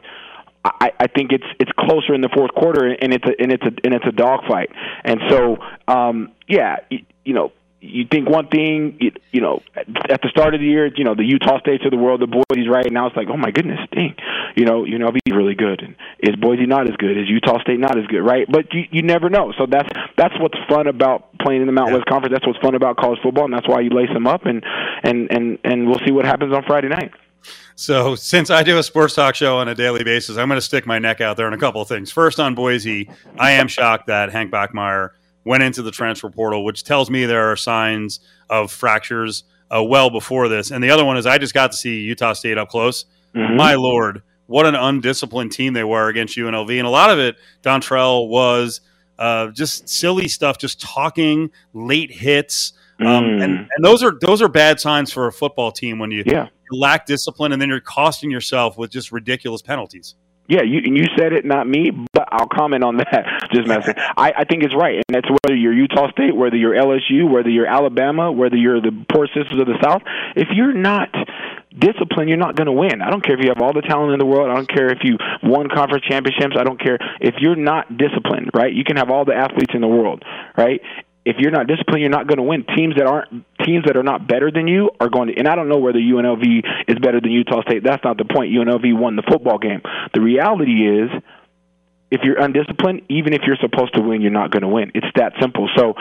I, 0.65 0.91
I 0.98 1.08
think 1.08 1.34
it's 1.34 1.46
it's 1.60 1.72
closer 1.78 2.13
in 2.13 2.22
the 2.22 2.30
fourth 2.30 2.52
quarter, 2.54 2.86
and 2.88 3.13
it's 3.13 3.26
a 3.26 3.41
and 3.41 3.52
it's 3.52 3.63
a 3.63 3.72
and 3.84 3.93
it's 3.93 4.06
a 4.08 4.12
dogfight. 4.13 4.69
And 5.04 5.19
so, 5.30 5.58
um, 5.88 6.32
yeah, 6.48 6.78
you, 6.89 7.00
you 7.26 7.34
know, 7.34 7.52
you 7.84 8.08
think 8.10 8.30
one 8.30 8.48
thing, 8.48 8.98
you, 9.02 9.12
you 9.34 9.41
know, 9.41 9.62
at 9.76 10.22
the 10.22 10.30
start 10.30 10.56
of 10.56 10.62
the 10.62 10.65
year, 10.65 10.89
you 10.96 11.04
know, 11.04 11.15
the 11.15 11.26
Utah 11.26 11.60
States 11.60 11.84
of 11.84 11.91
the 11.91 11.98
world, 11.98 12.22
the 12.22 12.28
Boise's 12.28 12.69
right 12.69 12.89
now. 12.89 13.08
It's 13.08 13.15
like, 13.15 13.28
oh 13.30 13.36
my 13.36 13.52
goodness, 13.52 13.80
dang, 13.91 14.15
you 14.56 14.63
know, 14.63 14.86
you 14.86 14.98
know, 14.98 15.12
he's 15.12 15.36
really 15.36 15.54
good. 15.54 15.82
And 15.82 15.96
is 16.19 16.36
Boise 16.38 16.65
not 16.65 16.89
as 16.89 16.96
good? 16.96 17.17
Is 17.17 17.28
Utah 17.28 17.60
State 17.60 17.80
not 17.80 17.98
as 17.98 18.08
good? 18.08 18.22
Right? 18.22 18.50
But 18.50 18.74
you 18.74 18.86
you 18.89 19.02
never 19.02 19.30
know. 19.30 19.52
So 19.58 19.65
that's 19.65 19.89
that's 20.15 20.34
what's 20.39 20.58
fun 20.69 20.88
about 20.88 21.38
playing 21.39 21.62
in 21.62 21.67
the 21.67 21.74
Mountain 21.74 21.93
yeah. 21.93 22.00
West 22.00 22.10
Conference. 22.10 22.34
That's 22.34 22.48
what's 22.48 22.60
fun 22.60 22.74
about 22.74 22.96
college 22.96 23.19
football, 23.22 23.46
and 23.46 23.54
that's 23.54 23.67
why 23.67 23.82
you 23.82 23.89
lace 23.89 24.13
them 24.13 24.28
up. 24.28 24.46
And 24.46 24.63
and 25.04 25.30
and 25.30 25.60
and 25.65 25.88
we'll 25.88 26.00
see 26.06 26.12
what 26.12 26.26
happens 26.26 26.54
on 26.54 26.63
Friday 26.63 26.88
night. 26.88 27.12
So, 27.76 28.15
since 28.15 28.50
I 28.50 28.63
do 28.63 28.78
a 28.78 28.84
sports 28.84 29.15
talk 29.15 29.36
show 29.36 29.58
on 29.58 29.67
a 29.67 29.76
daily 29.76 30.06
basis, 30.06 30.38
I'm 30.38 30.48
going 30.48 30.58
to 30.58 30.62
stick 30.62 30.86
my 30.86 31.00
neck 31.00 31.19
out 31.19 31.36
there 31.36 31.48
on 31.48 31.54
a 31.54 31.58
couple 31.58 31.82
of 31.82 31.89
things. 31.89 32.12
First, 32.12 32.39
on 32.39 32.56
Boise, 32.56 33.10
I 33.38 33.52
am 33.52 33.67
shocked 33.67 34.08
that 34.08 34.32
Hank 34.32 34.52
Bachmeier 34.52 35.10
went 35.45 35.63
into 35.63 35.82
the 35.82 35.91
transfer 35.91 36.29
portal, 36.29 36.63
which 36.63 36.84
tells 36.84 37.10
me 37.10 37.25
there 37.25 37.51
are 37.51 37.56
signs 37.56 38.19
of 38.49 38.71
fractures 38.71 39.43
uh, 39.73 39.84
well 39.84 40.10
before 40.10 40.47
this. 40.47 40.71
And 40.71 40.84
the 40.84 40.89
other 40.89 41.06
one 41.06 41.17
is 41.17 41.25
I 41.25 41.38
just 41.38 41.53
got 41.53 41.71
to 41.71 41.77
see 41.77 42.01
Utah 42.01 42.34
State 42.34 42.58
up 42.58 42.69
close. 42.69 43.06
Mm-hmm. 43.36 43.58
My 43.58 43.75
lord, 43.75 44.21
what 44.47 44.65
an 44.65 44.75
undisciplined 44.75 45.51
team 45.51 45.73
they 45.73 45.84
were 45.84 46.08
against 46.10 46.38
UNLV, 46.38 46.77
and 46.77 46.86
a 46.86 46.89
lot 46.89 47.10
of 47.10 47.19
it, 47.19 47.38
Dontrell 47.63 48.27
was 48.27 48.82
uh, 49.17 49.47
just 49.47 49.89
silly 49.89 50.27
stuff, 50.27 50.58
just 50.58 50.82
talking, 50.82 51.51
late 51.73 52.12
hits. 52.12 52.73
Um, 52.99 53.08
mm. 53.08 53.43
and, 53.43 53.69
and 53.75 53.84
those 53.84 54.03
are 54.03 54.17
those 54.21 54.41
are 54.41 54.47
bad 54.47 54.79
signs 54.79 55.12
for 55.12 55.27
a 55.27 55.32
football 55.32 55.71
team 55.71 55.97
when 55.97 56.12
you, 56.12 56.23
yeah. 56.25 56.49
you 56.71 56.79
lack 56.79 57.08
discipline 57.08 57.51
and 57.51 57.62
then 57.62 57.67
you're 57.69 57.82
costing 57.82 58.29
yourself 58.29 58.77
with 58.77 58.91
just 58.91 59.12
ridiculous 59.12 59.62
penalties. 59.62 60.15
Yeah, 60.47 60.62
you 60.63 60.82
you 60.84 61.06
said 61.17 61.32
it, 61.32 61.45
not 61.45 61.67
me, 61.67 61.91
but 62.12 62.27
I'll 62.32 62.47
comment 62.47 62.84
on 62.84 62.97
that. 63.12 63.49
Just 63.53 63.67
messing. 63.67 63.93
I, 63.97 64.34
I 64.38 64.43
think 64.43 64.63
it's 64.63 64.75
right, 64.75 64.95
and 64.95 65.06
that's 65.10 65.29
whether 65.29 65.56
you're 65.56 65.73
Utah 65.73 66.12
State, 66.12 66.36
whether 66.36 66.58
you're 66.58 66.73
LSU, 66.75 67.29
whether 67.29 67.49
you're 67.49 67.67
Alabama, 67.67 68.32
whether 68.32 68.58
you're 68.58 68.82
the 68.82 68.91
Poor 69.12 69.27
Sisters 69.27 69.60
of 69.60 69.67
the 69.67 69.79
South. 69.82 70.01
If 70.36 70.49
you're 70.53 70.73
not 70.73 71.10
disciplined, 71.77 72.29
you're 72.29 72.38
not 72.38 72.56
going 72.56 72.67
to 72.67 72.73
win. 72.73 73.01
I 73.01 73.10
don't 73.10 73.23
care 73.23 73.36
if 73.36 73.43
you 73.43 73.49
have 73.49 73.62
all 73.62 73.73
the 73.73 73.82
talent 73.82 74.13
in 74.13 74.19
the 74.19 74.25
world. 74.25 74.49
I 74.49 74.56
don't 74.56 74.69
care 74.69 74.89
if 74.89 74.99
you 75.03 75.17
won 75.41 75.69
conference 75.69 76.03
championships. 76.06 76.56
I 76.60 76.63
don't 76.63 76.79
care 76.79 76.97
if 77.21 77.36
you're 77.39 77.56
not 77.56 77.97
disciplined. 77.97 78.51
Right? 78.53 78.73
You 78.73 78.84
can 78.84 78.97
have 78.97 79.10
all 79.10 79.25
the 79.25 79.36
athletes 79.36 79.71
in 79.73 79.82
the 79.82 79.88
world. 79.88 80.23
Right? 80.58 80.82
If 81.25 81.38
you're 81.39 81.51
not 81.51 81.67
disciplined, 81.67 82.01
you're 82.01 82.09
not 82.09 82.27
going 82.27 82.38
to 82.38 82.43
win. 82.43 82.65
Teams 82.75 82.95
that 82.97 83.07
aren't 83.07 83.45
teams 83.63 83.86
that 83.86 83.95
are 83.95 84.03
not 84.03 84.27
better 84.27 84.51
than 84.51 84.67
you 84.67 84.91
are 84.99 85.09
going 85.09 85.29
to. 85.29 85.38
And 85.38 85.47
I 85.47 85.55
don't 85.55 85.69
know 85.69 85.77
whether 85.77 85.99
UNLV 85.99 86.43
is 86.88 86.99
better 86.99 87.21
than 87.21 87.31
Utah 87.31 87.62
State. 87.62 87.83
That's 87.83 88.03
not 88.03 88.17
the 88.17 88.25
point. 88.25 88.51
UNLV 88.53 88.97
won 88.97 89.15
the 89.15 89.23
football 89.23 89.57
game. 89.57 89.81
The 90.13 90.21
reality 90.21 90.86
is, 90.86 91.09
if 92.12 92.21
you're 92.23 92.39
undisciplined, 92.39 93.03
even 93.09 93.33
if 93.33 93.41
you're 93.47 93.57
supposed 93.62 93.95
to 93.95 94.01
win, 94.01 94.21
you're 94.21 94.31
not 94.31 94.51
going 94.51 94.62
to 94.62 94.67
win. 94.67 94.91
It's 94.93 95.07
that 95.15 95.33
simple. 95.39 95.69
So 95.75 95.95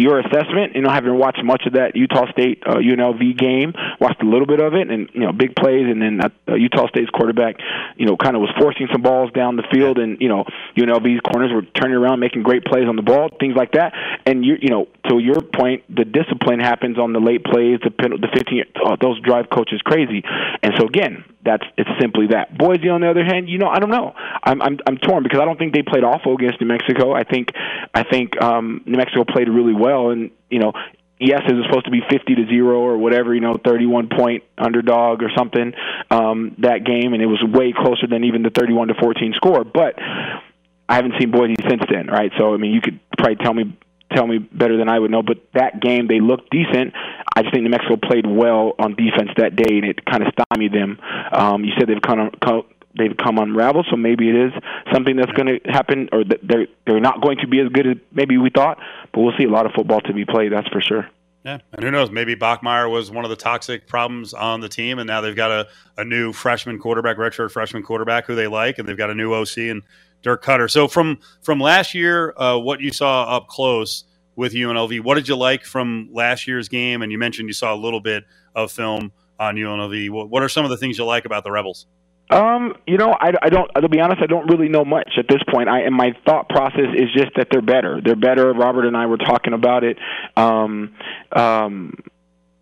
your 0.00 0.18
assessment, 0.20 0.74
you 0.74 0.82
know, 0.82 0.90
having 0.90 1.16
watched 1.16 1.44
much 1.44 1.62
of 1.66 1.74
that 1.74 1.94
Utah 1.94 2.30
State 2.32 2.62
uh, 2.66 2.76
UNLV 2.76 3.36
game, 3.36 3.74
watched 4.00 4.22
a 4.22 4.26
little 4.26 4.46
bit 4.46 4.60
of 4.60 4.74
it, 4.74 4.90
and 4.90 5.08
you 5.12 5.20
know, 5.20 5.32
big 5.32 5.54
plays, 5.54 5.86
and 5.86 6.00
then 6.00 6.20
uh, 6.20 6.54
Utah 6.54 6.88
State's 6.88 7.10
quarterback, 7.10 7.56
you 7.96 8.06
know, 8.06 8.16
kind 8.16 8.34
of 8.34 8.40
was 8.40 8.50
forcing 8.58 8.88
some 8.92 9.02
balls 9.02 9.30
down 9.32 9.56
the 9.56 9.66
field, 9.70 9.98
and 9.98 10.20
you 10.20 10.28
know, 10.28 10.44
UNLV's 10.76 11.20
corners 11.20 11.52
were 11.52 11.62
turning 11.76 11.96
around, 11.96 12.20
making 12.20 12.42
great 12.42 12.64
plays 12.64 12.88
on 12.88 12.96
the 12.96 13.02
ball, 13.02 13.28
things 13.38 13.54
like 13.56 13.72
that. 13.72 13.92
And 14.26 14.44
you, 14.44 14.56
you 14.60 14.70
know, 14.70 14.88
to 15.08 15.18
your 15.18 15.40
point, 15.40 15.84
the 15.94 16.04
discipline 16.04 16.60
happens 16.60 16.98
on 16.98 17.12
the 17.12 17.20
late 17.20 17.44
plays, 17.44 17.80
the 17.84 17.90
the 17.90 18.28
15, 18.34 18.64
oh, 18.84 18.96
those 19.00 19.20
drive 19.20 19.50
coaches 19.50 19.80
crazy, 19.84 20.24
and 20.62 20.72
so 20.78 20.86
again, 20.86 21.24
that's 21.44 21.64
it's 21.76 21.90
simply 22.00 22.28
that. 22.28 22.56
Boise, 22.56 22.88
on 22.88 23.00
the 23.00 23.10
other 23.10 23.24
hand, 23.24 23.48
you 23.48 23.58
know, 23.58 23.68
I 23.68 23.78
don't 23.78 23.90
know. 23.90 24.14
I'm 24.42 24.60
I'm 24.60 24.78
I'm 24.86 24.96
torn 24.98 25.22
because 25.22 25.40
I 25.40 25.44
don't 25.44 25.58
think 25.58 25.74
they 25.74 25.82
played 25.82 26.04
awful 26.04 26.34
against 26.34 26.60
New 26.60 26.66
Mexico. 26.66 27.12
I 27.12 27.24
think 27.24 27.48
I 27.94 28.04
think 28.04 28.40
um, 28.42 28.82
New 28.86 28.96
Mexico 28.96 29.24
played 29.24 29.48
really 29.48 29.74
well, 29.74 30.10
and 30.10 30.30
you 30.50 30.58
know, 30.58 30.72
yes, 31.18 31.42
it 31.48 31.52
was 31.52 31.64
supposed 31.66 31.84
to 31.84 31.90
be 31.90 32.00
50 32.10 32.34
to 32.34 32.46
0 32.46 32.80
or 32.80 32.98
whatever, 32.98 33.34
you 33.34 33.40
know, 33.40 33.56
31 33.62 34.08
point 34.08 34.44
underdog 34.58 35.22
or 35.22 35.30
something 35.36 35.72
um, 36.10 36.56
that 36.58 36.84
game, 36.84 37.12
and 37.12 37.22
it 37.22 37.26
was 37.26 37.42
way 37.44 37.72
closer 37.76 38.06
than 38.06 38.24
even 38.24 38.42
the 38.42 38.50
31 38.50 38.88
to 38.88 38.94
14 39.00 39.34
score. 39.36 39.64
But 39.64 39.94
I 39.98 40.96
haven't 40.96 41.14
seen 41.20 41.30
Boise 41.30 41.54
since 41.68 41.82
then, 41.90 42.08
right? 42.08 42.32
So, 42.38 42.54
I 42.54 42.56
mean, 42.56 42.72
you 42.72 42.80
could 42.80 42.98
probably 43.16 43.36
tell 43.36 43.54
me 43.54 43.78
tell 44.14 44.26
me 44.26 44.38
better 44.38 44.76
than 44.76 44.88
I 44.88 44.98
would 44.98 45.10
know. 45.10 45.22
But 45.22 45.38
that 45.54 45.80
game, 45.80 46.06
they 46.08 46.20
looked 46.20 46.50
decent. 46.50 46.94
I 47.34 47.42
just 47.42 47.52
think 47.52 47.64
New 47.64 47.70
Mexico 47.70 47.96
played 47.96 48.26
well 48.26 48.74
on 48.78 48.94
defense 48.94 49.30
that 49.36 49.56
day, 49.56 49.78
and 49.78 49.84
it 49.84 50.04
kind 50.04 50.22
of 50.22 50.32
stymied 50.32 50.72
them. 50.72 50.98
Um, 51.32 51.64
you 51.64 51.72
said 51.78 51.88
they've 51.88 52.02
kind 52.02 52.20
of 52.20 52.40
come, 52.40 52.62
they've 52.98 53.16
come 53.16 53.38
unraveled, 53.38 53.86
so 53.90 53.96
maybe 53.96 54.28
it 54.28 54.36
is 54.36 54.52
something 54.92 55.16
that's 55.16 55.32
going 55.32 55.46
to 55.46 55.70
happen, 55.70 56.08
or 56.12 56.24
that 56.24 56.40
they're 56.42 56.66
they're 56.86 57.00
not 57.00 57.20
going 57.22 57.38
to 57.38 57.46
be 57.46 57.60
as 57.60 57.68
good 57.68 57.86
as 57.86 57.96
maybe 58.12 58.38
we 58.38 58.50
thought. 58.50 58.78
But 59.12 59.20
we'll 59.20 59.36
see 59.38 59.44
a 59.44 59.50
lot 59.50 59.66
of 59.66 59.72
football 59.72 60.00
to 60.02 60.12
be 60.12 60.24
played. 60.24 60.52
That's 60.52 60.68
for 60.68 60.80
sure. 60.80 61.08
Yeah, 61.44 61.58
and 61.72 61.82
who 61.82 61.90
knows? 61.90 62.10
Maybe 62.10 62.36
Bachmeier 62.36 62.90
was 62.90 63.10
one 63.10 63.24
of 63.24 63.30
the 63.30 63.36
toxic 63.36 63.86
problems 63.86 64.34
on 64.34 64.60
the 64.60 64.68
team, 64.68 64.98
and 64.98 65.06
now 65.06 65.22
they've 65.22 65.36
got 65.36 65.50
a, 65.50 65.68
a 65.96 66.04
new 66.04 66.34
freshman 66.34 66.78
quarterback, 66.78 67.16
redshirt 67.16 67.50
freshman 67.50 67.82
quarterback 67.82 68.26
who 68.26 68.34
they 68.34 68.46
like, 68.46 68.78
and 68.78 68.86
they've 68.86 68.96
got 68.96 69.08
a 69.08 69.14
new 69.14 69.32
OC 69.32 69.56
and 69.58 69.82
Dirk 70.22 70.44
Koetter. 70.44 70.70
So 70.70 70.88
from 70.88 71.18
from 71.42 71.60
last 71.60 71.94
year, 71.94 72.34
uh, 72.36 72.58
what 72.58 72.80
you 72.80 72.92
saw 72.92 73.24
up 73.36 73.48
close 73.48 74.04
with 74.36 74.52
UNLV, 74.52 75.02
what 75.02 75.16
did 75.16 75.28
you 75.28 75.36
like 75.36 75.64
from 75.64 76.08
last 76.12 76.46
year's 76.46 76.68
game? 76.68 77.02
And 77.02 77.12
you 77.12 77.18
mentioned 77.18 77.48
you 77.48 77.52
saw 77.52 77.74
a 77.74 77.76
little 77.76 78.00
bit 78.00 78.24
of 78.54 78.72
film 78.72 79.12
on 79.38 79.56
UNLV. 79.56 80.10
What, 80.10 80.30
what 80.30 80.42
are 80.42 80.48
some 80.48 80.64
of 80.64 80.70
the 80.70 80.76
things 80.76 80.98
you 80.98 81.04
like 81.04 81.24
about 81.24 81.44
the 81.44 81.50
Rebels? 81.50 81.86
Um, 82.30 82.76
you 82.86 82.96
know, 82.96 83.10
I, 83.10 83.32
I 83.42 83.48
don't. 83.48 83.68
To 83.74 83.88
be 83.88 84.00
honest, 84.00 84.22
I 84.22 84.26
don't 84.26 84.46
really 84.48 84.68
know 84.68 84.84
much 84.84 85.10
at 85.18 85.26
this 85.28 85.40
point. 85.52 85.68
I 85.68 85.80
and 85.80 85.94
my 85.94 86.12
thought 86.24 86.48
process 86.48 86.94
is 86.94 87.12
just 87.12 87.32
that 87.36 87.48
they're 87.50 87.60
better. 87.60 88.00
They're 88.04 88.14
better. 88.14 88.52
Robert 88.52 88.86
and 88.86 88.96
I 88.96 89.06
were 89.06 89.16
talking 89.16 89.52
about 89.52 89.82
it. 89.82 89.98
Um, 90.36 90.94
um, 91.32 91.94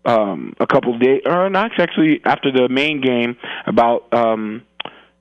um, 0.05 0.53
a 0.59 0.65
couple 0.65 0.95
of 0.95 0.99
days, 0.99 1.21
or 1.25 1.51
not 1.51 1.71
actually 1.77 2.19
after 2.25 2.51
the 2.51 2.67
main 2.67 2.99
game 3.01 3.37
about 3.67 4.11
um, 4.11 4.63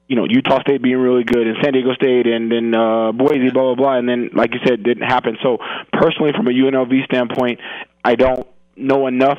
you 0.08 0.16
know 0.16 0.26
Utah 0.28 0.60
State 0.62 0.82
being 0.82 0.96
really 0.96 1.24
good 1.24 1.46
and 1.46 1.56
San 1.62 1.74
Diego 1.74 1.94
State 1.94 2.26
and 2.26 2.50
then 2.50 2.74
uh, 2.74 3.12
Boise, 3.12 3.50
blah 3.50 3.74
blah 3.74 3.74
blah, 3.74 3.98
and 3.98 4.08
then 4.08 4.30
like 4.32 4.54
you 4.54 4.60
said, 4.66 4.82
didn't 4.82 5.06
happen. 5.06 5.36
So 5.42 5.58
personally, 5.92 6.32
from 6.36 6.48
a 6.48 6.50
UNLV 6.50 7.04
standpoint, 7.04 7.60
I 8.04 8.14
don't 8.14 8.46
know 8.76 9.06
enough 9.06 9.38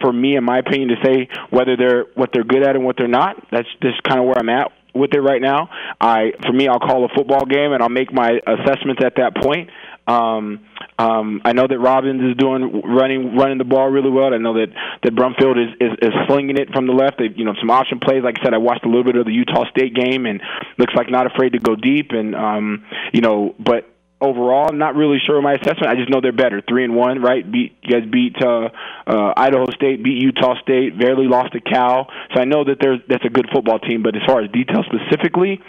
for 0.00 0.12
me, 0.12 0.36
in 0.36 0.44
my 0.44 0.58
opinion, 0.58 0.90
to 0.90 0.96
say 1.04 1.28
whether 1.50 1.76
they're 1.76 2.04
what 2.14 2.30
they're 2.32 2.44
good 2.44 2.62
at 2.62 2.76
and 2.76 2.84
what 2.84 2.96
they're 2.96 3.08
not. 3.08 3.36
That's 3.50 3.68
just 3.82 4.02
kind 4.04 4.20
of 4.20 4.26
where 4.26 4.38
I'm 4.38 4.48
at 4.48 4.72
with 4.94 5.12
it 5.14 5.20
right 5.20 5.40
now. 5.40 5.68
I, 6.00 6.32
for 6.46 6.52
me, 6.52 6.68
I'll 6.68 6.80
call 6.80 7.04
a 7.04 7.08
football 7.14 7.44
game 7.44 7.72
and 7.72 7.82
I'll 7.82 7.88
make 7.88 8.12
my 8.12 8.40
assessments 8.46 9.02
at 9.04 9.14
that 9.16 9.36
point. 9.36 9.70
Um, 10.08 10.60
um, 10.98 11.42
I 11.44 11.52
know 11.52 11.66
that 11.68 11.78
Robbins 11.78 12.22
is 12.22 12.36
doing 12.36 12.80
running 12.82 13.36
running 13.36 13.58
the 13.58 13.64
ball 13.64 13.88
really 13.88 14.10
well. 14.10 14.32
I 14.32 14.38
know 14.38 14.54
that 14.54 14.68
that 15.02 15.14
Brumfield 15.14 15.60
is, 15.62 15.76
is 15.80 15.92
is 16.00 16.14
slinging 16.26 16.56
it 16.56 16.72
from 16.72 16.86
the 16.86 16.94
left. 16.94 17.18
They, 17.18 17.28
you 17.36 17.44
know, 17.44 17.54
some 17.60 17.70
option 17.70 18.00
plays. 18.00 18.24
Like 18.24 18.36
I 18.40 18.44
said, 18.44 18.54
I 18.54 18.58
watched 18.58 18.84
a 18.84 18.88
little 18.88 19.04
bit 19.04 19.16
of 19.16 19.26
the 19.26 19.32
Utah 19.32 19.68
State 19.70 19.94
game 19.94 20.24
and 20.24 20.40
looks 20.78 20.94
like 20.96 21.10
not 21.10 21.26
afraid 21.26 21.52
to 21.52 21.58
go 21.58 21.76
deep. 21.76 22.10
And 22.12 22.34
um, 22.34 22.84
you 23.12 23.20
know, 23.20 23.54
but 23.58 23.84
overall, 24.20 24.68
I'm 24.70 24.78
not 24.78 24.94
really 24.94 25.18
sure 25.24 25.36
of 25.36 25.42
my 25.42 25.54
assessment. 25.54 25.86
I 25.86 25.94
just 25.94 26.08
know 26.10 26.20
they're 26.20 26.32
better. 26.32 26.62
Three 26.68 26.84
and 26.84 26.94
one, 26.94 27.22
right? 27.22 27.50
Beat 27.50 27.76
you 27.82 28.00
guys 28.00 28.10
beat 28.10 28.36
uh, 28.42 28.68
uh, 29.06 29.32
Idaho 29.36 29.66
State, 29.74 30.02
beat 30.02 30.20
Utah 30.20 30.60
State, 30.62 30.98
barely 30.98 31.26
lost 31.26 31.52
to 31.52 31.60
Cal. 31.60 32.08
So 32.34 32.40
I 32.40 32.44
know 32.44 32.64
that 32.64 32.78
there's 32.80 33.00
that's 33.08 33.24
a 33.24 33.30
good 33.30 33.48
football 33.52 33.78
team. 33.78 34.02
But 34.02 34.16
as 34.16 34.22
far 34.26 34.42
as 34.42 34.50
details 34.50 34.86
specifically, 34.86 35.60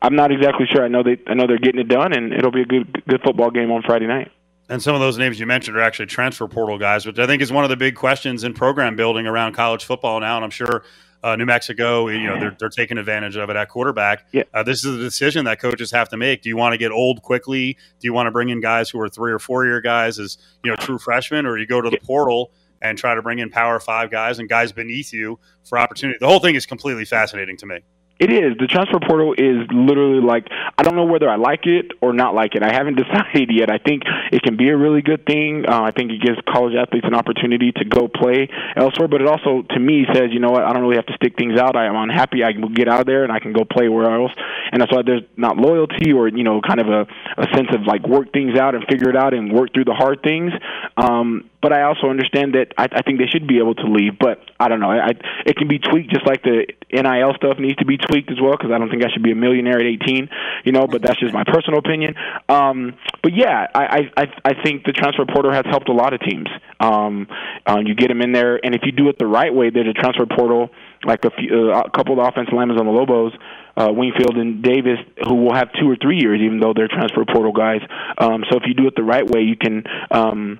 I'm 0.00 0.16
not 0.16 0.32
exactly 0.32 0.66
sure. 0.72 0.84
I 0.84 0.88
know 0.88 1.02
they 1.02 1.18
I 1.26 1.34
know 1.34 1.46
they're 1.46 1.58
getting 1.58 1.80
it 1.80 1.88
done, 1.88 2.12
and 2.12 2.32
it'll 2.32 2.52
be 2.52 2.62
a 2.62 2.66
good 2.66 3.02
good 3.08 3.22
football 3.22 3.50
game 3.50 3.70
on 3.70 3.82
Friday 3.82 4.06
night. 4.06 4.30
And 4.70 4.82
some 4.82 4.94
of 4.94 5.00
those 5.00 5.16
names 5.16 5.40
you 5.40 5.46
mentioned 5.46 5.78
are 5.78 5.80
actually 5.80 6.06
transfer 6.06 6.46
portal 6.46 6.78
guys, 6.78 7.06
which 7.06 7.18
I 7.18 7.26
think 7.26 7.40
is 7.40 7.50
one 7.50 7.64
of 7.64 7.70
the 7.70 7.76
big 7.76 7.94
questions 7.94 8.44
in 8.44 8.52
program 8.52 8.96
building 8.96 9.26
around 9.26 9.54
college 9.54 9.84
football 9.84 10.20
now. 10.20 10.36
And 10.36 10.44
I'm 10.44 10.50
sure 10.50 10.84
uh, 11.22 11.36
New 11.36 11.46
Mexico, 11.46 12.08
you 12.08 12.26
know, 12.26 12.38
they're, 12.38 12.56
they're 12.58 12.68
taking 12.68 12.98
advantage 12.98 13.36
of 13.36 13.50
it 13.50 13.56
at 13.56 13.68
quarterback. 13.68 14.26
Yeah. 14.32 14.44
Uh, 14.54 14.62
this 14.62 14.84
is 14.84 14.96
a 14.96 14.98
decision 14.98 15.44
that 15.46 15.60
coaches 15.60 15.90
have 15.90 16.08
to 16.10 16.16
make. 16.16 16.42
Do 16.42 16.48
you 16.48 16.56
want 16.56 16.74
to 16.74 16.78
get 16.78 16.92
old 16.92 17.22
quickly? 17.22 17.76
Do 17.98 18.06
you 18.06 18.12
want 18.12 18.26
to 18.26 18.30
bring 18.30 18.50
in 18.50 18.60
guys 18.60 18.90
who 18.90 19.00
are 19.00 19.08
three 19.08 19.32
or 19.32 19.38
four 19.38 19.64
year 19.64 19.80
guys 19.80 20.18
as 20.18 20.38
you 20.62 20.70
know 20.70 20.76
true 20.76 20.98
freshmen, 20.98 21.46
or 21.46 21.58
you 21.58 21.66
go 21.66 21.80
to 21.80 21.90
the 21.90 21.98
portal 21.98 22.52
and 22.80 22.96
try 22.96 23.14
to 23.14 23.22
bring 23.22 23.40
in 23.40 23.50
power 23.50 23.80
five 23.80 24.10
guys 24.10 24.38
and 24.38 24.48
guys 24.48 24.70
beneath 24.72 25.12
you 25.12 25.38
for 25.64 25.78
opportunity? 25.78 26.18
The 26.20 26.28
whole 26.28 26.40
thing 26.40 26.54
is 26.54 26.66
completely 26.66 27.04
fascinating 27.04 27.56
to 27.58 27.66
me. 27.66 27.80
It 28.18 28.32
is. 28.32 28.58
The 28.58 28.66
transfer 28.66 28.98
portal 28.98 29.32
is 29.32 29.62
literally 29.70 30.20
like 30.20 30.48
I 30.50 30.82
don't 30.82 30.96
know 30.96 31.06
whether 31.06 31.30
I 31.30 31.36
like 31.36 31.66
it 31.66 31.92
or 32.00 32.12
not 32.12 32.34
like 32.34 32.54
it. 32.56 32.62
I 32.62 32.72
haven't 32.72 32.96
decided 33.02 33.50
yet. 33.54 33.70
I 33.70 33.78
think 33.78 34.02
it 34.32 34.42
can 34.42 34.56
be 34.56 34.68
a 34.70 34.76
really 34.76 35.02
good 35.02 35.24
thing. 35.24 35.64
Uh, 35.68 35.82
I 35.82 35.92
think 35.92 36.10
it 36.10 36.20
gives 36.20 36.38
college 36.48 36.74
athletes 36.74 37.06
an 37.06 37.14
opportunity 37.14 37.70
to 37.72 37.84
go 37.84 38.08
play 38.08 38.48
elsewhere, 38.76 39.06
but 39.06 39.20
it 39.20 39.28
also 39.28 39.62
to 39.70 39.78
me 39.78 40.04
says, 40.12 40.30
you 40.32 40.40
know 40.40 40.50
what, 40.50 40.64
I 40.64 40.72
don't 40.72 40.82
really 40.82 40.96
have 40.96 41.06
to 41.06 41.14
stick 41.14 41.38
things 41.38 41.58
out. 41.58 41.76
I 41.76 41.86
am 41.86 41.94
unhappy. 41.94 42.42
I 42.42 42.52
can 42.52 42.74
get 42.74 42.88
out 42.88 43.00
of 43.00 43.06
there 43.06 43.22
and 43.22 43.32
I 43.32 43.38
can 43.38 43.52
go 43.52 43.64
play 43.64 43.88
where 43.88 44.10
else. 44.10 44.32
And 44.72 44.82
that's 44.82 44.92
why 44.92 45.02
there's 45.06 45.22
not 45.36 45.56
loyalty 45.56 46.12
or 46.12 46.26
you 46.28 46.42
know 46.42 46.60
kind 46.60 46.80
of 46.80 46.88
a, 46.88 47.06
a 47.38 47.46
sense 47.54 47.68
of 47.72 47.86
like 47.86 48.02
work 48.06 48.32
things 48.32 48.58
out 48.58 48.74
and 48.74 48.84
figure 48.90 49.10
it 49.10 49.16
out 49.16 49.32
and 49.32 49.52
work 49.52 49.72
through 49.72 49.84
the 49.84 49.94
hard 49.94 50.22
things. 50.22 50.52
Um, 50.96 51.48
but 51.60 51.72
I 51.72 51.82
also 51.82 52.08
understand 52.08 52.54
that 52.54 52.72
I, 52.78 52.88
I 52.92 53.02
think 53.02 53.18
they 53.18 53.26
should 53.26 53.46
be 53.46 53.58
able 53.58 53.74
to 53.74 53.86
leave. 53.86 54.18
But 54.18 54.40
I 54.60 54.68
don't 54.68 54.80
know. 54.80 54.90
I, 54.90 55.10
it 55.44 55.56
can 55.56 55.68
be 55.68 55.78
tweaked 55.78 56.10
just 56.10 56.26
like 56.26 56.42
the 56.42 56.66
NIL 56.92 57.34
stuff 57.36 57.58
needs 57.58 57.76
to 57.78 57.84
be 57.84 57.98
tweaked 57.98 58.30
as 58.30 58.40
well 58.40 58.52
because 58.52 58.70
I 58.70 58.78
don't 58.78 58.90
think 58.90 59.04
I 59.04 59.10
should 59.10 59.22
be 59.22 59.32
a 59.32 59.36
millionaire 59.36 59.78
at 59.80 59.86
18. 59.86 60.28
You 60.64 60.72
know, 60.72 60.86
but 60.86 61.02
that's 61.02 61.18
just 61.18 61.34
my 61.34 61.44
personal 61.44 61.78
opinion. 61.78 62.14
Um, 62.48 62.94
but 63.22 63.34
yeah, 63.34 63.66
I, 63.74 64.10
I 64.16 64.26
I 64.44 64.62
think 64.62 64.84
the 64.84 64.92
transfer 64.92 65.24
portal 65.26 65.52
has 65.52 65.64
helped 65.68 65.88
a 65.88 65.92
lot 65.92 66.12
of 66.12 66.20
teams. 66.20 66.48
Um, 66.80 67.26
um, 67.66 67.86
you 67.86 67.94
get 67.94 68.08
them 68.08 68.22
in 68.22 68.32
there, 68.32 68.64
and 68.64 68.74
if 68.74 68.82
you 68.84 68.92
do 68.92 69.08
it 69.08 69.18
the 69.18 69.26
right 69.26 69.52
way, 69.52 69.70
there's 69.70 69.88
a 69.88 69.92
transfer 69.92 70.26
portal 70.26 70.70
like 71.04 71.24
a, 71.24 71.30
few, 71.30 71.72
uh, 71.72 71.82
a 71.86 71.90
couple 71.90 72.18
of 72.18 72.26
offensive 72.26 72.54
linemen 72.54 72.78
on 72.78 72.86
the 72.86 72.92
Lobos. 72.92 73.32
Uh, 73.76 73.92
Wingfield 73.92 74.36
and 74.36 74.60
Davis, 74.60 74.98
who 75.24 75.36
will 75.36 75.54
have 75.54 75.68
two 75.80 75.88
or 75.88 75.94
three 75.94 76.18
years, 76.18 76.40
even 76.40 76.58
though 76.58 76.72
they're 76.74 76.88
transfer 76.88 77.24
portal 77.24 77.52
guys. 77.52 77.80
Um, 78.18 78.42
so 78.50 78.56
if 78.56 78.64
you 78.66 78.74
do 78.74 78.88
it 78.88 78.94
the 78.96 79.04
right 79.04 79.24
way, 79.24 79.42
you 79.42 79.56
can 79.56 79.84
um, 80.10 80.58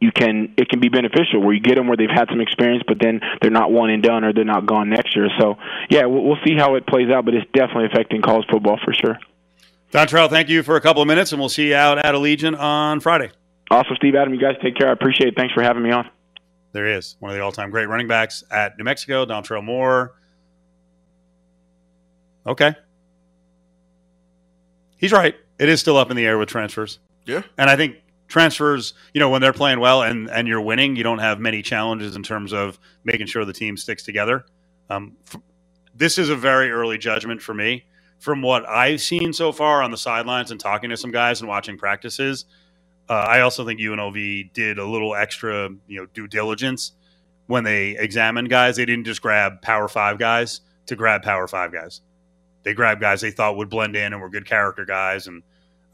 you 0.00 0.12
can 0.12 0.54
it 0.56 0.68
can 0.68 0.80
be 0.80 0.88
beneficial 0.88 1.40
where 1.40 1.54
you 1.54 1.60
get 1.60 1.76
them 1.76 1.88
where 1.88 1.96
they've 1.96 2.08
had 2.08 2.28
some 2.28 2.40
experience, 2.40 2.82
but 2.86 2.98
then 3.00 3.20
they're 3.40 3.50
not 3.50 3.72
one 3.72 3.90
and 3.90 4.02
done 4.02 4.24
or 4.24 4.32
they're 4.32 4.44
not 4.44 4.66
gone 4.66 4.90
next 4.90 5.16
year. 5.16 5.28
So 5.38 5.56
yeah, 5.90 6.04
we'll, 6.06 6.22
we'll 6.22 6.38
see 6.46 6.56
how 6.56 6.74
it 6.76 6.86
plays 6.86 7.10
out, 7.10 7.24
but 7.24 7.34
it's 7.34 7.50
definitely 7.52 7.86
affecting 7.86 8.22
college 8.22 8.46
football 8.50 8.78
for 8.84 8.92
sure. 8.92 9.18
Dontrell, 9.92 10.28
thank 10.28 10.48
you 10.48 10.62
for 10.62 10.76
a 10.76 10.80
couple 10.80 11.00
of 11.00 11.08
minutes, 11.08 11.32
and 11.32 11.40
we'll 11.40 11.48
see 11.48 11.68
you 11.68 11.74
out 11.74 11.98
at 11.98 12.14
Allegiant 12.14 12.58
on 12.58 13.00
Friday. 13.00 13.30
Awesome, 13.70 13.96
Steve 13.96 14.14
Adam. 14.14 14.34
You 14.34 14.40
guys 14.40 14.56
take 14.62 14.76
care. 14.76 14.88
I 14.88 14.92
appreciate 14.92 15.28
it. 15.28 15.34
Thanks 15.36 15.54
for 15.54 15.62
having 15.62 15.82
me 15.82 15.90
on. 15.90 16.08
There 16.72 16.86
he 16.86 16.92
is, 16.92 17.16
one 17.18 17.30
of 17.30 17.36
the 17.36 17.42
all-time 17.42 17.70
great 17.70 17.86
running 17.86 18.06
backs 18.06 18.44
at 18.50 18.76
New 18.76 18.84
Mexico, 18.84 19.24
Dontrell 19.24 19.64
Moore. 19.64 20.14
Okay, 22.46 22.74
he's 24.98 25.12
right. 25.12 25.34
It 25.58 25.68
is 25.68 25.80
still 25.80 25.96
up 25.96 26.10
in 26.10 26.16
the 26.16 26.26
air 26.26 26.36
with 26.38 26.50
transfers. 26.50 26.98
Yeah, 27.24 27.42
and 27.56 27.70
I 27.70 27.76
think 27.76 27.96
transfers, 28.28 28.94
you 29.14 29.20
know, 29.20 29.30
when 29.30 29.40
they're 29.40 29.52
playing 29.52 29.80
well 29.80 30.02
and 30.02 30.30
and 30.30 30.46
you're 30.46 30.60
winning, 30.60 30.96
you 30.96 31.02
don't 31.02 31.18
have 31.18 31.40
many 31.40 31.62
challenges 31.62 32.14
in 32.14 32.22
terms 32.22 32.52
of 32.52 32.78
making 33.04 33.26
sure 33.26 33.44
the 33.44 33.52
team 33.52 33.76
sticks 33.76 34.02
together. 34.02 34.44
Um, 34.90 35.16
f- 35.26 35.40
this 35.94 36.18
is 36.18 36.28
a 36.30 36.36
very 36.36 36.70
early 36.70 36.98
judgment 36.98 37.42
for 37.42 37.54
me. 37.54 37.84
From 38.18 38.42
what 38.42 38.68
I've 38.68 39.00
seen 39.00 39.32
so 39.32 39.52
far 39.52 39.82
on 39.82 39.90
the 39.90 39.96
sidelines 39.96 40.50
and 40.50 40.60
talking 40.60 40.90
to 40.90 40.96
some 40.96 41.10
guys 41.12 41.40
and 41.40 41.48
watching 41.48 41.78
practices, 41.78 42.44
uh, 43.08 43.14
I 43.14 43.40
also 43.40 43.64
think 43.64 43.80
UNLV 43.80 44.52
did 44.52 44.78
a 44.78 44.84
little 44.84 45.14
extra, 45.14 45.70
you 45.86 46.00
know, 46.00 46.06
due 46.06 46.26
diligence 46.28 46.92
when 47.46 47.64
they 47.64 47.96
examined 47.98 48.50
guys. 48.50 48.76
They 48.76 48.84
didn't 48.84 49.04
just 49.04 49.22
grab 49.22 49.62
Power 49.62 49.88
Five 49.88 50.18
guys 50.18 50.60
to 50.86 50.96
grab 50.96 51.22
Power 51.22 51.46
Five 51.48 51.72
guys. 51.72 52.00
They 52.64 52.74
grabbed 52.74 53.00
guys 53.00 53.20
they 53.20 53.30
thought 53.30 53.56
would 53.56 53.70
blend 53.70 53.96
in 53.96 54.12
and 54.12 54.20
were 54.20 54.28
good 54.28 54.46
character 54.46 54.84
guys. 54.84 55.26
And 55.26 55.42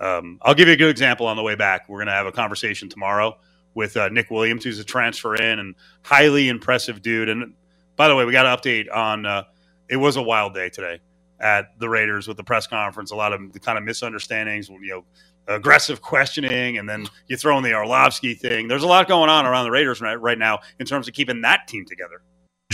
um, 0.00 0.38
I'll 0.42 0.54
give 0.54 0.68
you 0.68 0.74
a 0.74 0.76
good 0.76 0.90
example 0.90 1.26
on 1.26 1.36
the 1.36 1.42
way 1.42 1.54
back. 1.54 1.88
We're 1.88 1.98
going 1.98 2.08
to 2.08 2.12
have 2.12 2.26
a 2.26 2.32
conversation 2.32 2.88
tomorrow 2.88 3.36
with 3.74 3.96
uh, 3.96 4.08
Nick 4.08 4.30
Williams, 4.30 4.64
who's 4.64 4.78
a 4.78 4.84
transfer 4.84 5.34
in 5.34 5.58
and 5.58 5.74
highly 6.02 6.48
impressive 6.48 7.02
dude. 7.02 7.28
And 7.28 7.54
by 7.96 8.08
the 8.08 8.16
way, 8.16 8.24
we 8.24 8.32
got 8.32 8.46
an 8.46 8.56
update 8.56 8.94
on. 8.94 9.26
Uh, 9.26 9.44
it 9.88 9.96
was 9.96 10.16
a 10.16 10.22
wild 10.22 10.54
day 10.54 10.70
today 10.70 11.00
at 11.40 11.78
the 11.78 11.88
Raiders 11.88 12.26
with 12.26 12.36
the 12.36 12.44
press 12.44 12.66
conference. 12.66 13.10
A 13.10 13.16
lot 13.16 13.32
of 13.32 13.52
the 13.52 13.60
kind 13.60 13.76
of 13.76 13.84
misunderstandings, 13.84 14.68
you 14.68 14.80
know, 14.88 15.04
aggressive 15.46 16.00
questioning, 16.00 16.78
and 16.78 16.88
then 16.88 17.06
you 17.26 17.36
throw 17.36 17.56
in 17.58 17.64
the 17.64 17.70
Arlovsky 17.70 18.38
thing. 18.38 18.68
There's 18.68 18.82
a 18.82 18.86
lot 18.86 19.08
going 19.08 19.28
on 19.28 19.46
around 19.46 19.64
the 19.64 19.70
Raiders 19.70 20.00
right, 20.00 20.14
right 20.14 20.38
now 20.38 20.60
in 20.78 20.86
terms 20.86 21.06
of 21.06 21.14
keeping 21.14 21.42
that 21.42 21.68
team 21.68 21.84
together. 21.84 22.22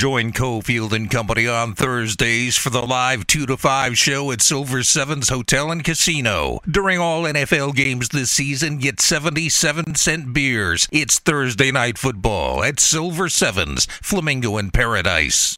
Join 0.01 0.33
Cofield 0.33 0.93
and 0.93 1.11
Company 1.11 1.47
on 1.47 1.75
Thursdays 1.75 2.57
for 2.57 2.71
the 2.71 2.81
live 2.81 3.27
2 3.27 3.45
to 3.45 3.59
5 3.59 3.99
show 3.99 4.33
at 4.33 4.41
Silver 4.41 4.83
Sevens 4.83 5.29
Hotel 5.29 5.71
and 5.71 5.85
Casino. 5.85 6.61
During 6.67 6.99
all 6.99 7.25
NFL 7.25 7.75
games 7.75 8.09
this 8.09 8.31
season, 8.31 8.79
get 8.79 8.99
77 8.99 9.97
cent 9.97 10.33
beers. 10.33 10.89
It's 10.91 11.19
Thursday 11.19 11.71
night 11.71 11.99
football 11.99 12.65
at 12.65 12.81
Silver 12.81 13.29
Sevens, 13.29 13.85
Flamingo 14.01 14.57
in 14.57 14.71
Paradise. 14.71 15.55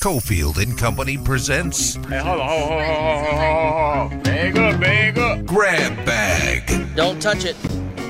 Cofield 0.00 0.56
and 0.56 0.78
Company 0.78 1.18
presents 1.18 1.96
Hey, 1.96 2.20
hold 2.20 2.40
on, 2.40 2.48
hold 2.48 2.62
on, 2.62 2.78
hold 2.78 2.98
on, 2.98 3.24
hold 3.24 3.34
on, 3.34 4.10
hold 4.10 4.12
on. 4.12 4.22
Bag 4.22 4.56
up, 4.56 4.80
bag 4.80 5.18
up. 5.18 5.44
Grab 5.44 6.06
Bag. 6.06 6.96
Don't 6.96 7.20
touch 7.20 7.44
it. 7.44 7.56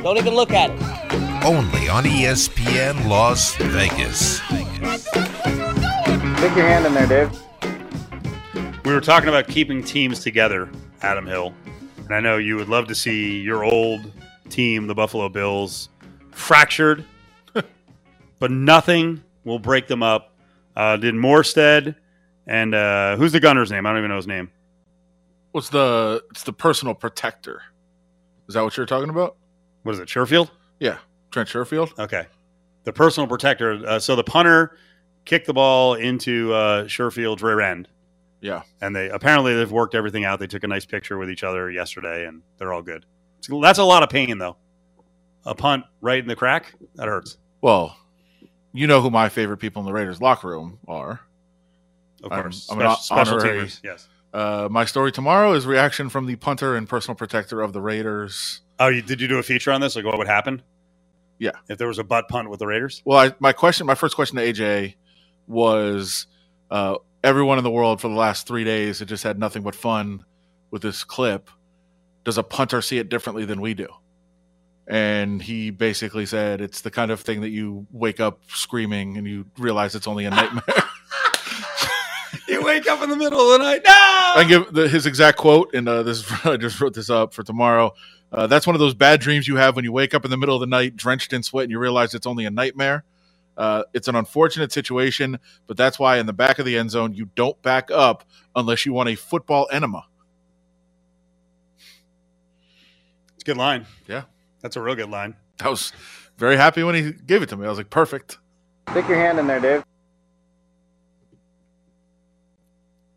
Don't 0.04 0.16
even 0.16 0.36
look 0.36 0.52
at 0.52 0.70
it. 0.70 1.44
Only 1.44 1.88
on 1.88 2.04
ESPN 2.04 3.08
Las 3.08 3.56
Vegas. 3.56 4.40
Stick 4.78 6.54
your 6.54 6.66
hand 6.66 6.86
in 6.86 6.94
there, 6.94 7.06
Dave. 7.06 8.84
We 8.84 8.92
were 8.92 9.00
talking 9.00 9.28
about 9.28 9.48
keeping 9.48 9.82
teams 9.82 10.20
together, 10.20 10.70
Adam 11.02 11.26
Hill. 11.26 11.52
And 11.98 12.14
I 12.14 12.20
know 12.20 12.38
you 12.38 12.56
would 12.56 12.68
love 12.68 12.86
to 12.88 12.94
see 12.94 13.40
your 13.40 13.64
old 13.64 14.10
team, 14.48 14.86
the 14.86 14.94
Buffalo 14.94 15.28
Bills, 15.28 15.88
fractured, 16.30 17.04
but 18.38 18.50
nothing 18.50 19.22
will 19.44 19.58
break 19.58 19.88
them 19.88 20.02
up. 20.02 20.32
Uh, 20.76 20.96
did 20.96 21.14
Morstead 21.14 21.96
and 22.46 22.74
uh, 22.74 23.16
who's 23.16 23.32
the 23.32 23.40
gunner's 23.40 23.70
name? 23.70 23.84
I 23.84 23.90
don't 23.90 23.98
even 23.98 24.10
know 24.10 24.16
his 24.16 24.26
name. 24.26 24.50
What's 25.52 25.70
the? 25.70 26.22
It's 26.30 26.44
the 26.44 26.52
personal 26.52 26.94
protector. 26.94 27.62
Is 28.48 28.54
that 28.54 28.62
what 28.62 28.76
you're 28.76 28.86
talking 28.86 29.10
about? 29.10 29.36
What 29.82 29.92
is 29.92 29.98
it, 29.98 30.08
Sherfield? 30.08 30.50
Yeah, 30.78 30.98
Trent 31.30 31.48
Sherfield. 31.48 31.98
Okay. 31.98 32.26
The 32.88 32.92
personal 32.94 33.26
protector. 33.26 33.82
Uh, 33.86 33.98
so 33.98 34.16
the 34.16 34.24
punter 34.24 34.74
kicked 35.26 35.46
the 35.46 35.52
ball 35.52 35.92
into 35.92 36.54
uh, 36.54 36.86
Sherfield's 36.86 37.42
rear 37.42 37.60
end. 37.60 37.86
Yeah. 38.40 38.62
And 38.80 38.96
they 38.96 39.10
apparently 39.10 39.54
they've 39.54 39.70
worked 39.70 39.94
everything 39.94 40.24
out. 40.24 40.38
They 40.40 40.46
took 40.46 40.64
a 40.64 40.66
nice 40.68 40.86
picture 40.86 41.18
with 41.18 41.28
each 41.28 41.44
other 41.44 41.70
yesterday, 41.70 42.24
and 42.24 42.40
they're 42.56 42.72
all 42.72 42.80
good. 42.80 43.04
So 43.42 43.60
that's 43.60 43.78
a 43.78 43.84
lot 43.84 44.02
of 44.02 44.08
pain, 44.08 44.38
though. 44.38 44.56
A 45.44 45.54
punt 45.54 45.84
right 46.00 46.18
in 46.18 46.26
the 46.28 46.34
crack 46.34 46.72
that 46.94 47.08
hurts. 47.08 47.36
Well, 47.60 47.94
you 48.72 48.86
know 48.86 49.02
who 49.02 49.10
my 49.10 49.28
favorite 49.28 49.58
people 49.58 49.80
in 49.80 49.86
the 49.86 49.92
Raiders 49.92 50.22
locker 50.22 50.48
room 50.48 50.78
are. 50.88 51.20
Of 52.24 52.32
I'm- 52.32 52.42
course, 52.44 52.68
I'm, 52.70 52.78
Special- 52.78 52.96
special 52.96 53.34
honorary- 53.34 53.66
teamers, 53.66 53.80
yes. 53.84 54.08
Uh, 54.32 54.68
my 54.70 54.86
story 54.86 55.12
tomorrow 55.12 55.52
is 55.52 55.66
reaction 55.66 56.08
from 56.08 56.24
the 56.24 56.36
punter 56.36 56.74
and 56.74 56.88
personal 56.88 57.16
protector 57.16 57.60
of 57.60 57.74
the 57.74 57.82
Raiders. 57.82 58.62
Oh, 58.78 58.88
you, 58.88 59.02
did 59.02 59.20
you 59.20 59.28
do 59.28 59.36
a 59.38 59.42
feature 59.42 59.72
on 59.72 59.82
this? 59.82 59.94
Like 59.94 60.06
what 60.06 60.16
would 60.16 60.26
happen? 60.26 60.62
Yeah. 61.38 61.52
If 61.68 61.78
there 61.78 61.88
was 61.88 61.98
a 61.98 62.04
butt 62.04 62.28
punt 62.28 62.50
with 62.50 62.58
the 62.58 62.66
Raiders? 62.66 63.02
Well, 63.04 63.18
I, 63.18 63.34
my 63.38 63.52
question, 63.52 63.86
my 63.86 63.94
first 63.94 64.14
question 64.14 64.36
to 64.38 64.42
AJ 64.42 64.94
was, 65.46 66.26
uh, 66.70 66.96
everyone 67.22 67.58
in 67.58 67.64
the 67.64 67.70
world 67.70 68.00
for 68.00 68.08
the 68.08 68.14
last 68.14 68.46
three 68.46 68.64
days 68.64 68.98
had 68.98 69.08
just 69.08 69.24
had 69.24 69.38
nothing 69.38 69.62
but 69.62 69.74
fun 69.74 70.24
with 70.70 70.82
this 70.82 71.04
clip. 71.04 71.50
Does 72.24 72.38
a 72.38 72.42
punter 72.42 72.82
see 72.82 72.98
it 72.98 73.08
differently 73.08 73.44
than 73.44 73.60
we 73.60 73.74
do? 73.74 73.88
And 74.86 75.42
he 75.42 75.70
basically 75.70 76.26
said 76.26 76.60
it's 76.60 76.80
the 76.80 76.90
kind 76.90 77.10
of 77.10 77.20
thing 77.20 77.42
that 77.42 77.50
you 77.50 77.86
wake 77.90 78.20
up 78.20 78.40
screaming 78.48 79.18
and 79.18 79.26
you 79.26 79.46
realize 79.58 79.94
it's 79.94 80.06
only 80.06 80.24
a 80.24 80.30
nightmare. 80.30 80.62
you 82.48 82.62
wake 82.64 82.88
up 82.88 83.02
in 83.02 83.10
the 83.10 83.16
middle 83.16 83.40
of 83.40 83.58
the 83.58 83.64
night. 83.64 83.82
No. 83.84 83.92
I 83.92 84.44
give 84.48 84.72
the, 84.72 84.88
his 84.88 85.06
exact 85.06 85.36
quote, 85.36 85.74
and 85.74 85.88
uh, 85.88 86.02
this 86.02 86.24
I 86.44 86.56
just 86.56 86.80
wrote 86.80 86.94
this 86.94 87.10
up 87.10 87.34
for 87.34 87.42
tomorrow. 87.42 87.92
Uh, 88.30 88.46
that's 88.46 88.66
one 88.66 88.76
of 88.76 88.80
those 88.80 88.94
bad 88.94 89.20
dreams 89.20 89.48
you 89.48 89.56
have 89.56 89.74
when 89.74 89.84
you 89.84 89.92
wake 89.92 90.14
up 90.14 90.24
in 90.24 90.30
the 90.30 90.36
middle 90.36 90.54
of 90.54 90.60
the 90.60 90.66
night, 90.66 90.96
drenched 90.96 91.32
in 91.32 91.42
sweat, 91.42 91.64
and 91.64 91.70
you 91.70 91.78
realize 91.78 92.14
it's 92.14 92.26
only 92.26 92.44
a 92.44 92.50
nightmare. 92.50 93.04
Uh, 93.56 93.82
it's 93.92 94.06
an 94.06 94.14
unfortunate 94.14 94.70
situation, 94.70 95.38
but 95.66 95.76
that's 95.76 95.98
why 95.98 96.18
in 96.18 96.26
the 96.26 96.32
back 96.32 96.58
of 96.58 96.66
the 96.66 96.78
end 96.78 96.90
zone 96.90 97.12
you 97.14 97.28
don't 97.34 97.60
back 97.62 97.90
up 97.90 98.24
unless 98.54 98.86
you 98.86 98.92
want 98.92 99.08
a 99.08 99.16
football 99.16 99.68
enema. 99.72 100.04
It's 103.34 103.42
a 103.42 103.46
good 103.46 103.56
line. 103.56 103.86
Yeah, 104.06 104.24
that's 104.60 104.76
a 104.76 104.80
real 104.80 104.94
good 104.94 105.10
line. 105.10 105.34
I 105.60 105.68
was 105.70 105.92
very 106.36 106.56
happy 106.56 106.84
when 106.84 106.94
he 106.94 107.12
gave 107.12 107.42
it 107.42 107.48
to 107.48 107.56
me. 107.56 107.66
I 107.66 107.68
was 107.68 107.78
like, 107.78 107.90
perfect. 107.90 108.38
Stick 108.90 109.08
your 109.08 109.18
hand 109.18 109.38
in 109.40 109.46
there, 109.46 109.60
Dave. 109.60 109.84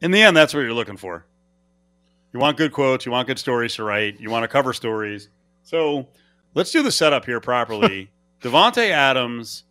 In 0.01 0.09
the 0.09 0.21
end, 0.21 0.35
that's 0.35 0.53
what 0.53 0.61
you're 0.61 0.73
looking 0.73 0.97
for. 0.97 1.25
You 2.33 2.39
want 2.39 2.57
good 2.57 2.71
quotes. 2.71 3.05
You 3.05 3.11
want 3.11 3.27
good 3.27 3.39
stories 3.39 3.75
to 3.75 3.83
write. 3.83 4.19
You 4.19 4.29
want 4.29 4.43
to 4.43 4.47
cover 4.47 4.73
stories. 4.73 5.29
So 5.63 6.07
let's 6.53 6.71
do 6.71 6.81
the 6.83 6.91
setup 6.91 7.25
here 7.25 7.39
properly. 7.39 8.11
Davante 8.41 8.89
Adams. 8.89 9.63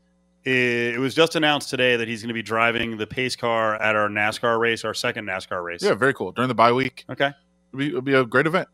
It 0.45 0.99
was 0.99 1.15
just 1.15 1.37
announced 1.37 1.69
today 1.69 1.97
that 1.97 2.09
he's 2.09 2.23
going 2.23 2.29
to 2.29 2.35
be 2.35 2.43
driving 2.43 2.97
the 2.97 3.07
pace 3.07 3.37
car 3.37 3.75
at 3.81 3.95
our 3.95 4.09
NASCAR 4.09 4.59
race, 4.59 4.85
our 4.87 4.95
second 4.95 5.27
NASCAR 5.27 5.63
race. 5.63 5.83
Yeah, 5.83 5.95
very 5.95 6.15
cool. 6.15 6.33
During 6.33 6.49
the 6.49 6.55
bye 6.55 6.73
week. 6.73 7.05
Okay. 7.11 7.31
It'll 7.73 7.79
be, 7.79 7.89
it'll 7.89 8.01
be 8.01 8.15
a 8.15 8.25
great 8.25 8.47
event. 8.47 8.69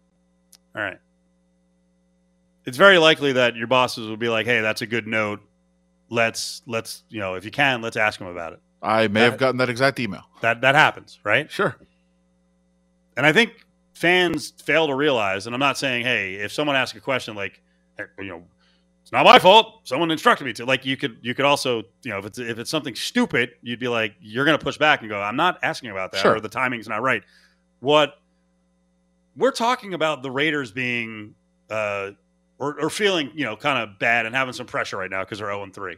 All 0.77 0.83
right. 0.83 0.99
It's 2.67 2.77
very 2.77 2.99
likely 2.99 3.33
that 3.33 3.57
your 3.57 3.67
bosses 3.67 4.09
will 4.09 4.17
be 4.17 4.29
like, 4.29 4.47
"Hey, 4.47 4.61
that's 4.61 4.83
a 4.83 4.87
good 4.87 5.07
note. 5.07 5.41
Let's 6.11 6.63
let's 6.67 7.05
you 7.09 7.21
know 7.21 7.35
if 7.35 7.45
you 7.45 7.51
can, 7.53 7.81
let's 7.81 7.97
ask 7.97 8.21
him 8.21 8.27
about 8.27 8.55
it." 8.55 8.61
I 8.83 9.09
may 9.09 9.21
That- 9.21 9.31
have 9.31 9.39
gotten 9.39 9.57
that 9.59 9.71
exact 9.71 10.01
email. 10.01 10.25
That 10.41 10.61
that 10.63 10.75
happens, 10.75 11.21
right? 11.25 11.51
Sure. 11.51 11.77
And 13.17 13.25
I 13.25 13.33
think 13.33 13.65
fans 13.97 14.51
fail 14.63 14.87
to 14.87 14.95
realize, 14.95 15.47
and 15.47 15.55
I'm 15.55 15.61
not 15.61 15.79
saying, 15.79 16.05
hey, 16.05 16.35
if 16.35 16.53
someone 16.53 16.77
asks 16.77 16.97
a 16.99 17.01
question 17.01 17.35
like, 17.35 17.63
hey, 17.97 18.05
you 18.19 18.27
know, 18.27 18.43
it's 19.01 19.11
not 19.11 19.25
my 19.25 19.39
fault. 19.39 19.81
Someone 19.85 20.11
instructed 20.11 20.45
me 20.45 20.53
to. 20.55 20.67
Like 20.67 20.85
you 20.85 20.99
could 20.99 21.17
you 21.23 21.33
could 21.35 21.47
also, 21.47 21.85
you 22.03 22.11
know, 22.11 22.19
if 22.19 22.27
it's 22.27 22.39
if 22.39 22.59
it's 22.59 22.69
something 22.71 22.95
stupid, 22.95 23.53
you'd 23.63 23.81
be 23.81 23.89
like, 23.89 24.15
you're 24.21 24.45
gonna 24.45 24.59
push 24.59 24.77
back 24.77 25.01
and 25.01 25.09
go, 25.09 25.19
I'm 25.19 25.37
not 25.37 25.59
asking 25.63 25.91
about 25.93 26.13
that, 26.13 26.21
Sure. 26.21 26.37
or 26.37 26.41
the 26.41 26.49
timing's 26.49 26.89
not 26.89 27.01
right. 27.01 27.23
What 27.81 28.21
we're 29.35 29.51
talking 29.53 29.95
about 29.95 30.23
the 30.23 30.31
Raiders 30.31 30.73
being 30.73 31.35
uh 31.71 32.11
or, 32.59 32.79
or 32.81 32.91
feeling, 32.91 33.31
you 33.35 33.45
know, 33.47 33.57
kind 33.57 33.79
of 33.83 33.99
bad 33.99 34.27
and 34.27 34.35
having 34.35 34.53
some 34.53 34.67
pressure 34.67 34.99
right 34.99 35.11
now 35.11 35.25
because 35.25 35.39
they're 35.39 35.49
0 35.49 35.63
and 35.63 35.75
3. 35.75 35.97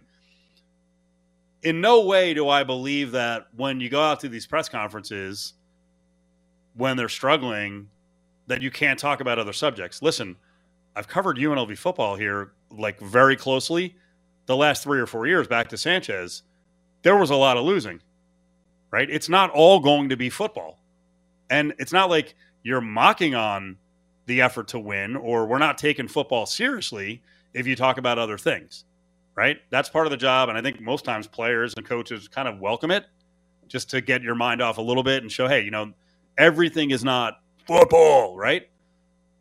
In 1.63 1.81
no 1.81 2.05
way 2.05 2.35
do 2.35 2.49
I 2.49 2.63
believe 2.63 3.13
that 3.13 3.47
when 3.57 3.81
you 3.81 3.89
go 3.89 4.03
out 4.03 4.21
to 4.21 4.29
these 4.29 4.47
press 4.47 4.69
conferences 4.69 5.55
when 6.79 6.97
they're 6.97 7.09
struggling 7.09 7.89
that 8.47 8.63
you 8.63 8.71
can't 8.71 8.99
talk 8.99 9.21
about 9.21 9.39
other 9.39 9.53
subjects. 9.53 10.01
Listen, 10.01 10.37
I've 10.97 11.09
covered 11.09 11.37
UNLV 11.37 11.77
football 11.77 12.15
here 12.17 12.53
like 12.71 13.01
very 13.01 13.37
closely 13.37 13.97
the 14.47 14.57
last 14.57 14.85
three 14.85 15.01
or 15.01 15.07
four 15.07 15.27
years 15.27 15.49
back 15.49 15.69
to 15.69 15.77
Sanchez. 15.77 16.43
There 17.03 17.17
was 17.17 17.31
a 17.31 17.37
lot 17.37 17.57
of 17.57 17.65
losing, 17.65 18.01
right? 18.93 19.11
It's 19.11 19.29
not 19.29 19.51
all 19.51 19.81
going 19.81 20.09
to 20.09 20.17
be 20.17 20.31
football. 20.31 20.79
And 21.51 21.75
it's 21.79 21.93
not 21.93 22.11
like 22.11 22.37
you're 22.63 22.81
mocking 22.81 23.35
on 23.35 23.77
the 24.27 24.41
effort 24.41 24.69
to 24.69 24.79
win 24.79 25.17
or 25.17 25.47
we're 25.47 25.59
not 25.59 25.79
taking 25.79 26.07
football 26.07 26.47
seriously 26.47 27.23
if 27.55 27.67
you 27.67 27.75
talk 27.75 27.99
about 27.99 28.19
other 28.19 28.39
things, 28.39 28.85
right? 29.35 29.59
That's 29.71 29.89
part 29.89 30.07
of 30.07 30.13
the 30.13 30.17
job. 30.17 30.49
And 30.49 30.57
I 30.57 30.63
think 30.63 30.81
most 30.81 31.05
times 31.05 31.27
players 31.27 31.75
and 31.77 31.85
coaches 31.85 32.29
kind 32.29 32.47
of 32.47 32.61
welcome 32.61 32.93
it 32.93 33.07
just 33.67 33.91
to 33.91 34.01
get 34.01 34.23
your 34.23 34.37
mind 34.37 34.63
off 34.63 34.79
a 34.79 34.83
little 34.83 35.03
bit 35.03 35.23
and 35.23 35.33
show, 35.33 35.49
hey, 35.49 35.63
you 35.63 35.71
know, 35.73 35.93
everything 36.39 36.91
is 36.91 37.05
not 37.05 37.41
football, 37.67 38.37
right? 38.37 38.71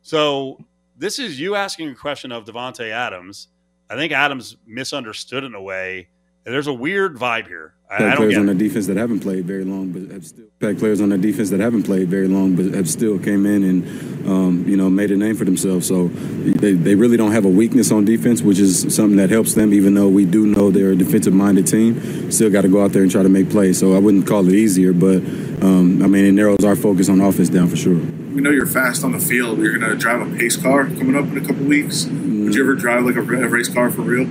So 0.01 0.57
this 0.97 1.19
is 1.19 1.39
you 1.39 1.55
asking 1.55 1.89
a 1.89 1.95
question 1.95 2.31
of 2.31 2.43
Davante 2.43 2.89
Adams. 2.89 3.47
I 3.89 3.95
think 3.95 4.11
Adams 4.11 4.57
misunderstood 4.65 5.43
in 5.43 5.55
a 5.55 5.61
way. 5.61 6.09
And 6.45 6.53
there's 6.53 6.67
a 6.67 6.73
weird 6.73 7.15
vibe 7.15 7.47
here. 7.47 7.75
I, 7.89 7.95
I 7.95 7.99
don't 7.99 8.17
players 8.17 8.33
get 8.33 8.39
on 8.39 8.45
the 8.47 8.55
defense 8.55 8.87
that 8.87 8.97
haven't 8.97 9.21
played 9.21 9.45
very 9.45 9.63
long, 9.63 9.91
but 9.91 10.11
have 10.11 10.25
still 10.25 10.47
impact 10.59 10.79
players 10.79 10.99
on 10.99 11.09
the 11.09 11.17
defense 11.17 11.51
that 11.51 11.61
haven't 11.61 11.83
played 11.83 12.09
very 12.09 12.27
long, 12.27 12.55
but 12.55 12.65
have 12.73 12.89
still 12.89 13.17
came 13.17 13.45
in 13.45 13.63
and 13.63 14.27
um, 14.27 14.65
you 14.67 14.75
know 14.75 14.89
made 14.89 15.09
a 15.11 15.15
name 15.15 15.35
for 15.35 15.45
themselves. 15.45 15.87
So 15.87 16.07
they, 16.09 16.73
they 16.73 16.95
really 16.95 17.15
don't 17.15 17.31
have 17.31 17.45
a 17.45 17.49
weakness 17.49 17.91
on 17.91 18.03
defense, 18.03 18.41
which 18.41 18.59
is 18.59 18.93
something 18.93 19.15
that 19.17 19.29
helps 19.29 19.53
them. 19.53 19.73
Even 19.73 19.93
though 19.93 20.09
we 20.09 20.25
do 20.25 20.47
know 20.47 20.69
they're 20.69 20.91
a 20.91 20.95
defensive-minded 20.95 21.65
team, 21.65 22.29
still 22.29 22.49
got 22.49 22.63
to 22.63 22.69
go 22.69 22.83
out 22.83 22.91
there 22.91 23.03
and 23.03 23.11
try 23.11 23.23
to 23.23 23.29
make 23.29 23.49
plays. 23.49 23.79
So 23.79 23.95
I 23.95 23.99
wouldn't 23.99 24.27
call 24.27 24.45
it 24.47 24.53
easier, 24.53 24.91
but 24.91 25.17
um, 25.63 26.03
I 26.03 26.07
mean 26.07 26.25
it 26.25 26.33
narrows 26.33 26.65
our 26.65 26.75
focus 26.75 27.07
on 27.07 27.21
offense 27.21 27.49
down 27.49 27.69
for 27.69 27.77
sure. 27.77 27.95
We 27.95 28.41
know 28.41 28.51
you're 28.51 28.65
fast 28.65 29.03
on 29.03 29.13
the 29.13 29.19
field. 29.19 29.59
You're 29.59 29.77
going 29.77 29.89
to 29.89 29.97
drive 29.97 30.21
a 30.21 30.35
pace 30.35 30.57
car 30.57 30.85
coming 30.85 31.15
up 31.15 31.25
in 31.25 31.37
a 31.37 31.47
couple 31.47 31.65
weeks. 31.65 32.05
Would 32.05 32.53
you 32.53 32.63
ever 32.63 32.75
drive 32.75 33.03
like 33.05 33.15
a, 33.15 33.21
a 33.21 33.47
race 33.47 33.69
car 33.69 33.89
for 33.89 34.01
real? 34.01 34.27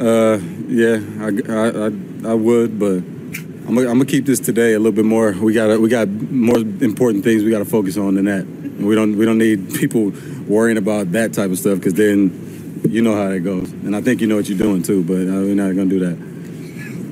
Uh, 0.00 0.38
yeah, 0.68 1.00
I, 1.18 1.28
I, 1.50 1.86
I, 1.86 1.90
I 2.24 2.34
would, 2.34 2.78
but 2.78 2.96
I'm 2.98 3.74
gonna, 3.74 3.80
I'm 3.88 3.98
gonna 3.98 4.04
keep 4.06 4.24
this 4.26 4.40
today 4.40 4.72
a 4.74 4.78
little 4.78 4.92
bit 4.92 5.04
more. 5.04 5.32
We 5.32 5.52
got 5.52 5.78
we 5.80 5.88
got 5.88 6.08
more 6.08 6.58
important 6.58 7.24
things 7.24 7.44
we 7.44 7.50
got 7.50 7.58
to 7.58 7.64
focus 7.64 7.96
on 7.96 8.14
than 8.14 8.24
that. 8.26 8.46
We 8.46 8.94
don't 8.94 9.16
we 9.16 9.24
don't 9.24 9.38
need 9.38 9.74
people 9.74 10.12
worrying 10.46 10.78
about 10.78 11.12
that 11.12 11.32
type 11.32 11.50
of 11.50 11.58
stuff 11.58 11.78
because 11.78 11.94
then 11.94 12.80
you 12.88 13.02
know 13.02 13.14
how 13.14 13.28
that 13.28 13.40
goes. 13.40 13.70
And 13.72 13.94
I 13.94 14.00
think 14.00 14.20
you 14.20 14.26
know 14.26 14.36
what 14.36 14.48
you're 14.48 14.58
doing 14.58 14.82
too, 14.82 15.02
but 15.04 15.14
uh, 15.28 15.42
we're 15.42 15.54
not 15.54 15.74
gonna 15.76 15.86
do 15.86 15.98
that. 16.00 16.18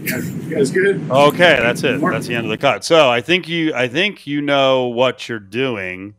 You 0.07 0.55
guys 0.55 0.71
good? 0.71 1.11
Okay, 1.11 1.57
that's 1.61 1.83
it. 1.83 2.01
That's 2.01 2.27
the 2.29 2.35
end 2.37 2.47
of 2.47 2.51
the 2.51 2.59
cut. 2.59 2.85
So 2.85 3.11
I 3.11 3.21
think 3.21 3.49
you 3.49 3.75
I 3.75 3.89
think 3.89 4.27
you 4.27 4.41
know 4.41 4.87
what 4.87 5.29
you're 5.29 5.39
doing 5.41 6.15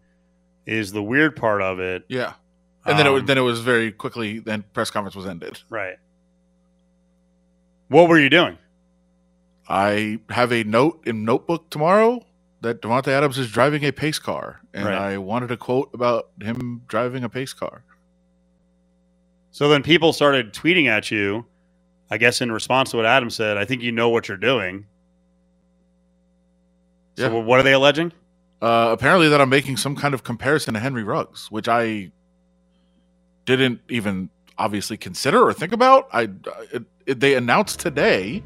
is 0.66 0.92
the 0.92 1.02
weird 1.02 1.36
part 1.38 1.62
of 1.62 1.80
it. 1.80 2.04
Yeah. 2.10 2.34
And 2.86 2.98
then 3.00 3.06
it, 3.06 3.10
Um, 3.10 3.16
was- 3.16 3.24
then 3.24 3.38
it 3.38 3.42
was 3.42 3.62
very 3.62 3.92
quickly. 3.92 4.40
Then 4.40 4.64
press 4.74 4.92
conference 4.92 5.16
was 5.16 5.26
ended. 5.26 5.62
Right. 5.70 5.98
What 7.88 8.10
were 8.10 8.20
you 8.20 8.30
doing? 8.30 8.58
I 9.70 10.20
have 10.30 10.52
a 10.52 10.64
note 10.64 11.02
in 11.06 11.26
notebook 11.26 11.70
tomorrow 11.70 12.26
that 12.62 12.82
Davante 12.82 13.10
Adams 13.10 13.38
is 13.38 13.52
driving 13.52 13.84
a 13.86 13.92
pace 13.92 14.20
car, 14.20 14.62
and 14.74 14.86
Right. 14.86 14.96
I 14.98 15.18
wanted 15.18 15.52
a 15.52 15.58
quote 15.58 15.90
about 15.94 16.30
him 16.42 16.84
driving 16.88 17.24
a 17.24 17.30
pace 17.30 17.54
car. 17.54 17.84
So 19.52 19.70
then 19.70 19.84
people 19.84 20.14
started 20.14 20.54
tweeting 20.54 20.88
at 20.88 21.12
you, 21.12 21.46
I 22.10 22.18
guess 22.18 22.42
in 22.42 22.52
response 22.52 22.92
to 22.92 22.98
what 22.98 23.06
Adam 23.06 23.30
said, 23.30 23.58
I 23.58 23.66
think 23.66 23.82
you 23.82 23.92
know 23.92 24.10
what 24.10 24.28
you're 24.28 24.38
doing. 24.38 24.86
So 27.18 27.24
Yeah. 27.34 27.40
what 27.44 27.60
are 27.60 27.64
they 27.64 27.74
alleging? 27.74 28.12
Uh, 28.62 28.90
apparently, 28.92 29.30
that 29.30 29.40
I'm 29.42 29.50
making 29.50 29.78
some 29.78 29.96
kind 29.96 30.14
of 30.14 30.24
comparison 30.24 30.74
to 30.74 30.80
Henry 30.80 31.04
Ruggs, 31.04 31.52
which 31.52 31.68
I 31.68 32.12
didn't 33.46 33.82
even 33.90 34.30
obviously 34.58 34.98
consider 34.98 35.44
or 35.44 35.54
think 35.54 35.74
about. 35.74 36.08
I 36.12 36.24
it, 36.74 36.84
it, 37.06 37.20
they 37.20 37.36
announced 37.36 37.80
today 37.80 38.44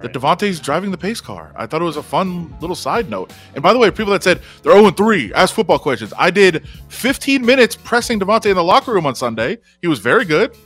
that 0.00 0.12
Davante's 0.12 0.60
driving 0.60 0.90
the 0.90 0.98
pace 0.98 1.20
car. 1.20 1.52
I 1.56 1.66
thought 1.66 1.80
it 1.80 1.84
was 1.84 1.96
a 1.96 2.02
fun 2.02 2.54
little 2.60 2.76
side 2.76 3.08
note. 3.08 3.32
And 3.54 3.62
by 3.62 3.72
the 3.72 3.78
way, 3.78 3.90
people 3.90 4.12
that 4.12 4.22
said 4.22 4.40
they're 4.62 4.72
0 4.72 4.90
3, 4.90 5.32
ask 5.34 5.54
football 5.54 5.78
questions. 5.78 6.12
I 6.18 6.30
did 6.30 6.66
15 6.88 7.44
minutes 7.44 7.76
pressing 7.76 8.20
Davante 8.20 8.46
in 8.46 8.56
the 8.56 8.64
locker 8.64 8.92
room 8.92 9.06
on 9.06 9.14
Sunday. 9.14 9.58
He 9.80 9.88
was 9.88 9.98
very 9.98 10.24
good. 10.24 10.56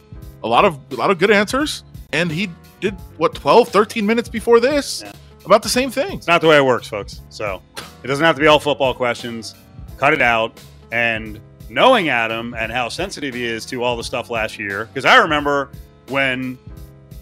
A 0.42 0.48
lot 0.48 0.64
of 0.64 0.78
a 0.92 0.96
lot 0.96 1.10
of 1.10 1.18
good 1.18 1.30
answers. 1.30 1.84
And 2.12 2.30
he 2.30 2.50
did 2.80 2.94
what 3.18 3.34
12, 3.34 3.68
13 3.68 4.04
minutes 4.04 4.28
before 4.28 4.58
this 4.58 5.04
about 5.44 5.62
the 5.62 5.68
same 5.68 5.90
thing. 5.90 6.18
It's 6.18 6.26
not 6.26 6.40
the 6.40 6.48
way 6.48 6.56
it 6.56 6.64
works, 6.64 6.88
folks. 6.88 7.20
So 7.28 7.62
it 8.02 8.06
doesn't 8.06 8.24
have 8.24 8.34
to 8.36 8.40
be 8.40 8.46
all 8.46 8.58
football 8.58 8.94
questions. 8.94 9.54
Cut 9.96 10.12
it 10.12 10.22
out. 10.22 10.60
And 10.92 11.40
knowing 11.68 12.08
Adam 12.08 12.54
and 12.54 12.72
how 12.72 12.88
sensitive 12.88 13.34
he 13.34 13.44
is 13.44 13.64
to 13.66 13.82
all 13.84 13.96
the 13.96 14.04
stuff 14.04 14.28
last 14.28 14.58
year, 14.58 14.86
because 14.86 15.04
I 15.04 15.16
remember 15.18 15.70
when 16.08 16.58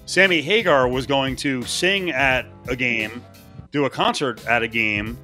Sammy 0.09 0.41
Hagar 0.41 0.89
was 0.89 1.07
going 1.07 1.37
to 1.37 1.63
sing 1.65 2.13
at 2.13 2.47
a 2.67 2.75
game, 2.75 3.23
do 3.73 3.85
a 3.85 3.91
concert 3.91 4.43
at 4.47 4.63
a 4.63 4.69
game. 4.69 5.19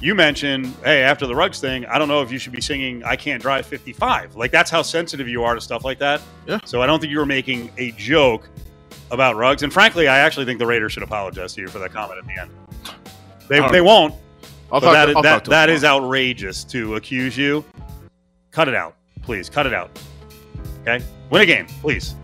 You 0.00 0.14
mentioned, 0.14 0.72
hey, 0.84 1.02
after 1.02 1.26
the 1.26 1.34
Ruggs 1.34 1.58
thing, 1.58 1.84
I 1.86 1.98
don't 1.98 2.06
know 2.06 2.22
if 2.22 2.30
you 2.30 2.38
should 2.38 2.52
be 2.52 2.60
singing 2.60 3.02
I 3.02 3.16
Can't 3.16 3.42
Drive 3.42 3.66
55. 3.66 4.36
Like, 4.36 4.52
that's 4.52 4.70
how 4.70 4.82
sensitive 4.82 5.26
you 5.26 5.42
are 5.42 5.56
to 5.56 5.60
stuff 5.60 5.84
like 5.84 5.98
that. 5.98 6.22
Yeah. 6.46 6.60
So 6.64 6.82
I 6.82 6.86
don't 6.86 7.00
think 7.00 7.10
you 7.10 7.18
were 7.18 7.26
making 7.26 7.72
a 7.78 7.90
joke 7.92 8.48
about 9.10 9.34
Ruggs. 9.34 9.64
And 9.64 9.72
frankly, 9.72 10.06
I 10.06 10.18
actually 10.20 10.46
think 10.46 10.60
the 10.60 10.66
Raiders 10.66 10.92
should 10.92 11.02
apologize 11.02 11.54
to 11.54 11.62
you 11.62 11.66
for 11.66 11.80
that 11.80 11.92
comment 11.92 12.20
at 12.20 12.26
the 12.28 12.40
end. 12.40 12.50
They, 13.48 13.58
they 13.72 13.78
know. 13.78 13.84
won't. 13.84 14.14
I'll 14.70 14.80
but 14.80 14.86
talk 14.86 14.92
that, 14.92 15.06
to- 15.06 15.12
that, 15.14 15.22
talk 15.22 15.44
to 15.44 15.50
him 15.50 15.50
that 15.50 15.68
is 15.68 15.82
outrageous 15.82 16.62
to 16.62 16.94
accuse 16.94 17.36
you. 17.36 17.64
Cut 18.52 18.68
it 18.68 18.76
out. 18.76 18.94
Please, 19.22 19.50
cut 19.50 19.66
it 19.66 19.74
out. 19.74 19.90
Okay? 20.82 21.04
Win 21.28 21.42
a 21.42 21.46
game, 21.46 21.66
please. 21.80 22.14